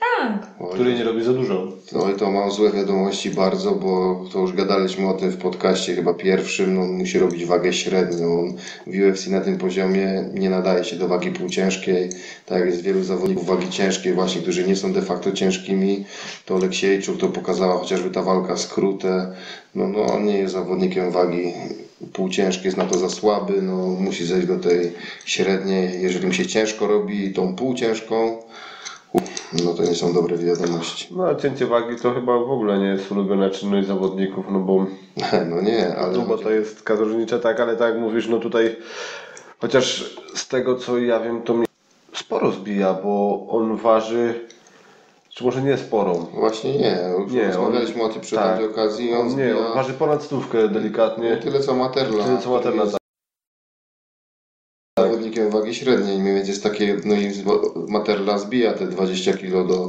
[0.00, 0.46] Tak.
[0.60, 1.72] Oj, Której nie robi za dużo.
[2.04, 6.14] Oj, to mam złe wiadomości bardzo, bo to już gadaliśmy o tym w podcaście chyba
[6.14, 8.40] pierwszym, no on musi robić wagę średnią.
[8.40, 8.56] On
[8.86, 12.10] w UFC na tym poziomie nie nadaje się do wagi półciężkiej,
[12.46, 16.04] tak jak jest wielu zawodników wagi ciężkiej właśnie, którzy nie są de facto ciężkimi,
[16.46, 18.76] to Oleksiejczuk to pokazała chociażby ta walka z
[19.74, 21.52] no, no on nie jest zawodnikiem wagi
[22.12, 24.92] półciężki jest na to za słaby, no musi zejść do tej
[25.24, 26.02] średniej.
[26.02, 28.42] Jeżeli mu się ciężko robi tą półciężką,
[29.64, 31.08] no to nie są dobre wiadomości.
[31.16, 34.86] No a cięcie wagi to chyba w ogóle nie jest ulubiona czynność zawodników, no bo
[35.50, 38.76] No nie, ale no bo to jest katorżnicze, tak, ale tak jak mówisz, no tutaj
[39.58, 41.66] chociaż z tego co ja wiem, to mnie
[42.12, 44.48] sporo zbija, bo on waży,
[45.40, 46.98] czy może nie sporo, właśnie nie.
[47.18, 48.60] Już Nie, rozmawialiśmy on- o tym przy tak.
[48.70, 49.14] okazji.
[49.14, 52.24] On nie, on waży ponad stówkę delikatnie, tyle co Materla.
[52.24, 52.96] tyle co Materna, Jest
[54.98, 57.30] zawodnikiem wagi średniej, więc jest takie, no i
[57.88, 59.88] Materla zbija te 20 kg do,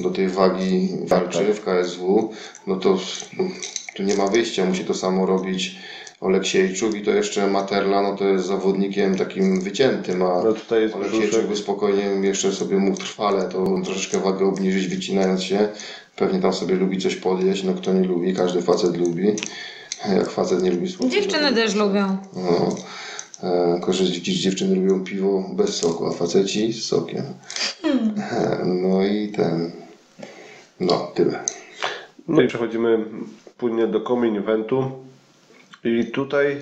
[0.00, 1.54] do tej wagi walczy tak.
[1.54, 2.30] w KSW,
[2.66, 2.98] no to
[3.38, 3.44] no,
[3.96, 5.78] tu nie ma wyjścia, musi to samo robić
[6.20, 10.94] Oleksiejczuk i to jeszcze Materla, no to jest zawodnikiem takim wyciętym, a no tutaj jest
[10.94, 15.68] Oleksiejczuk by spokojnie jeszcze sobie mógł trwale to troszeczkę wagę obniżyć, wycinając się.
[16.16, 19.26] Pewnie tam sobie lubi coś podjeść, no kto nie lubi, każdy facet lubi.
[20.16, 21.14] Jak facet nie lubi słodzić.
[21.14, 22.16] Dziewczyny też lubią.
[22.36, 22.76] No,
[23.42, 27.24] e, tylko, że dziś dziewczyny lubią piwo bez soku, a faceci z sokiem.
[28.30, 29.72] E, No i ten.
[30.80, 31.44] No, tyle.
[32.28, 33.04] No i przechodzimy
[33.58, 34.90] płynnie do coming eventu.
[35.86, 36.56] I tutaj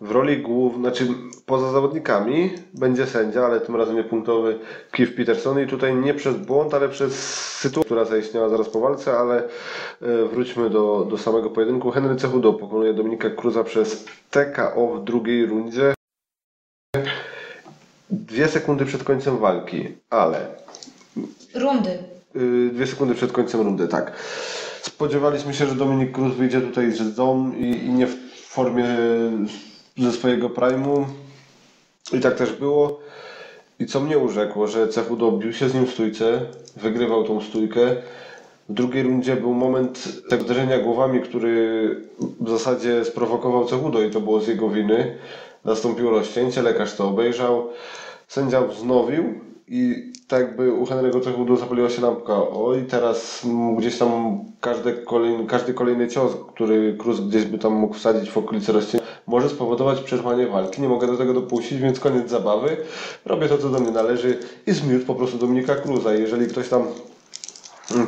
[0.00, 1.06] w roli głównej, znaczy
[1.46, 4.58] poza zawodnikami będzie sędzia, ale tym razem nie punktowy
[4.90, 7.12] Keith Peterson i tutaj nie przez błąd, ale przez
[7.58, 9.48] sytuację, która zaistniała zaraz po walce, ale e,
[10.32, 11.90] wróćmy do, do samego pojedynku.
[11.90, 15.94] Henry Cechudo pokonuje Dominika Cruza przez TKO w drugiej rundzie.
[18.10, 20.46] Dwie sekundy przed końcem walki, ale
[21.54, 21.98] Rundy.
[22.34, 24.12] Yy, Dwie sekundy przed końcem rundy, tak.
[24.82, 28.86] Spodziewaliśmy się, że Dominik Cruz wyjdzie tutaj z dom i, i nie w formie
[29.98, 31.04] ze swojego prime'u.
[32.12, 33.00] I tak też było.
[33.78, 36.40] I co mnie urzekło, że Cechudo bił się z nim w stójce,
[36.76, 37.96] wygrywał tą stójkę.
[38.68, 41.56] W drugiej rundzie był moment tego uderzenia głowami, który
[42.40, 45.18] w zasadzie sprowokował Cechudo i to było z jego winy.
[45.64, 47.68] Nastąpiło rozcięcie, lekarz to obejrzał.
[48.28, 52.48] Sędzia wznowił i tak jakby u Henry'ego Cechudo zapaliła się lampka.
[52.50, 57.72] Oj, teraz mm, gdzieś tam każdy kolejny, każdy kolejny cios, który Cruz gdzieś by tam
[57.72, 60.82] mógł wsadzić w okolice rozcięcia, może spowodować przerwanie walki.
[60.82, 62.76] Nie mogę do tego dopuścić, więc koniec zabawy.
[63.24, 66.14] Robię to, co do mnie należy i zmiótł po prostu Dominika Cruza.
[66.14, 66.84] Jeżeli ktoś tam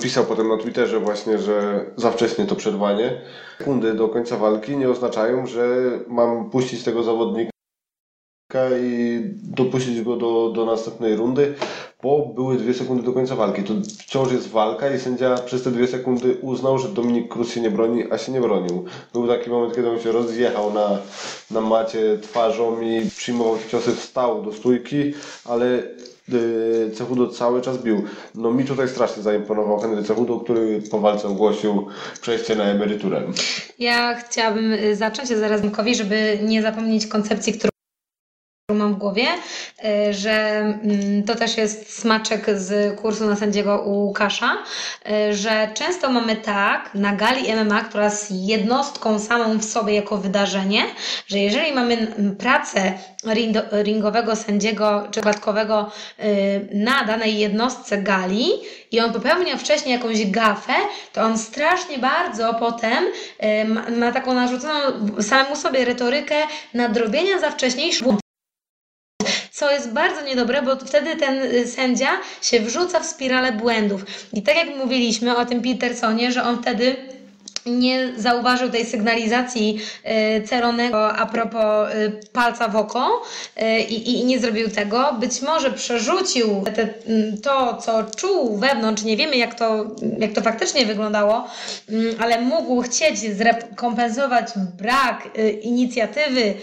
[0.03, 3.21] Pisał potem na Twitterze właśnie, że za wcześnie to przerwanie.
[3.59, 7.56] Sekundy do końca walki nie oznaczają, że mam puścić tego zawodnika
[8.81, 11.55] i dopuścić go do, do następnej rundy,
[12.03, 13.63] bo były dwie sekundy do końca walki.
[13.63, 17.61] To wciąż jest walka i sędzia przez te dwie sekundy uznał, że Dominik Cruz się
[17.61, 18.85] nie broni, a się nie bronił.
[19.13, 20.99] Był taki moment, kiedy on się rozjechał na,
[21.51, 25.15] na macie twarzą i przyjmował ciosy, wstał do stójki,
[25.45, 25.83] ale
[26.29, 28.03] yy, Cechudo cały czas bił.
[28.35, 31.87] No mi tutaj strasznie zaimponował Henry Cechudo, który po walce ogłosił
[32.21, 33.23] przejście na emeryturę.
[33.79, 37.76] Ja chciałabym y, zacząć, a zaraz Mikowi, żeby nie zapomnieć koncepcji, którą
[38.97, 39.27] głowie,
[39.85, 44.59] y, że mm, to też jest smaczek z kursu na sędziego u Łukasza,
[45.11, 50.17] y, że często mamy tak na gali MMA, która jest jednostką samą w sobie jako
[50.17, 50.83] wydarzenie,
[51.27, 51.97] że jeżeli mamy
[52.39, 52.93] pracę
[53.83, 55.91] ringowego sędziego czy kładkowego
[56.21, 58.49] y, na danej jednostce gali
[58.91, 60.73] i on popełnia wcześniej jakąś gafę,
[61.13, 63.05] to on strasznie bardzo potem
[63.97, 64.81] ma taką narzuconą
[65.21, 66.35] samemu sobie retorykę
[66.75, 68.26] nadrobienia za wcześniejszy błąd
[69.57, 72.09] co jest bardzo niedobre, bo wtedy ten y, sędzia
[72.43, 74.05] się wrzuca w spiralę błędów.
[74.33, 76.97] I tak jak mówiliśmy o tym Petersonie, że on wtedy
[77.67, 79.79] nie zauważył tej sygnalizacji
[80.39, 83.23] y, Ceronego a propos y, palca w oko
[83.63, 85.17] y, i, i nie zrobił tego.
[85.21, 89.87] Być może przerzucił te, mm, to, co czuł wewnątrz, nie wiemy jak to,
[90.19, 91.49] jak to faktycznie wyglądało,
[91.89, 94.47] mm, ale mógł chcieć zrekompensować
[94.79, 95.29] brak
[95.63, 96.55] inicjatywy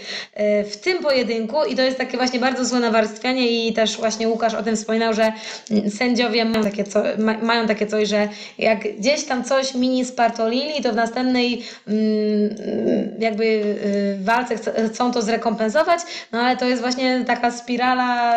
[0.70, 1.64] w tym pojedynku.
[1.64, 3.66] I to jest takie właśnie bardzo złe nawarstwianie.
[3.68, 5.32] I też właśnie Łukasz o tym wspominał, że
[5.70, 8.28] mm, sędziowie mają takie, co, ma, mają takie coś, że
[8.58, 14.56] jak gdzieś tam coś mini spartolili, to w następnej mm, jakby y, walce
[14.88, 16.00] chcą to zrekompensować,
[16.32, 18.34] no ale to jest właśnie taka spirala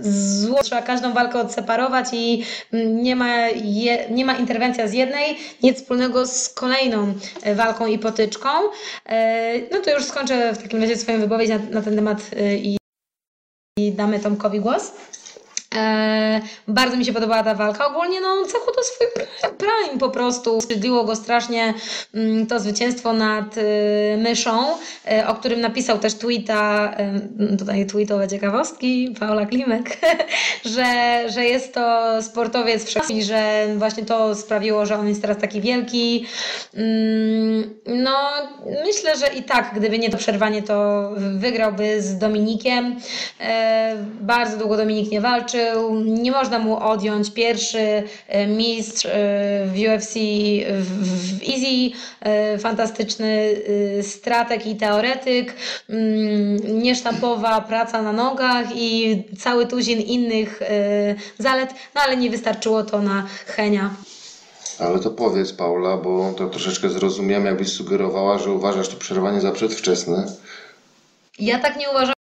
[0.00, 5.36] zło, trzeba każdą walkę odseparować i mm, nie ma, je, nie ma interwencja z jednej,
[5.62, 8.48] nic wspólnego z kolejną e, walką i potyczką.
[9.06, 12.58] E, No to już skończę w takim razie swoją wypowiedź na, na ten temat y,
[12.58, 12.76] i,
[13.78, 14.92] i damy Tomkowi głos.
[15.74, 17.86] E, bardzo mi się podobała ta walka.
[17.86, 19.06] Ogólnie no, Cechu to swój
[19.58, 20.60] prime po prostu.
[20.60, 21.74] Wstydziło go strasznie
[22.14, 23.62] mm, to zwycięstwo nad y,
[24.18, 24.66] Myszą,
[25.12, 26.94] y, o którym napisał też tweeta,
[27.52, 29.98] y, tutaj tweetowe ciekawostki, Paula Klimek,
[30.74, 35.60] że, że jest to sportowiec wszechświatowy, że właśnie to sprawiło, że on jest teraz taki
[35.60, 36.26] wielki.
[36.74, 38.16] Mm, no,
[38.84, 42.96] myślę, że i tak, gdyby nie to przerwanie, to wygrałby z Dominikiem.
[43.40, 45.20] E, bardzo długo Dominik nie
[45.58, 49.10] walczył nie można mu odjąć pierwszy e, mistrz e,
[49.66, 50.14] w UFC
[50.80, 53.56] w Easy, e, fantastyczny
[54.02, 55.54] strateg i teoretyk,
[55.88, 60.60] mm, niesztampowa praca na nogach i cały tuzin innych
[61.38, 63.90] zalet, no ale nie wystarczyło to na Henia.
[64.78, 69.52] Ale to powiedz Paula, bo to troszeczkę zrozumiałem, jakbyś sugerowała, że uważasz to przerwanie za
[69.52, 70.26] przedwczesne.
[71.38, 72.17] Ja tak nie uważam.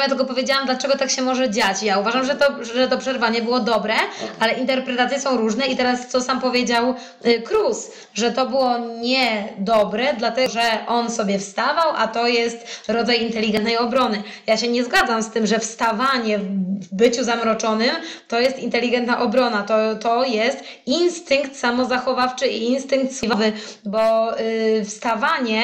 [0.00, 1.82] Ja tylko powiedziałam, dlaczego tak się może dziać.
[1.82, 3.94] Ja uważam, że to, że to przerwanie było dobre,
[4.40, 6.94] ale interpretacje są różne i teraz co sam powiedział
[7.26, 13.22] y, Cruz, że to było niedobre, dlatego że on sobie wstawał, a to jest rodzaj
[13.22, 14.22] inteligentnej obrony.
[14.46, 17.90] Ja się nie zgadzam z tym, że wstawanie w byciu zamroczonym
[18.28, 19.62] to jest inteligentna obrona.
[19.62, 23.52] To, to jest instynkt samozachowawczy i instynkt siłowy,
[23.84, 25.62] bo yy, wstawanie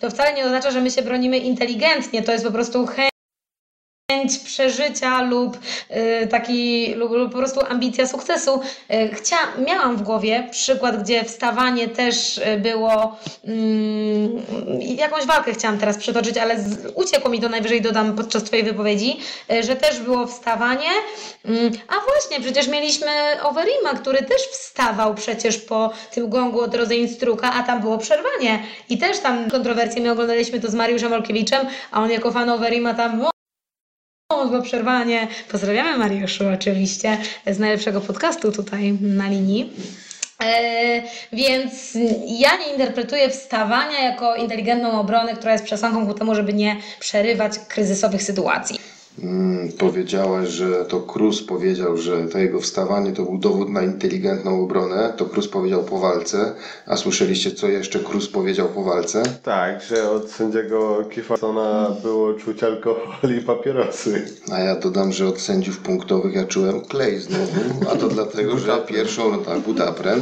[0.00, 3.15] to wcale nie oznacza, że my się bronimy inteligentnie, to jest po prostu chęć
[4.10, 5.58] chęć przeżycia lub
[5.90, 8.60] y, taki, lub, lub, po prostu ambicja sukcesu.
[8.94, 14.42] Y, chcia, miałam w głowie przykład, gdzie wstawanie też y, było, mm,
[14.80, 19.16] jakąś walkę chciałam teraz przytoczyć, ale z, uciekło mi to najwyżej dodam podczas Twojej wypowiedzi,
[19.60, 20.90] że też było wstawanie.
[21.44, 23.08] Mm, a właśnie, przecież mieliśmy
[23.42, 28.62] Overima, który też wstawał przecież po tym gongu od drodze Instruka, a tam było przerwanie.
[28.88, 32.94] I też tam kontrowersje, my oglądaliśmy to z Mariuszem Olkiewiczem, a on jako fan Overima
[32.94, 33.35] tam
[34.28, 35.28] było przerwanie.
[35.50, 39.72] Pozdrawiamy Mariuszu oczywiście z najlepszego podcastu tutaj na linii.
[40.42, 46.52] E, więc ja nie interpretuję wstawania jako inteligentną obronę, która jest przesłanką ku temu, żeby
[46.52, 48.80] nie przerywać kryzysowych sytuacji.
[49.22, 54.62] Mm, powiedziałeś, że to Cruz powiedział, że to jego wstawanie to był dowód na inteligentną
[54.62, 55.12] obronę.
[55.16, 56.54] To Cruz powiedział po walce.
[56.86, 59.22] A słyszeliście, co jeszcze Cruz powiedział po walce?
[59.42, 64.24] Tak, że od sędziego Kifarsona było czuć alkohol i papierosy.
[64.52, 67.90] A ja dodam, że od sędziów punktowych ja czułem klej znowu.
[67.90, 70.20] A to dlatego, że pierwszą, no tak, butapren.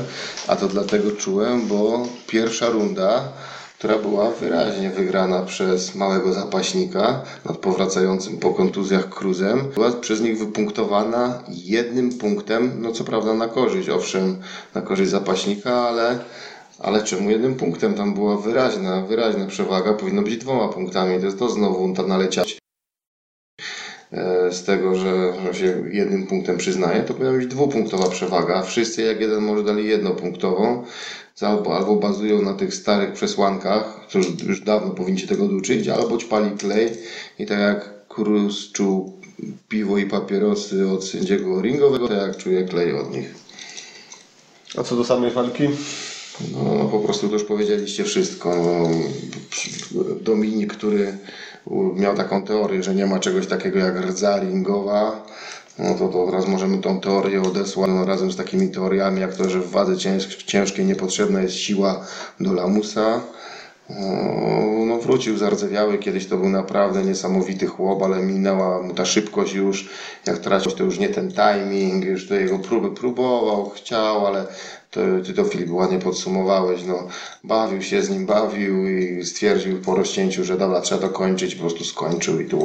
[0.48, 3.32] A to dlatego czułem, bo pierwsza runda
[3.84, 9.70] która była wyraźnie wygrana przez małego zapaśnika nad powracającym po kontuzjach Cruzem.
[9.74, 14.36] Była przez nich wypunktowana jednym punktem, no co prawda na korzyść, owszem,
[14.74, 16.18] na korzyść zapaśnika, ale
[16.78, 17.94] ale czemu jednym punktem?
[17.94, 21.18] Tam była wyraźna, wyraźna przewaga, powinno być dwoma punktami.
[21.18, 22.58] To jest to znowu ta naleciać
[24.12, 28.62] e, z tego, że się jednym punktem przyznaje, to powinna być dwupunktowa przewaga.
[28.62, 30.84] Wszyscy jak jeden może dali jednopunktową
[31.42, 36.50] albo, albo bazują na tych starych przesłankach, co już, dawno powinniście tego uczyć, albo ćpali
[36.50, 36.90] klej
[37.38, 39.20] i tak jak Cruz czuł
[39.68, 43.34] piwo i papierosy od sędziego ringowego, tak jak czuje klej od nich.
[44.78, 45.68] A co do samej walki?
[46.52, 48.54] No, po prostu to już powiedzieliście wszystko.
[49.94, 51.18] No, Dominik, który
[51.96, 55.26] miał taką teorię, że nie ma czegoś takiego jak rdza ringowa,
[55.78, 59.50] no to, to teraz możemy tą teorię odesłać no, razem z takimi teoriami, jak to,
[59.50, 59.96] że w wadze
[60.46, 62.06] ciężkiej niepotrzebna jest siła
[62.40, 63.20] do lamusa.
[64.86, 69.88] No, wrócił zardzewiały, kiedyś to był naprawdę niesamowity chłop, ale minęła mu ta szybkość już,
[70.26, 74.46] jak tracił to już nie ten timing, już do jego próby próbował, chciał, ale
[74.90, 77.08] to, ty to Filip ładnie podsumowałeś, no
[77.44, 81.60] bawił się z nim, bawił i stwierdził po rozcięciu, że dobra, trzeba to kończyć, po
[81.60, 82.64] prostu skończył i tu?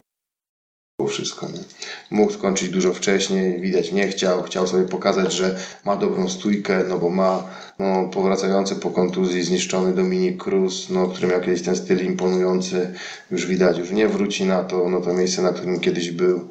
[2.19, 5.55] Mógł skończyć dużo wcześniej, widać nie chciał, chciał sobie pokazać, że
[5.85, 7.43] ma dobrą stójkę, no bo ma
[7.79, 12.93] no, powracający po kontuzji zniszczony Dominik Cruz, no, który miał kiedyś ten styl imponujący,
[13.31, 16.49] już widać, już nie wróci na to, no to miejsce, na którym kiedyś był.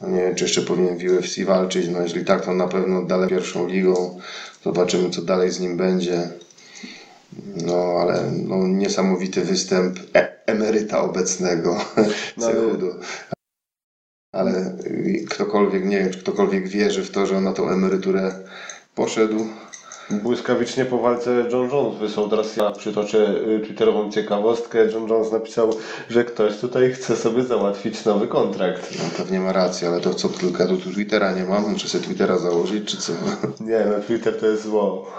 [0.00, 3.02] No nie wiem, czy jeszcze powinien w UFC walczyć, no jeżeli tak, to na pewno
[3.02, 4.18] dalej pierwszą ligą.
[4.64, 6.28] Zobaczymy, co dalej z nim będzie.
[7.66, 11.76] No, ale no, niesamowity występ e emeryta obecnego
[12.36, 12.90] no, Cechudu
[14.32, 14.76] ale
[15.30, 18.32] ktokolwiek, nie wiem, czy ktokolwiek wierzy w to, że on na tą emeryturę
[18.94, 19.46] poszedł.
[20.10, 24.78] Błyskawicznie po walce John Jones wysłał, teraz ja przytoczę y, twitterową ciekawostkę.
[24.92, 25.70] John Jones napisał,
[26.08, 28.98] że ktoś tutaj chce sobie załatwić nowy kontrakt.
[28.98, 32.38] No pewnie ma rację, ale to co tylko tu Twittera nie mam, muszę sobie Twittera
[32.38, 33.12] założyć, czy co?
[33.70, 35.12] Nie, no Twitter to jest zło.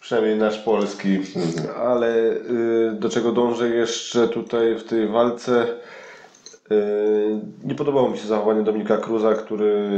[0.00, 1.16] Przynajmniej nasz polski.
[1.16, 1.76] Mhm.
[1.80, 5.66] Ale y, do czego dążę jeszcze tutaj w tej walce
[7.64, 9.90] nie podobało mi się zachowanie Dominika Cruza, który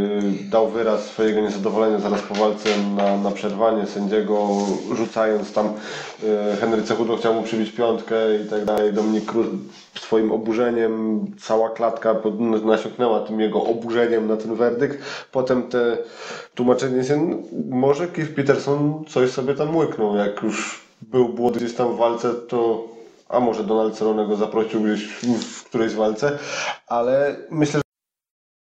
[0.50, 4.48] dał wyraz swojego niezadowolenia zaraz po walce na, na przerwanie sędziego,
[4.92, 5.72] rzucając tam
[6.22, 6.28] yy,
[6.60, 8.16] Henry Cechudo chciał mu przybić piątkę
[8.46, 8.92] i tak dalej.
[8.92, 9.46] Dominik Cruz
[9.94, 12.16] swoim oburzeniem, cała klatka
[12.64, 14.98] nasiąknęła tym jego oburzeniem na ten werdykt.
[15.32, 15.98] Potem te
[16.54, 21.94] tłumaczenie się, może Keith Peterson coś sobie tam łyknął, jak już był błąd gdzieś tam
[21.94, 22.91] w walce, to
[23.32, 25.04] a może Donald Cerrone go zaprosił gdzieś
[25.44, 26.38] w którejś walce,
[26.86, 27.80] ale myślę,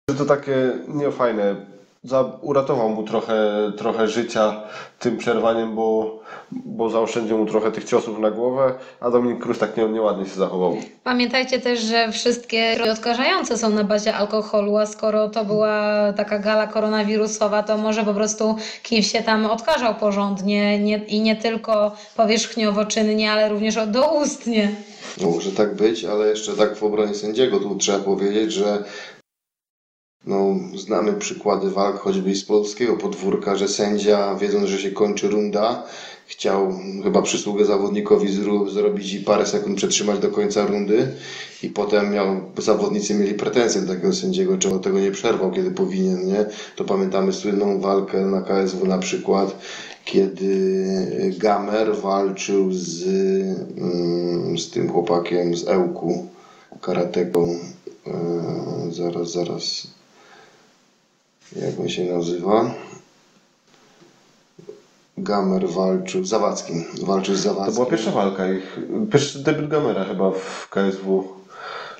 [0.10, 1.78] że to takie niefajne.
[2.03, 3.35] Za, uratował mu trochę,
[3.77, 4.61] trochę życia
[4.99, 6.19] tym przerwaniem, bo,
[6.51, 10.35] bo zaoszczędził mu trochę tych ciosów na głowę, a Dominik Cruz tak nie, nieładnie się
[10.35, 10.77] zachował.
[11.03, 16.67] Pamiętajcie też, że wszystkie odkażające są na bazie alkoholu, a skoro to była taka gala
[16.67, 22.85] koronawirusowa, to może po prostu Kiew się tam odkażał porządnie nie, i nie tylko powierzchniowo
[22.85, 24.71] czynnie, ale również doustnie.
[25.21, 28.84] Może tak być, ale jeszcze tak w obronie sędziego tu trzeba powiedzieć, że
[30.25, 35.83] no, znamy przykłady walk choćby z polskiego podwórka, że sędzia, wiedząc, że się kończy runda,
[36.29, 41.07] chciał chyba przysługę zawodnikowi zro zrobić i parę sekund przetrzymać do końca rundy
[41.63, 46.27] i potem miał, zawodnicy mieli pretensje do takiego sędziego, czemu tego nie przerwał, kiedy powinien,
[46.27, 46.45] nie?
[46.75, 49.55] To pamiętamy słynną walkę na KSW na przykład,
[50.05, 53.03] kiedy Gamer walczył z,
[53.77, 56.27] mm, z tym chłopakiem z Ełku,
[56.81, 57.55] karateką,
[58.07, 58.11] e,
[58.91, 59.87] zaraz, zaraz,
[61.55, 62.73] jak on się nazywa?
[65.17, 67.67] Gamer walczył, Zawadzkim, walczył z Zawadzkim.
[67.67, 68.80] To była pierwsza walka ich,
[69.11, 71.23] pierwszy debiut Gamera chyba w KSW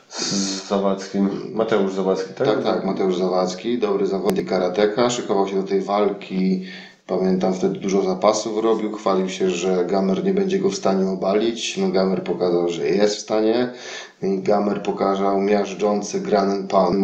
[0.10, 2.48] z Zawadzkim, Mateusz Zawadzki, tak?
[2.48, 6.66] Tak, tak, Mateusz Zawadzki, dobry zawodnik karateka, szykował się do tej walki,
[7.08, 11.78] pamiętam wtedy dużo zapasów robił, chwalił się, że Gamer nie będzie go w stanie obalić,
[11.78, 13.74] no Gamer pokazał, że jest w stanie,
[14.22, 17.04] i Gamer pokazał miażdżący Granen Pan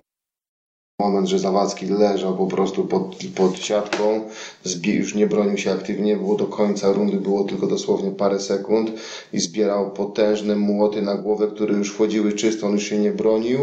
[1.06, 4.22] moment, że Zawadzki leżał po prostu pod, pod siatką,
[4.84, 8.91] już nie bronił się aktywnie, było do końca rundy, było tylko dosłownie parę sekund
[9.34, 13.60] i zbierał potężne młoty na głowę, które już wchodziły czysto, on już się nie bronił.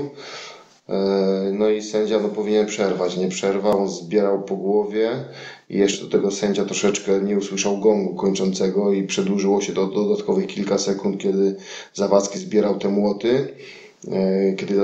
[0.88, 5.10] E, no i sędzia no, powinien przerwać, nie przerwał, on zbierał po głowie
[5.70, 10.46] i jeszcze do tego sędzia troszeczkę nie usłyszał gongu kończącego i przedłużyło się do dodatkowych
[10.46, 11.56] kilka sekund, kiedy
[11.94, 13.54] Zawadzki zbierał te młoty.
[14.10, 14.74] E, kiedy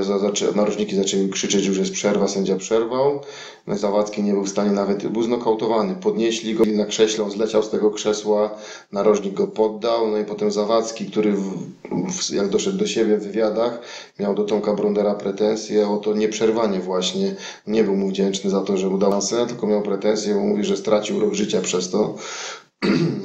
[0.55, 3.21] narożniki zaczęli krzyczeć, że już jest przerwa, sędzia przerwał.
[3.67, 5.95] No Zawadzki nie był w stanie nawet, był znokautowany.
[5.95, 8.51] Podnieśli go na krześle, on zleciał z tego krzesła,
[8.93, 11.69] narożnik go poddał, no i potem Zawadzki, który w,
[12.13, 13.81] w, jak doszedł do siebie w wywiadach,
[14.19, 17.35] miał do Tomka Brondera pretensje o to nieprzerwanie właśnie.
[17.67, 20.77] Nie był mu wdzięczny za to, że udał scenę, tylko miał pretensje, bo mówi, że
[20.77, 22.15] stracił rok życia przez to.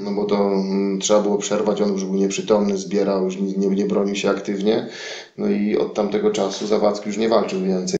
[0.04, 3.86] No bo to mm, trzeba było przerwać, on już był nieprzytomny, zbierał, już nie, nie
[3.86, 4.88] bronił się aktywnie,
[5.38, 8.00] no i od tamtego czasu Zawadzki już nie walczył więcej.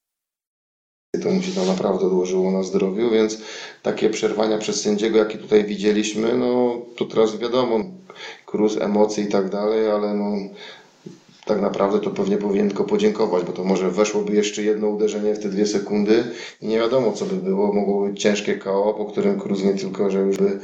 [1.24, 3.38] To mu się tam naprawdę odłożyło na zdrowiu, więc
[3.82, 7.80] takie przerwania przez sędziego, jakie tutaj widzieliśmy, no to teraz wiadomo,
[8.46, 10.32] kruz, emocje i tak dalej, ale no
[11.45, 15.40] tak naprawdę to pewnie powinien tylko podziękować, bo to może weszłoby jeszcze jedno uderzenie w
[15.40, 16.24] te dwie sekundy
[16.61, 17.74] i nie wiadomo co by było.
[17.74, 20.60] Mogło być ciężkie KO, po którym Cruz nie tylko, że już by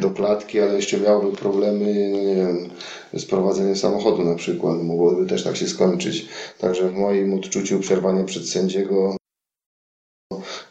[0.00, 2.70] do klatki, ale jeszcze miałby problemy, no nie wiem,
[3.12, 4.82] z prowadzeniem samochodu na przykład.
[4.82, 6.28] Mogłoby też tak się skończyć.
[6.58, 9.16] Także w moim odczuciu przerwanie przed sędziego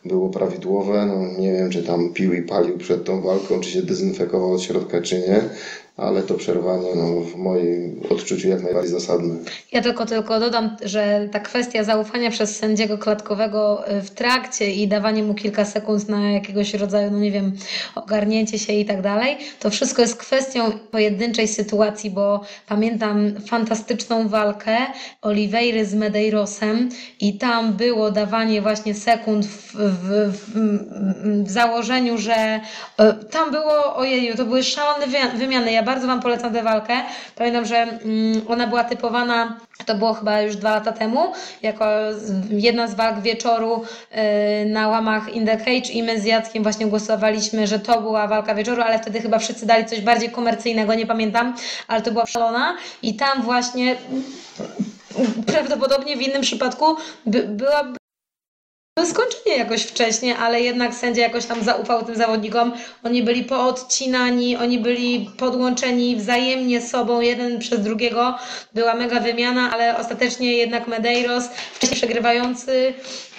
[0.06, 1.06] było prawidłowe.
[1.06, 4.62] No, nie wiem, czy tam pił i palił przed tą walką, czy się dezynfekował od
[4.62, 5.50] środka, czy nie
[5.98, 9.36] ale to przerwanie no, w moim odczuciu jak najbardziej zasadne.
[9.72, 14.88] Ja tylko tylko dodam, że ta kwestia zaufania przez sędziego klatkowego y, w trakcie i
[14.88, 17.52] dawanie mu kilka sekund na jakiegoś rodzaju, no nie wiem,
[17.96, 24.78] ogarnięcie się i tak dalej, to wszystko jest kwestią pojedynczej sytuacji, bo pamiętam fantastyczną walkę
[25.22, 26.90] Oliveira z Medeirosem
[27.20, 32.60] i tam było dawanie właśnie sekund w, w, w, w założeniu, że
[33.02, 35.08] y, tam było, ojeju, to były szalone
[35.38, 35.72] wymiany.
[35.72, 36.94] Ja bardzo Wam polecam tę walkę.
[37.36, 41.86] Pamiętam, że mm, ona była typowana, to było chyba już dwa lata temu, jako
[42.50, 46.86] jedna z walk wieczoru y, na łamach In The Cage i my z Jackiem właśnie
[46.86, 51.06] głosowaliśmy, że to była walka wieczoru, ale wtedy chyba wszyscy dali coś bardziej komercyjnego, nie
[51.06, 51.56] pamiętam,
[51.88, 53.96] ale to była szalona i tam właśnie
[55.46, 56.86] prawdopodobnie w innym przypadku
[57.26, 57.94] by, była
[59.14, 62.74] skończenie jakoś wcześniej, ale jednak sędzia jakoś tam zaufał tym zawodnikom.
[63.04, 68.36] Oni byli poodcinani, oni byli podłączeni wzajemnie sobą, jeden przez drugiego.
[68.74, 71.44] Była mega wymiana, ale ostatecznie jednak Medeiros,
[71.74, 72.94] wcześniej przegrywający,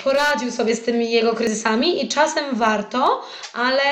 [0.04, 3.22] poradził sobie z tymi jego kryzysami i czasem warto,
[3.54, 3.82] ale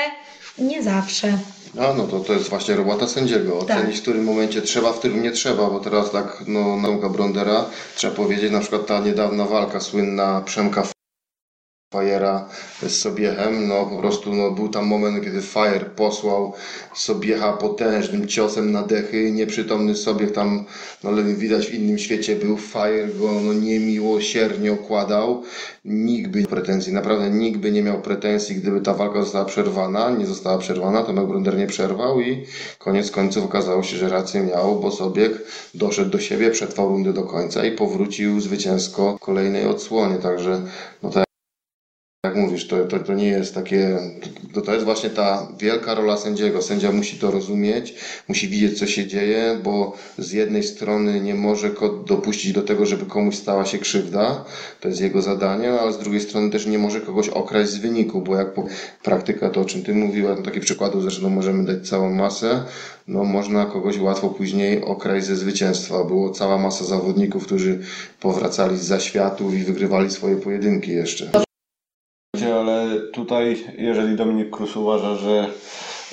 [0.57, 1.37] nie zawsze.
[1.79, 3.59] A no to, to jest właśnie robota sędziego.
[3.59, 3.95] Ocenić Tak.
[3.95, 7.65] w którym momencie trzeba, w którym nie trzeba, bo teraz tak no nauka Brondera
[7.95, 10.83] trzeba powiedzieć, na przykład ta niedawna walka słynna Przemka
[11.93, 12.49] Fajera
[12.81, 16.53] z Sobiechem, no po prostu no, był tam moment, kiedy Fajer posłał
[16.95, 20.65] Sobiecha potężnym ciosem na dechy, nieprzytomny Sobiech tam,
[21.03, 25.43] no ale widać w innym świecie był, Fajer go no, niemiłosiernie okładał,
[25.85, 30.25] nikt by pretensji, naprawdę nikt by nie miał pretensji, gdyby ta walka została przerwana, nie
[30.25, 32.45] została przerwana, Tomek Bronder nie przerwał i
[32.79, 35.31] koniec końców okazało się, że rację miał, bo Sobiech
[35.73, 40.61] doszedł do siebie, przetrwał rundę do końca i powrócił zwycięsko kolejnej odsłonie, także
[41.03, 41.32] no tak
[42.23, 43.97] jak mówisz, to, to, to nie jest takie.
[44.53, 46.61] To, to jest właśnie ta wielka rola sędziego.
[46.61, 47.95] Sędzia musi to rozumieć,
[48.27, 51.71] musi widzieć, co się dzieje, bo z jednej strony nie może
[52.07, 54.45] dopuścić do tego, żeby komuś stała się krzywda,
[54.81, 58.21] to jest jego zadanie, ale z drugiej strony też nie może kogoś okraść z wyniku,
[58.21, 58.65] bo jak po,
[59.03, 62.63] praktyka, to o czym Ty mówiła, no, takich przykładów zresztą możemy dać całą masę,
[63.07, 66.03] no można kogoś łatwo później okraść ze zwycięstwa.
[66.03, 67.79] Było cała masa zawodników, którzy
[68.21, 71.43] powracali z zaświatów i wygrywali swoje pojedynki jeszcze.
[72.41, 75.47] Ale tutaj, jeżeli Dominik Krus uważa, że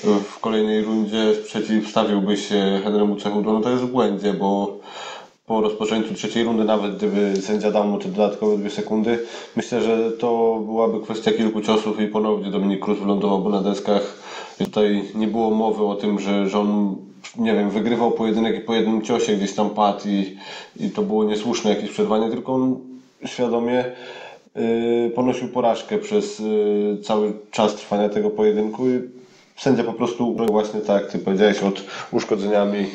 [0.04, 4.78] w kolejnej rundzie przeciwstawiłby się Henrymu Cechudu, no to jest w błędzie, bo
[5.46, 9.18] po rozpoczęciu trzeciej rundy, nawet gdyby sędzia dał mu te dodatkowe dwie sekundy,
[9.56, 14.18] myślę, że to byłaby kwestia kilku ciosów i ponownie Dominik Krus wylądowałby na deskach.
[14.58, 16.96] Tutaj nie było mowy o tym, że, że on,
[17.36, 20.36] nie wiem, wygrywał pojedynek i po jednym ciosie gdzieś tam padł i,
[20.80, 22.80] i to było niesłuszne jakieś przerwanie, tylko on
[23.24, 23.84] świadomie
[25.14, 28.82] ponosił porażkę przez yy, cały czas trwania tego pojedynku
[29.60, 32.86] sędzia po prostu właśnie tak, ty powiedziałeś, od uszkodzeniami.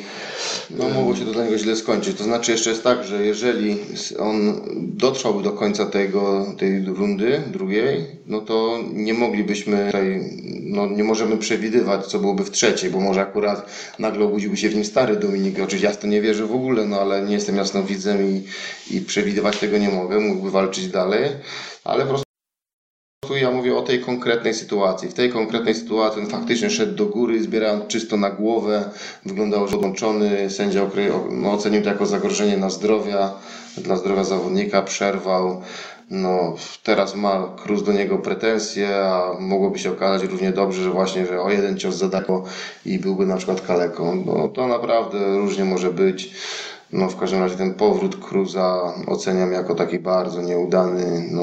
[0.70, 2.16] No mogło się to dla niego źle skończyć.
[2.16, 3.76] To znaczy jeszcze jest tak, że jeżeli
[4.18, 10.20] on dotrwałby do końca tego, tej rundy drugiej, no to nie moglibyśmy tutaj,
[10.62, 13.66] no nie możemy przewidywać, co byłoby w trzeciej, bo może akurat
[13.98, 15.60] nagle obudziłby się w nim stary Dominik.
[15.60, 18.42] Oczywiście ja w to nie wierzę w ogóle, no ale nie jestem jasnowidzem i,
[18.96, 20.20] i przewidywać tego nie mogę.
[20.20, 21.30] Mógłby walczyć dalej,
[21.84, 22.25] ale po prostu
[23.26, 25.08] tu ja mówię o tej konkretnej sytuacji.
[25.08, 28.90] W tej konkretnej sytuacji on faktycznie szedł do góry, zbierając czysto na głowę.
[29.26, 30.50] Wyglądał, że odłączony.
[30.50, 30.90] Sędzia
[31.30, 33.34] no, ocenił to jako zagrożenie na zdrowia,
[33.78, 35.62] dla zdrowia zawodnika, przerwał.
[36.10, 41.26] No, teraz ma Cruz do niego pretensje, a mogłoby się okazać równie dobrze, że właśnie,
[41.26, 42.44] że o jeden cios za daleko
[42.86, 44.24] i byłby na przykład kaleką.
[44.26, 46.30] No, to naprawdę różnie może być.
[46.92, 51.28] No, w każdym razie ten powrót Cruza oceniam jako taki bardzo nieudany.
[51.30, 51.42] No,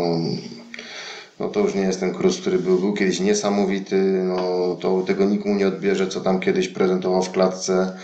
[1.39, 5.26] no to już nie jest ten Cruz, który był, był kiedyś niesamowity, no to tego
[5.26, 7.97] nikt mu nie odbierze, co tam kiedyś prezentował w klatce.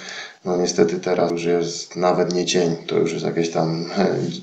[0.45, 3.85] No niestety teraz już jest nawet nie cień, to już jest jakieś tam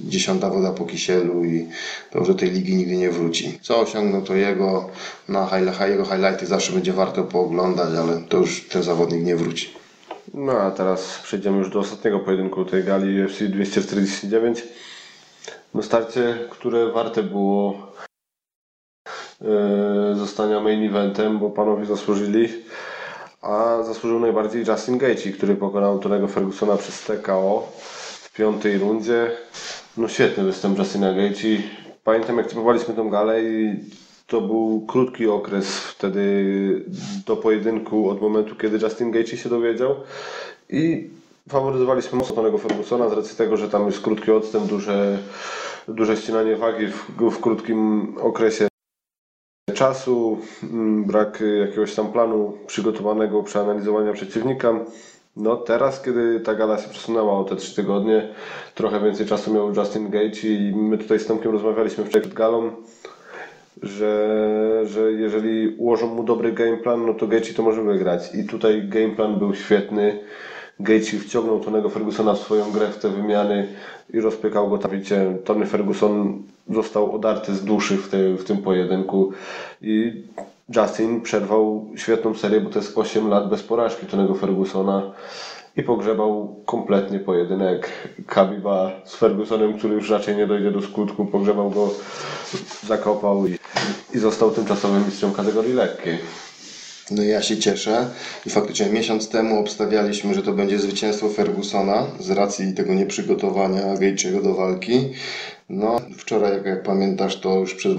[0.05, 1.69] dziesiąta woda po kisielu i
[2.11, 3.59] to już do tej ligi nigdy nie wróci.
[3.63, 4.89] Co osiągnął to jego,
[5.29, 9.69] na high, jego highlighty zawsze będzie warto pooglądać, ale to już ten zawodnik nie wróci.
[10.35, 14.65] No a teraz przejdziemy już do ostatniego pojedynku tej gali UFC 249.
[15.75, 17.86] No starcie, które warte było
[20.15, 22.49] zostania main eventem, bo panowie zasłużyli,
[23.43, 27.73] a zasłużył najbardziej Justin Gaethje, który pokonał Tonego Fergusona przez TKO
[28.23, 29.31] w piątej rundzie.
[29.97, 31.59] No świetny występ Justina Gaethje.
[32.05, 33.75] Pamiętam jak typowaliśmy tą galę i
[34.27, 36.85] to był krótki okres wtedy
[37.27, 39.95] do pojedynku od momentu, kiedy Justin Gaethje się dowiedział
[40.71, 41.11] i
[41.49, 45.19] faworyzowaliśmy mocno Tonego Fergusona z racji tego, że tam jest krótki odstęp, duże,
[45.89, 48.69] duże ścinanie wagi w, w krótkim okresie
[49.77, 54.75] czasu, mm, brak jakiegoś tam planu przygotowanego przeanalizowania przeciwnika.
[55.37, 58.29] No teraz, kiedy ta gala się przesunęła o te trzy tygodnie,
[58.75, 62.71] trochę więcej czasu miał Justin Gaethje i my tutaj z Tomkiem rozmawialiśmy wczoraj przed galą,
[63.83, 68.35] że, że jeżeli ułożą mu dobry game plan, no to Gaethje to może wygrać.
[68.35, 70.19] I tutaj game plan był świetny.
[70.81, 73.69] Gaethje wciągnął Tonego Fergusona w swoją grę w te wymiany
[74.15, 75.37] i rozpykał go tawicie.
[75.45, 79.33] Tony Ferguson został odarty z duszy w, te, w tym pojedynku
[79.83, 80.25] i
[80.77, 85.13] Justin przerwał świetną serię, bo to jest 8 lat bez porażki Tonego Fergusona
[85.77, 87.89] i pogrzebał kompletnie pojedynek
[88.27, 91.27] Khabiba z Fergusonem, który już raczej nie dojdzie do skutku.
[91.27, 91.91] Pogrzebał go,
[92.87, 93.59] zakopał i,
[94.15, 96.19] i został tymczasowym mistrzem kategorii lekkiej.
[97.11, 98.11] No ja się cieszę
[98.47, 104.43] i faktycznie miesiąc temu obstawialiśmy, że to będzie zwycięstwo Fergusona z racji tego nieprzygotowania Gaethje'ego
[104.43, 105.13] do walki.
[105.69, 107.99] No wczoraj, jak, pamiętasz, to już przed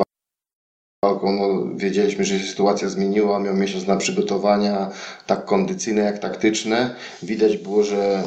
[1.05, 4.91] walką no, wiedzieliśmy, że się sytuacja zmieniła, miał miesiąc na przygotowania,
[5.25, 6.95] tak kondycyjne jak taktyczne.
[7.23, 8.23] Widać było, że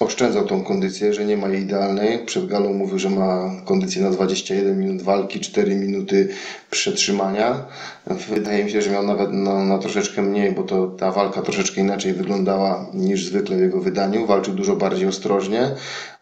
[0.00, 2.26] oszczędzał tą kondycję, że nie ma jej idealnej.
[2.26, 6.28] Przed galą mówił, że ma kondycję na 21 minut walki, 4 minuty
[6.70, 7.66] przetrzymania.
[8.06, 11.80] Wydaje mi się, że miał nawet na, na troszeczkę mniej, bo to ta walka troszeczkę
[11.80, 14.26] inaczej wyglądała niż zwykle w jego wydaniu.
[14.26, 15.70] Walczył dużo bardziej ostrożnie,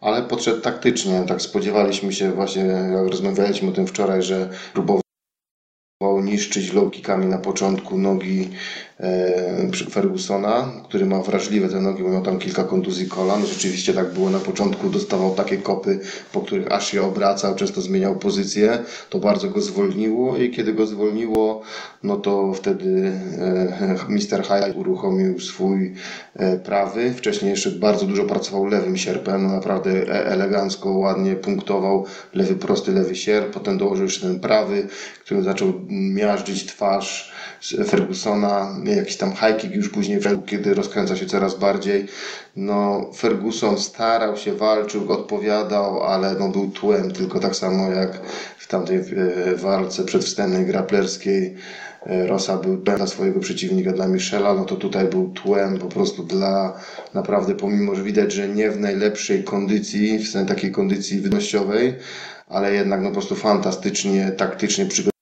[0.01, 1.23] ale podszedł taktycznie.
[1.27, 5.01] Tak spodziewaliśmy się właśnie, jak rozmawialiśmy o tym wczoraj, że próbował
[6.23, 8.49] niszczyć low kickami na początku nogi
[9.89, 13.45] Fergusona, który ma wrażliwe te nogi, bo miał tam kilka kontuzji kolan.
[13.45, 15.99] Rzeczywiście tak było na początku, dostawał takie kopy,
[16.33, 18.79] po których aż się obracał, często zmieniał pozycję.
[19.09, 21.61] To bardzo go zwolniło i kiedy go zwolniło,
[22.03, 24.43] no to wtedy e, Mr.
[24.43, 25.93] High uruchomił swój
[26.35, 27.13] e, prawy.
[27.13, 33.15] Wcześniej jeszcze bardzo dużo pracował lewym sierpem, naprawdę e- elegancko, ładnie punktował lewy prosty, lewy
[33.15, 33.53] sierp.
[33.53, 34.87] Potem dołożył jeszcze ten prawy,
[35.19, 37.38] który zaczął miażdżyć twarz
[37.87, 42.05] Fergusona, jakiś tam high kick już później kiedy rozkręca się coraz bardziej.
[42.55, 48.21] No, Ferguson starał się, walczył, odpowiadał, ale no, był tłem, tylko tak samo jak
[48.57, 51.55] w tamtej e, walce przedwstępnej graplerskiej.
[52.05, 55.87] E, Rosa był tłem dla swojego przeciwnika, dla Michela, no to tutaj był tłem po
[55.87, 56.79] prostu dla
[57.13, 61.95] naprawdę, pomimo, że widać, że nie w najlepszej kondycji, w sensie takiej kondycji wydnościowej,
[62.47, 65.18] ale jednak no po prostu fantastycznie, taktycznie przygotowany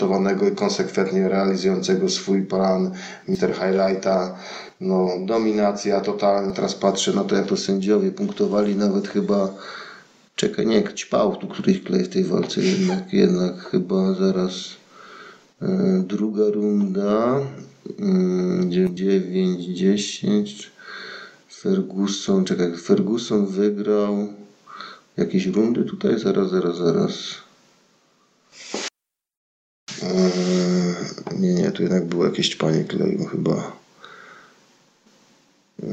[0.00, 2.90] przygotowanego i konsekwentnie realizującego swój plan
[3.28, 3.54] Mr.
[3.54, 4.36] Highlighta.
[4.80, 6.52] No, dominacja totalna.
[6.52, 9.54] Teraz patrzę na to, jak to sędziowie punktowali, nawet chyba
[10.36, 14.52] czekaj, nie, ćpał tu któryś klej w tej walce, jednak, jednak chyba zaraz
[15.62, 17.40] e, druga runda,
[18.60, 20.70] e, 9, 10,
[21.60, 24.28] Ferguson, czekaj, Ferguson wygrał
[25.16, 27.14] jakieś rundy tutaj, zaraz, zaraz, zaraz.
[30.02, 33.76] Eee, Nie, nie, tu jednak było jakieś ćpanie kleju chyba.
[35.82, 35.88] Eee,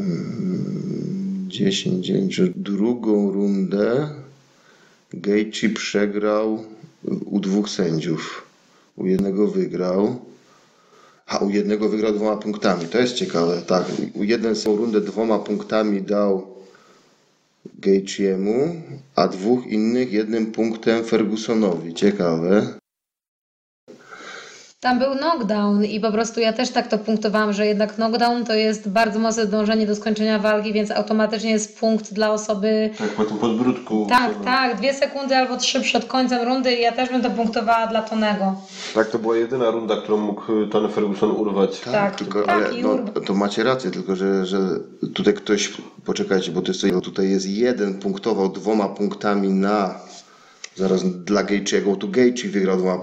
[1.47, 4.09] 10, 9, że drugą rundę
[5.13, 6.63] Gaethje przegrał
[7.25, 8.45] u dwóch sędziów.
[8.95, 10.19] U jednego wygrał.
[11.25, 12.85] A u jednego wygrał dwoma punktami.
[12.85, 13.85] To jest ciekawe, tak.
[14.13, 16.47] U jeden rundę dwoma punktami dał
[17.79, 18.81] Gaethjemu,
[19.15, 21.93] a dwóch innych jednym punktem Fergusonowi.
[21.93, 22.77] Ciekawe.
[24.79, 28.53] Tam był knockdown i po prostu ja też tak to punktowałam, że jednak knockdown to
[28.53, 32.89] jest bardzo mocne dążenie do skończenia walki, więc automatycznie jest punkt dla osoby.
[32.97, 34.05] Tak, po tym podbródku.
[34.09, 37.29] Tak, to- tak, dwie sekundy albo trzy przed końcem rundy i ja też bym to
[37.29, 38.55] punktowała dla Tonego.
[38.95, 41.79] Tak, to była jedyna runda, którą mógł Tony Ferguson urwać.
[41.79, 44.59] Tak, tylko, tak, ale i no, to macie rację, tylko że, że
[45.13, 45.73] tutaj ktoś,
[46.05, 49.95] poczekajcie, bo to jest, no tutaj jest jeden punktował dwoma punktami na,
[50.75, 53.01] zaraz dla Gaethje'ego, tu Gaethje wygrał dwoma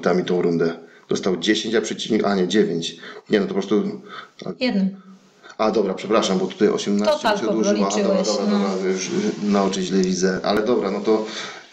[0.00, 0.72] punktami tą rundę.
[1.08, 2.96] Dostał 10, a przeciwnik, a nie 9.
[3.30, 3.82] Nie no, to po prostu,
[4.60, 4.96] Jednym.
[5.58, 7.86] a dobra, przepraszam, bo tutaj 18 Total się odłożyło.
[7.86, 8.68] A dobra, dobra, no.
[8.68, 9.10] dobra, już
[9.42, 11.26] na oczy źle widzę, ale dobra, no to,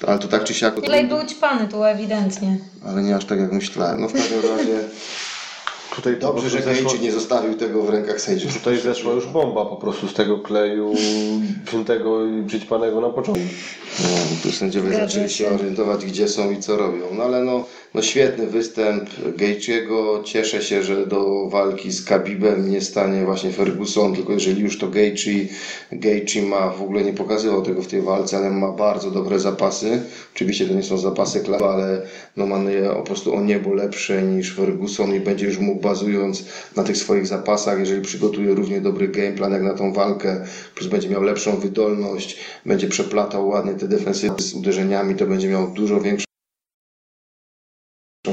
[0.08, 2.58] ale to tak czy siak, to, Ilej był ćpany tu ewidentnie.
[2.88, 4.02] ale nie aż tak jak myślałem.
[4.02, 4.80] No w każdym razie,
[5.95, 8.54] Tutaj dobrze, że prostu zeszło- nie zostawił tego w rękach sędziów.
[8.54, 10.94] Tutaj zeszła już bomba po prostu z tego kleju
[11.68, 13.44] wziętego i przyćpanego na początku.
[13.99, 14.08] No,
[14.44, 15.49] tu sędziowie Zgadza zaczęli się.
[15.49, 17.06] orientować, gdzie są i co robią.
[17.18, 20.23] No ale no, no świetny występ Gaethje'ego.
[20.23, 24.88] Cieszę się, że do walki z Khabibem nie stanie właśnie Ferguson, tylko jeżeli już to
[24.88, 25.45] Gaethje,
[25.91, 30.01] Gaethje ma, w ogóle nie pokazywał tego w tej walce, ale ma bardzo dobre zapasy.
[30.35, 32.01] Oczywiście to nie są zapasy klawy, ale
[32.38, 32.59] no ma
[32.95, 36.45] po prostu o niebo lepsze niż Ferguson i będzie już mógł bazując
[36.76, 40.45] na tych swoich zapasach, jeżeli przygotuje równie dobry game plan jak na tą walkę,
[40.76, 45.68] plus będzie miał lepszą wydolność, będzie przeplatał ładnie te defensywy z uderzeniami, to będzie miał
[45.68, 46.27] dużo większą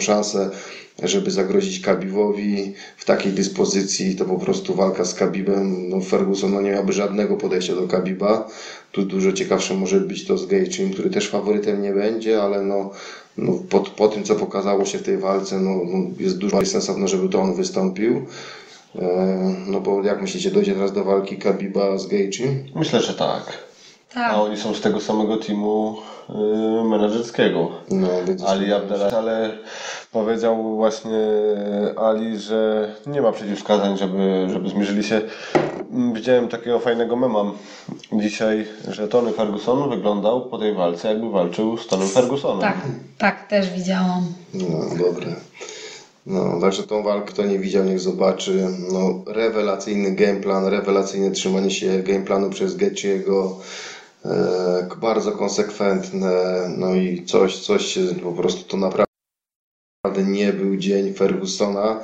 [0.01, 0.51] szansę,
[1.03, 6.61] żeby zagrozić Kabibowi w takiej dyspozycji, to po prostu walka z Kabibem, no Ferguson no
[6.61, 8.49] nie miałby żadnego podejścia do Kabiba,
[8.93, 12.91] tu dużo ciekawsze może być to z Gaethjem, który też faworytem nie będzie, ale no,
[13.39, 16.73] no po, po tym co pokazało się w tej walce, no, no jest dużo bardziej
[16.73, 18.27] sensowne, żeby to on wystąpił.
[18.97, 22.65] E, No bo jak myślicie, dojdzie teraz do walki Kabiba z Gaethjem?
[22.75, 23.59] Myślę, że tak.
[24.15, 24.33] Tak.
[24.33, 25.97] A oni są z tego samego teamu
[26.31, 27.71] y, menedżerskiego.
[27.91, 28.09] No,
[28.47, 29.51] Ali Abdallah, ale
[30.13, 31.19] powiedział właśnie
[31.97, 35.21] Ali, że nie ma przeciwwskazań, żeby, żeby zmierzyli się.
[35.93, 37.45] Mm, Widziałem takiego fajnego mema
[38.13, 42.61] dzisiaj, że Tony Ferguson wyglądał po tej walce, jakby walczył z Tonym Fergusonem.
[42.61, 42.77] Tak,
[43.19, 44.23] tak, też widziałam.
[44.55, 45.27] No, dobre.
[46.27, 48.67] No, także tą walkę kto nie widział, niech zobaczy.
[48.93, 53.57] No, rewelacyjny gameplan, rewelacyjne trzymanie się gameplanu przez Getchiego.
[54.25, 56.33] E, bardzo konsekwentne,
[56.79, 59.15] no i coś, coś się po prostu to naprawdę
[60.27, 62.01] nie był dzień Fergusona,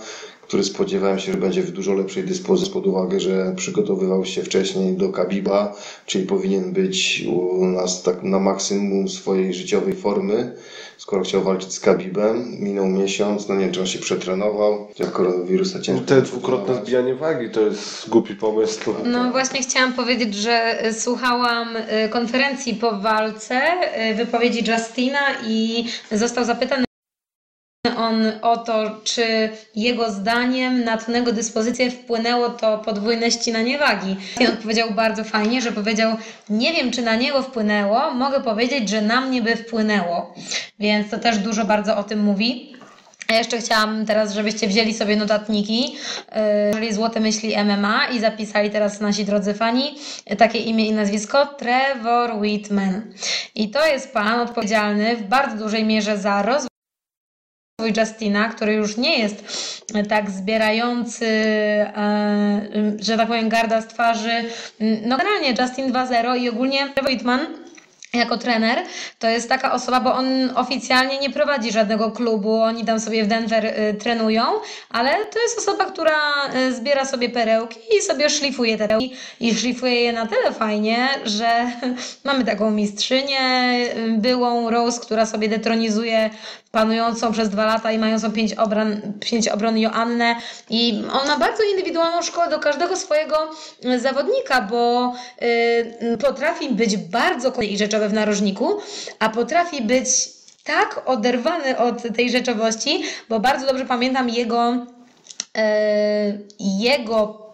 [0.51, 4.97] który spodziewałem się, że będzie w dużo lepszej dyspozycji pod uwagę, że przygotowywał się wcześniej
[4.97, 10.53] do Kabiba, czyli powinien być u nas tak na maksimum swojej życiowej formy,
[10.97, 12.57] skoro chciał walczyć z Kabibem.
[12.61, 17.15] Minął miesiąc, no nie wiem, czy on się przetrenował, jak koronawirusa ciężko Te dwukrotne zbijanie
[17.15, 18.81] wagi to jest głupi pomysł.
[19.05, 23.61] No właśnie chciałam powiedzieć, że y, słuchałam y, konferencji po walce,
[24.11, 26.90] y, wypowiedzi Justina i został zapytany
[28.01, 34.17] on o to, czy jego zdaniem na Tonego dyspozycję wpłynęło to podwójne ścinanie wagi.
[34.41, 36.17] I on powiedział bardzo fajnie, że powiedział,
[36.51, 40.35] nie wiem czy na niego wpłynęło, mogę powiedzieć, że na mnie by wpłynęło.
[40.79, 42.77] Więc to też dużo bardzo o tym mówi.
[43.29, 45.97] A jeszcze chciałam teraz, żebyście wzięli sobie notatniki,
[46.67, 49.95] jeżeli złote myśli MMA i zapisali teraz nasi drodzy fani
[50.33, 53.03] y, takie imię i nazwisko Trevor Whitman.
[53.55, 56.70] I to jest pan odpowiedzialny w bardzo dużej mierze za rozwój
[57.87, 59.45] Justina, który już nie jest
[59.95, 62.61] e, tak zbierający, e,
[62.99, 64.45] że tak powiem, garda z twarzy.
[64.81, 67.47] No generalnie Justin 2.0 i ogólnie Trevor Whitman
[68.15, 68.79] jako trener,
[69.19, 73.27] to jest taka osoba, bo on oficjalnie nie prowadzi żadnego klubu, oni tam sobie w
[73.27, 74.43] Denver y, trenują,
[74.89, 76.13] ale to jest osoba, która
[76.55, 81.09] y, zbiera sobie perełki i sobie szlifuje te perełki i szlifuje je na tyle fajnie,
[81.25, 81.71] że
[82.25, 86.31] mamy taką mistrzynię y, byłą Rose, która sobie detronizuje
[86.71, 90.37] panującą przez dwa lata i mającą pięć obron, pięć obron Joannę
[90.71, 93.51] i on ma bardzo indywidualną szkołę do każdego swojego
[93.85, 95.13] y, zawodnika, bo
[95.43, 98.81] y, potrafi być bardzo i rzeczowy w narożniku,
[99.19, 100.09] a potrafi być
[100.65, 104.81] tak oderwany od tej rzeczowości, bo bardzo dobrze pamiętam jego y,
[106.61, 107.47] jego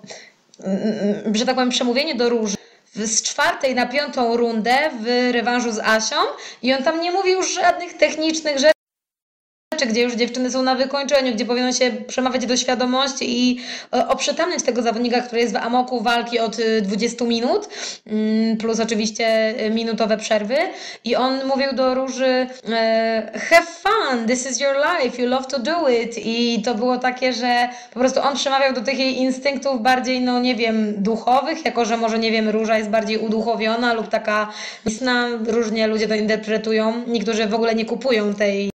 [0.60, 2.56] y, że tak powiem przemówienie do Róży
[2.94, 6.16] z czwartej na piątą rundę w rewanżu z Asią
[6.62, 8.75] i on tam nie mówił żadnych technicznych rzeczy
[9.84, 13.60] gdzie już dziewczyny są na wykończeniu, gdzie powinno się przemawiać do świadomości i
[13.94, 17.68] e, oprzetamniać tego zawodnika, który jest w amoku walki od e, 20 minut,
[18.06, 20.56] mm, plus oczywiście e, minutowe przerwy.
[21.04, 25.58] I on mówił do Róży e, have fun, this is your life, you love to
[25.58, 26.18] do it.
[26.18, 30.40] I to było takie, że po prostu on przemawiał do tych jej instynktów bardziej, no
[30.40, 34.52] nie wiem, duchowych, jako że może, nie wiem, Róża jest bardziej uduchowiona lub taka
[34.86, 37.02] istna, różnie ludzie to interpretują.
[37.06, 38.75] Niektórzy w ogóle nie kupują tej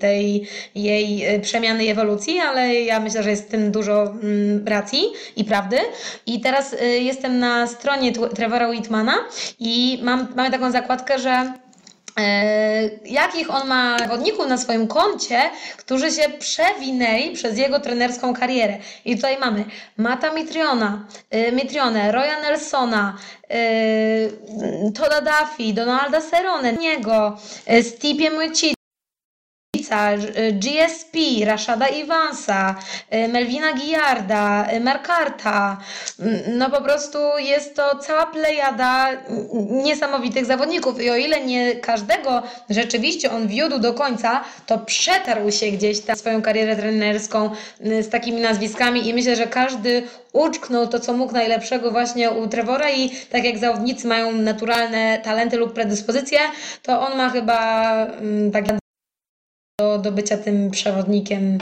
[0.00, 4.68] tej jej y, przemiany i ewolucji, ale ja myślę, że jest w tym dużo mm,
[4.68, 5.02] racji
[5.36, 5.78] i prawdy.
[6.26, 9.14] I teraz y, jestem na stronie Trevora Whitmana
[9.58, 11.52] i mam, mamy taką zakładkę, że
[12.18, 15.40] e, jakich on ma zawodników na swoim koncie,
[15.76, 18.78] którzy się przewinęli przez jego trenerską karierę.
[19.04, 19.64] I tutaj mamy
[19.96, 23.16] Mata Mitriona, y, Mitrione, Roya Nelsona,
[24.94, 27.38] Toda Duffy, Donalda Cerrone, niego,
[27.70, 28.30] y, Stipe
[29.90, 32.74] Miocic, GSP, Rashada Iwansa,
[33.14, 35.76] y, Melvina Giarda, y, Markarta.
[36.20, 41.00] Mm, No po prostu jest to cała plejada mm, niesamowitych zawodników.
[41.00, 46.16] I o ile nie każdego rzeczywiście on wiódł do końca, to przetarł się gdzieś tam
[46.16, 47.50] swoją karierę trenerską
[47.86, 49.08] y, z takimi nazwiskami.
[49.08, 50.02] I myślę, że każdy
[50.32, 52.90] uczknął to, co mógł najlepszego właśnie u Trevora.
[52.90, 56.38] I tak jak zawodnicy mają naturalne talenty lub predyspozycje,
[56.82, 57.56] to on ma chyba
[58.52, 58.85] tak
[59.80, 61.58] do, do bycia tym przewodnikiem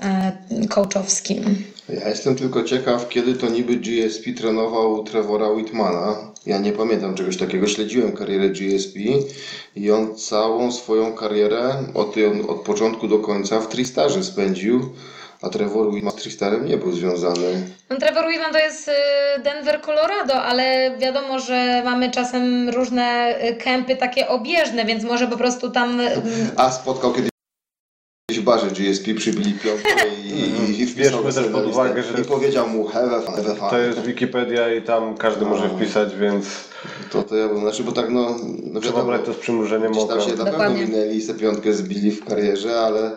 [0.00, 0.32] e,
[0.68, 1.64] coachowskim.
[1.88, 6.16] Ja jestem tylko ciekaw, kiedy to niby GSP trenował Trevora Whitmana.
[6.46, 7.66] Ja nie pamiętam czegoś takiego.
[7.66, 8.98] Śledziłem karierę GSP
[9.76, 12.14] i on całą swoją karierę od,
[12.48, 14.80] od początku do końca w Tristarze spędził,
[15.42, 17.66] a Trevor Whitman z Tristarem nie był związany.
[17.90, 18.92] No, Trevor Whitman to jest y,
[19.42, 25.36] Denver, Colorado, ale wiadomo, że mamy czasem różne y, kempy takie obieżne, więc może po
[25.36, 26.22] prostu tam y,
[26.56, 27.31] A spotkał kiedyś
[28.38, 29.88] w barze GSP, przybili piątkę
[30.24, 30.28] i,
[30.70, 33.34] i, i wpisał Bierzmy go też sobie pod uwagę, że- I powiedział mu have fun,
[33.34, 33.70] have fun.
[33.70, 36.46] To jest Wikipedia i tam każdy może wpisać, więc
[37.12, 38.36] To, to ja bym, znaczy, bo tak no,
[38.72, 40.14] no trzeba wiadomo, brać to z przymrużeniem oka.
[40.14, 43.10] tam się na pewno minęli, tę piątkę zbili w karierze, ale,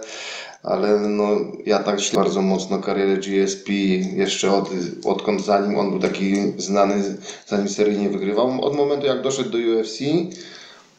[0.64, 1.28] ale no,
[1.66, 3.72] ja tak śledzę bardzo mocno karierę GSP
[4.16, 4.70] jeszcze od,
[5.06, 7.04] odkąd zanim on był taki znany,
[7.48, 8.62] zanim seryjnie wygrywał.
[8.66, 10.00] Od momentu jak doszedł do UFC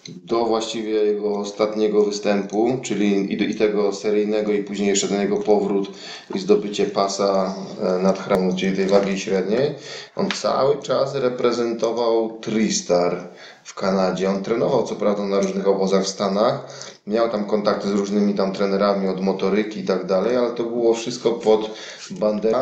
[0.09, 5.21] do właściwie jego ostatniego występu, czyli i, do, i tego seryjnego i później jeszcze ten
[5.21, 5.91] jego powrót
[6.35, 9.75] i zdobycie pasa e, nad hramą, czyli tej wagi średniej,
[10.17, 13.29] on cały czas reprezentował Tristar
[13.65, 14.31] w Kanadzie.
[14.31, 16.67] On trenował co prawda na różnych obozach w Stanach,
[17.07, 20.95] miał tam kontakty z różnymi tam trenerami od motoryki i tak dalej, ale to było
[20.95, 21.71] wszystko pod
[22.11, 22.59] banderą.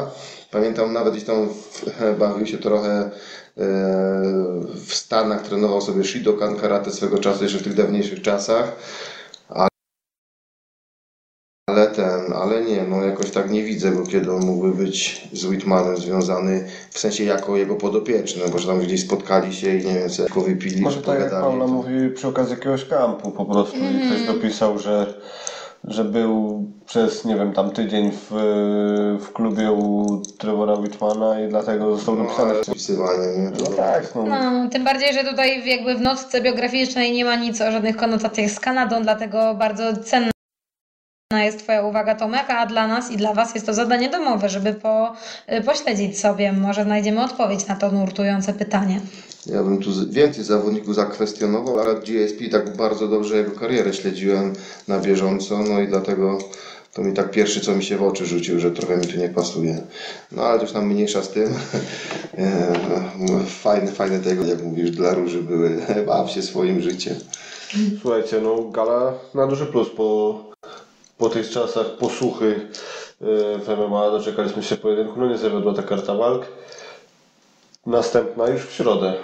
[0.50, 1.48] Pamiętam nawet gdzieś tam
[2.18, 3.10] bawił się trochę
[4.86, 8.76] w Stanach, trenował sobie Shidokan karate swego czasu, jeszcze w tych dawniejszych czasach.
[11.66, 15.44] Ale ten, ale nie, no jakoś tak nie widzę go, kiedy on mógłby być z
[15.44, 19.94] Whitmanem związany, w sensie jako jego podopieczny, bo że tam gdzieś spotkali się i nie
[19.94, 21.30] wiem, co wypili, Może tak jak.
[21.30, 25.14] Paula mówi przy okazji jakiegoś kampu po prostu i ktoś dopisał, że,
[25.84, 28.30] że był przez, nie wiem, tam tydzień w,
[29.20, 30.06] w klubie u
[30.38, 32.50] Trevora Whitmana i dlatego został No, dopisany.
[32.50, 33.50] ale wpisywanie, nie?
[33.60, 34.22] No tak, no.
[34.26, 37.96] No, tym bardziej, że tutaj w- jakby w notce biograficznej nie ma nic o żadnych
[37.96, 40.30] konotacjach z Kanadą, dlatego bardzo cenna
[41.44, 44.74] jest Twoja uwaga Tomek, a dla nas i dla Was jest to zadanie domowe, żeby
[44.74, 45.12] po,
[45.52, 49.00] y, pośledzić sobie, może znajdziemy odpowiedź na to nurtujące pytanie.
[49.46, 54.52] Ja bym tu więcej zawodników zakwestionował, ale GSP tak bardzo dobrze jego karierę śledziłem
[54.88, 56.38] na bieżąco, no i dlatego
[56.94, 59.28] to mi tak pierwszy, co mi się w oczy rzucił, że trochę mi tu nie
[59.28, 59.82] pasuje.
[60.32, 61.54] No ale to już nam mniejsza z tym.
[62.38, 62.74] E,
[63.46, 65.82] Fajne, fajne tego, jak mówisz, dla Róży były.
[66.06, 67.14] Baw się swoim życiem.
[68.02, 70.40] Słuchajcie, no gala na duży plus po,
[71.18, 72.68] po tych czasach posłuchy
[73.20, 73.24] e,
[73.58, 76.46] w MMA doczekaliśmy się pojedynku, no nie zawiodła ta karta walk.
[77.86, 79.14] Następna już w środę.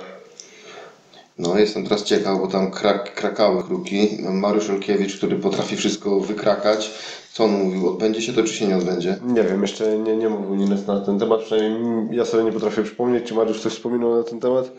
[1.41, 4.19] No jestem teraz ciekaw, bo tam krak, krakały kruki.
[4.31, 6.91] Mariusz Olkiewicz, który potrafi wszystko wykrakać.
[7.33, 7.89] Co on mówił?
[7.89, 9.17] Odbędzie się to, czy się nie odbędzie?
[9.27, 12.83] Nie wiem, jeszcze nie, nie mówił nic na ten temat, przynajmniej ja sobie nie potrafię
[12.83, 14.71] przypomnieć, czy Mariusz coś wspominał na ten temat,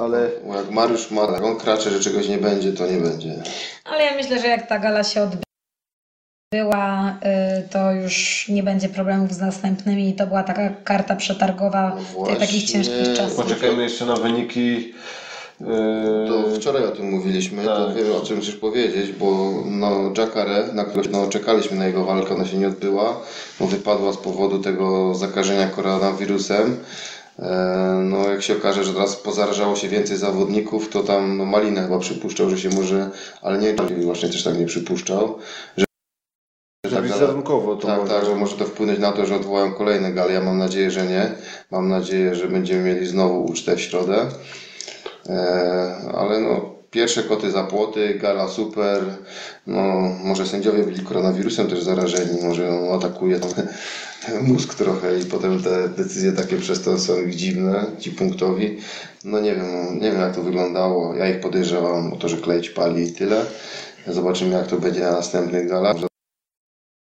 [0.00, 3.42] ale Bo jak Mariusz ma, jak on kracze, że czegoś nie będzie, to nie będzie.
[3.84, 7.18] Ale ja myślę, że jak ta gala się odbyła,
[7.64, 10.14] y, to już nie będzie problemów z następnymi.
[10.14, 12.84] To była taka karta przetargowa No w tych takich właśnie.
[12.84, 13.44] ciężkich czasach.
[13.46, 14.94] poczekajmy jeszcze na wyniki.
[16.28, 17.96] To wczoraj o tym mówiliśmy, to tak.
[17.96, 22.34] wiem o czym chcesz powiedzieć, bo no Jacare, na którego no, czekaliśmy na jego walkę,
[22.34, 23.20] ona się nie odbyła,
[23.60, 26.76] no, wypadła z powodu tego zakażenia koronawirusem.
[27.38, 31.82] E, no jak się okaże, że teraz pozarażało się więcej zawodników, to tam no, Malina
[31.82, 33.10] chyba przypuszczał, że się może,
[33.42, 33.74] ale nie,
[34.04, 35.38] właśnie też tak nie przypuszczał,
[35.76, 35.84] że
[36.86, 38.14] Że tak wizerunkowo to tak, może.
[38.14, 40.32] tak, że może to wpłynąć na to, że odwołają kolejne gale.
[40.32, 41.34] Ja mam nadzieję, że nie.
[41.70, 44.26] Mam nadzieję, że będziemy mieli znowu ucztę w środę.
[45.28, 49.02] E, ale no, pierwsze koty za płoty, gala super.
[49.66, 49.82] No,
[50.24, 53.50] może sędziowie byli koronawirusem też zarażeni, może on atakuje tam
[54.48, 58.78] mózg trochę i potem te decyzje takie przez to są ich dziwne, ci punktowi.
[59.24, 61.14] No nie wiem, nie wiem jak to wyglądało.
[61.14, 63.44] Ja ich podejrzewam o to, że klejć pali i tyle.
[64.06, 65.96] Zobaczymy jak to będzie na następnych galach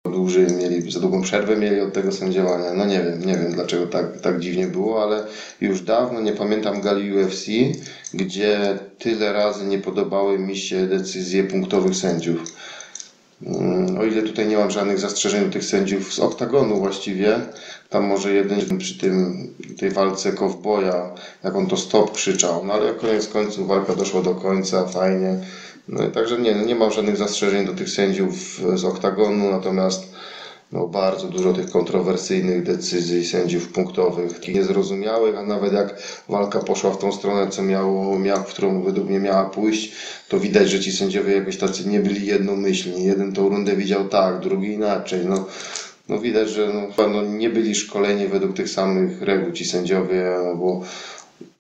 [0.05, 2.75] dłużej mieli, za długą przerwę mieli od tego sędziowania.
[2.75, 5.27] No nie wiem, nie wiem dlaczego tak, tak dziwnie było, ale
[5.61, 7.47] już dawno nie pamiętam gali UFC,
[8.15, 12.45] gdzie tyle razy nie podobały mi się decyzje punktowych sędziów.
[13.47, 17.41] Mm, O ile tutaj nie mam żadnych zastrzeżeń do tych sędziów z oktagonu właściwie,
[17.91, 19.49] tam może jeden przy tym,
[19.79, 21.11] tej walce kowboja,
[21.45, 25.39] jak on to stop krzyczał, no ale koniec końców walka doszła do końca, fajnie.
[25.89, 30.15] No i także nie, nie mam żadnych zastrzeżeń do tych sędziów z oktagonu, natomiast
[30.75, 36.91] no, bardzo dużo tych kontrowersyjnych decyzji sędziów punktowych, takich niezrozumiałych, a nawet jak walka poszła
[36.91, 39.93] w tą stronę, co miało, miał, w którą według mnie miała pójść,
[40.29, 43.05] to widać, że ci sędziowie jakoś tacy nie byli jednomyślni.
[43.05, 45.21] Jeden tą rundę widział tak, drugi inaczej.
[45.27, 45.47] No,
[46.09, 50.57] no widać, że no, no, nie byli szkoleni według tych samych reguł ci sędziowie, no,
[50.57, 50.83] bo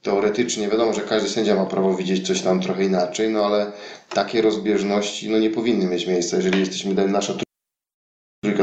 [0.02, 3.72] teoretycznie wiadomo, że każdy sędzia ma prawo widzieć coś tam trochę inaczej, no ale
[4.14, 7.34] takie rozbieżności no, nie powinny mieć miejsca, jeżeli jesteśmy, nasza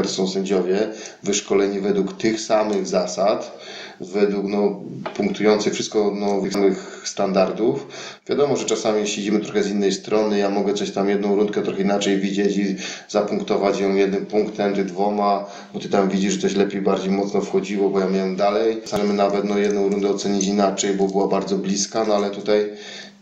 [0.08, 0.88] są sędziowie
[1.22, 3.58] wyszkoleni według tych samych zasad,
[4.00, 4.80] według no,
[5.16, 7.86] punktujących wszystko no, tych samych standardów.
[8.28, 11.82] Wiadomo, że czasami siedzimy trochę z innej strony, ja mogę coś tam jedną rundkę trochę
[11.82, 12.76] inaczej widzieć i
[13.08, 17.40] zapunktować ją jednym punktem, ty dwoma, bo ty tam widzisz, że coś lepiej, bardziej mocno
[17.40, 18.80] wchodziło, bo ja miałem dalej.
[18.92, 22.70] Możemy nawet no, jedną rundę ocenić inaczej, bo była bardzo bliska, no ale tutaj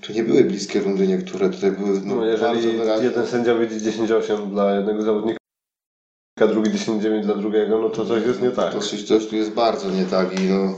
[0.01, 2.61] tu nie były bliskie rundy niektóre, tutaj były no, No, jeżeli
[3.03, 5.40] jeden sędzia widzi 10-8 dla jednego zawodnika,
[6.47, 8.73] drugi 10-9 dla drugiego, no to coś jest nie tak.
[8.73, 10.75] To coś, coś tu jest bardzo nie tak i no,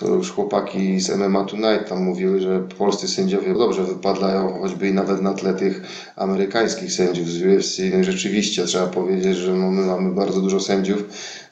[0.00, 4.92] to już chłopaki z MMA Tonight tam mówiły, że polscy sędziowie dobrze wypadają, choćby i
[4.92, 5.82] nawet na tle tych
[6.16, 7.78] amerykańskich sędziów z UFC.
[7.92, 11.04] No i rzeczywiście trzeba powiedzieć, że no, my mamy bardzo dużo sędziów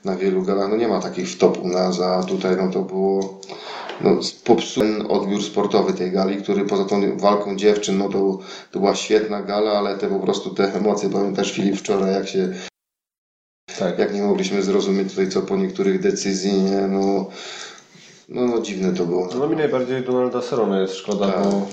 [0.04, 0.70] na wielu galach.
[0.70, 3.40] No nie ma takich w top u nas, a tutaj no to było
[4.00, 8.38] no, popsuł odbiór sportowy tej gali, który poza tą walką dziewczyn, no to,
[8.70, 12.52] to była świetna gala, ale te po prostu te emocje, pamiętasz Filip wczoraj, jak się
[13.78, 13.98] tak.
[13.98, 16.80] jak nie mogliśmy zrozumieć tutaj co po niektórych decyzji, nie?
[16.80, 17.28] No,
[18.28, 19.28] no, no dziwne to było.
[19.38, 21.42] No mi najbardziej Donalda Serona jest szkoda, Tak.
[21.42, 21.66] bo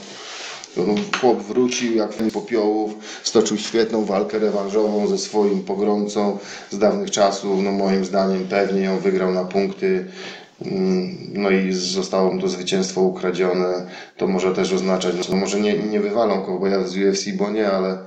[0.77, 0.84] No,
[1.22, 6.38] chłop wrócił jak w popiołów, stoczył świetną walkę rewanżową ze swoim pogromcą
[6.72, 10.06] z dawnych czasów, no moim zdaniem pewnie ją wygrał na punkty.
[10.61, 13.88] Mm, No i zostało mu to zwycięstwo ukradzione.
[14.18, 17.98] To może też oznaczać, no może nie, nie wywalą kogoś z UFC, bo nie, ale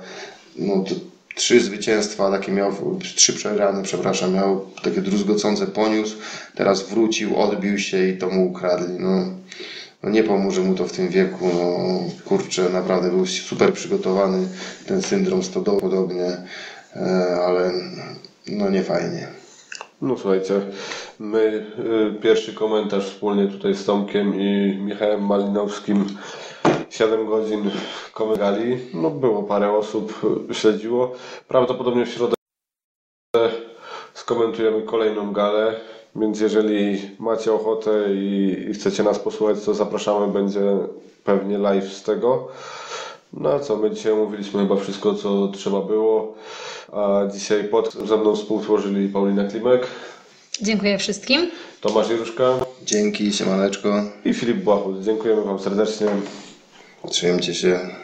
[0.55, 0.95] no to
[1.39, 6.17] trzy zwycięstwa, takie miał, trzy przegrane, przepraszam, miał takie druzgocące poniósł,
[6.55, 8.99] teraz wrócił, odbił się i to mu ukradli.
[8.99, 9.25] No,
[10.03, 14.47] no nie pomoże mu to w tym wieku, no kurczę, naprawdę był super przygotowany,
[14.87, 16.37] ten syndrom stodoły podobnie,
[16.95, 17.71] e, ale
[18.47, 19.27] no nie fajnie.
[20.01, 20.53] No słuchajcie,
[21.19, 21.65] my
[22.17, 26.05] y, pierwszy komentarz wspólnie tutaj z Tomkiem i Michałem Malinowskim
[26.99, 27.71] 7 godzin
[28.13, 28.77] komengali.
[28.93, 31.15] No było parę osób y, śledziło.
[31.47, 32.35] Prawdopodobnie w środę
[34.13, 35.79] skomentujemy kolejną galę,
[36.15, 40.61] więc jeżeli macie ochotę i, i chcecie nas posłuchać, to zapraszamy, będzie
[41.23, 42.47] pewnie live z tego.
[43.33, 46.33] No a co, my dzisiaj omówiliśmy chyba wszystko, co trzeba było.
[46.93, 49.87] A dzisiaj pod ze mną współtworzyli Paulina Klimek,
[50.61, 51.51] Dziękuję wszystkim.
[51.81, 55.03] Tomasz Jeruszka Dzięki, siemaneczko, i Filip Błachut.
[55.03, 56.07] Dziękujemy Wam serdecznie.
[57.07, 57.99] Trzymajcie się.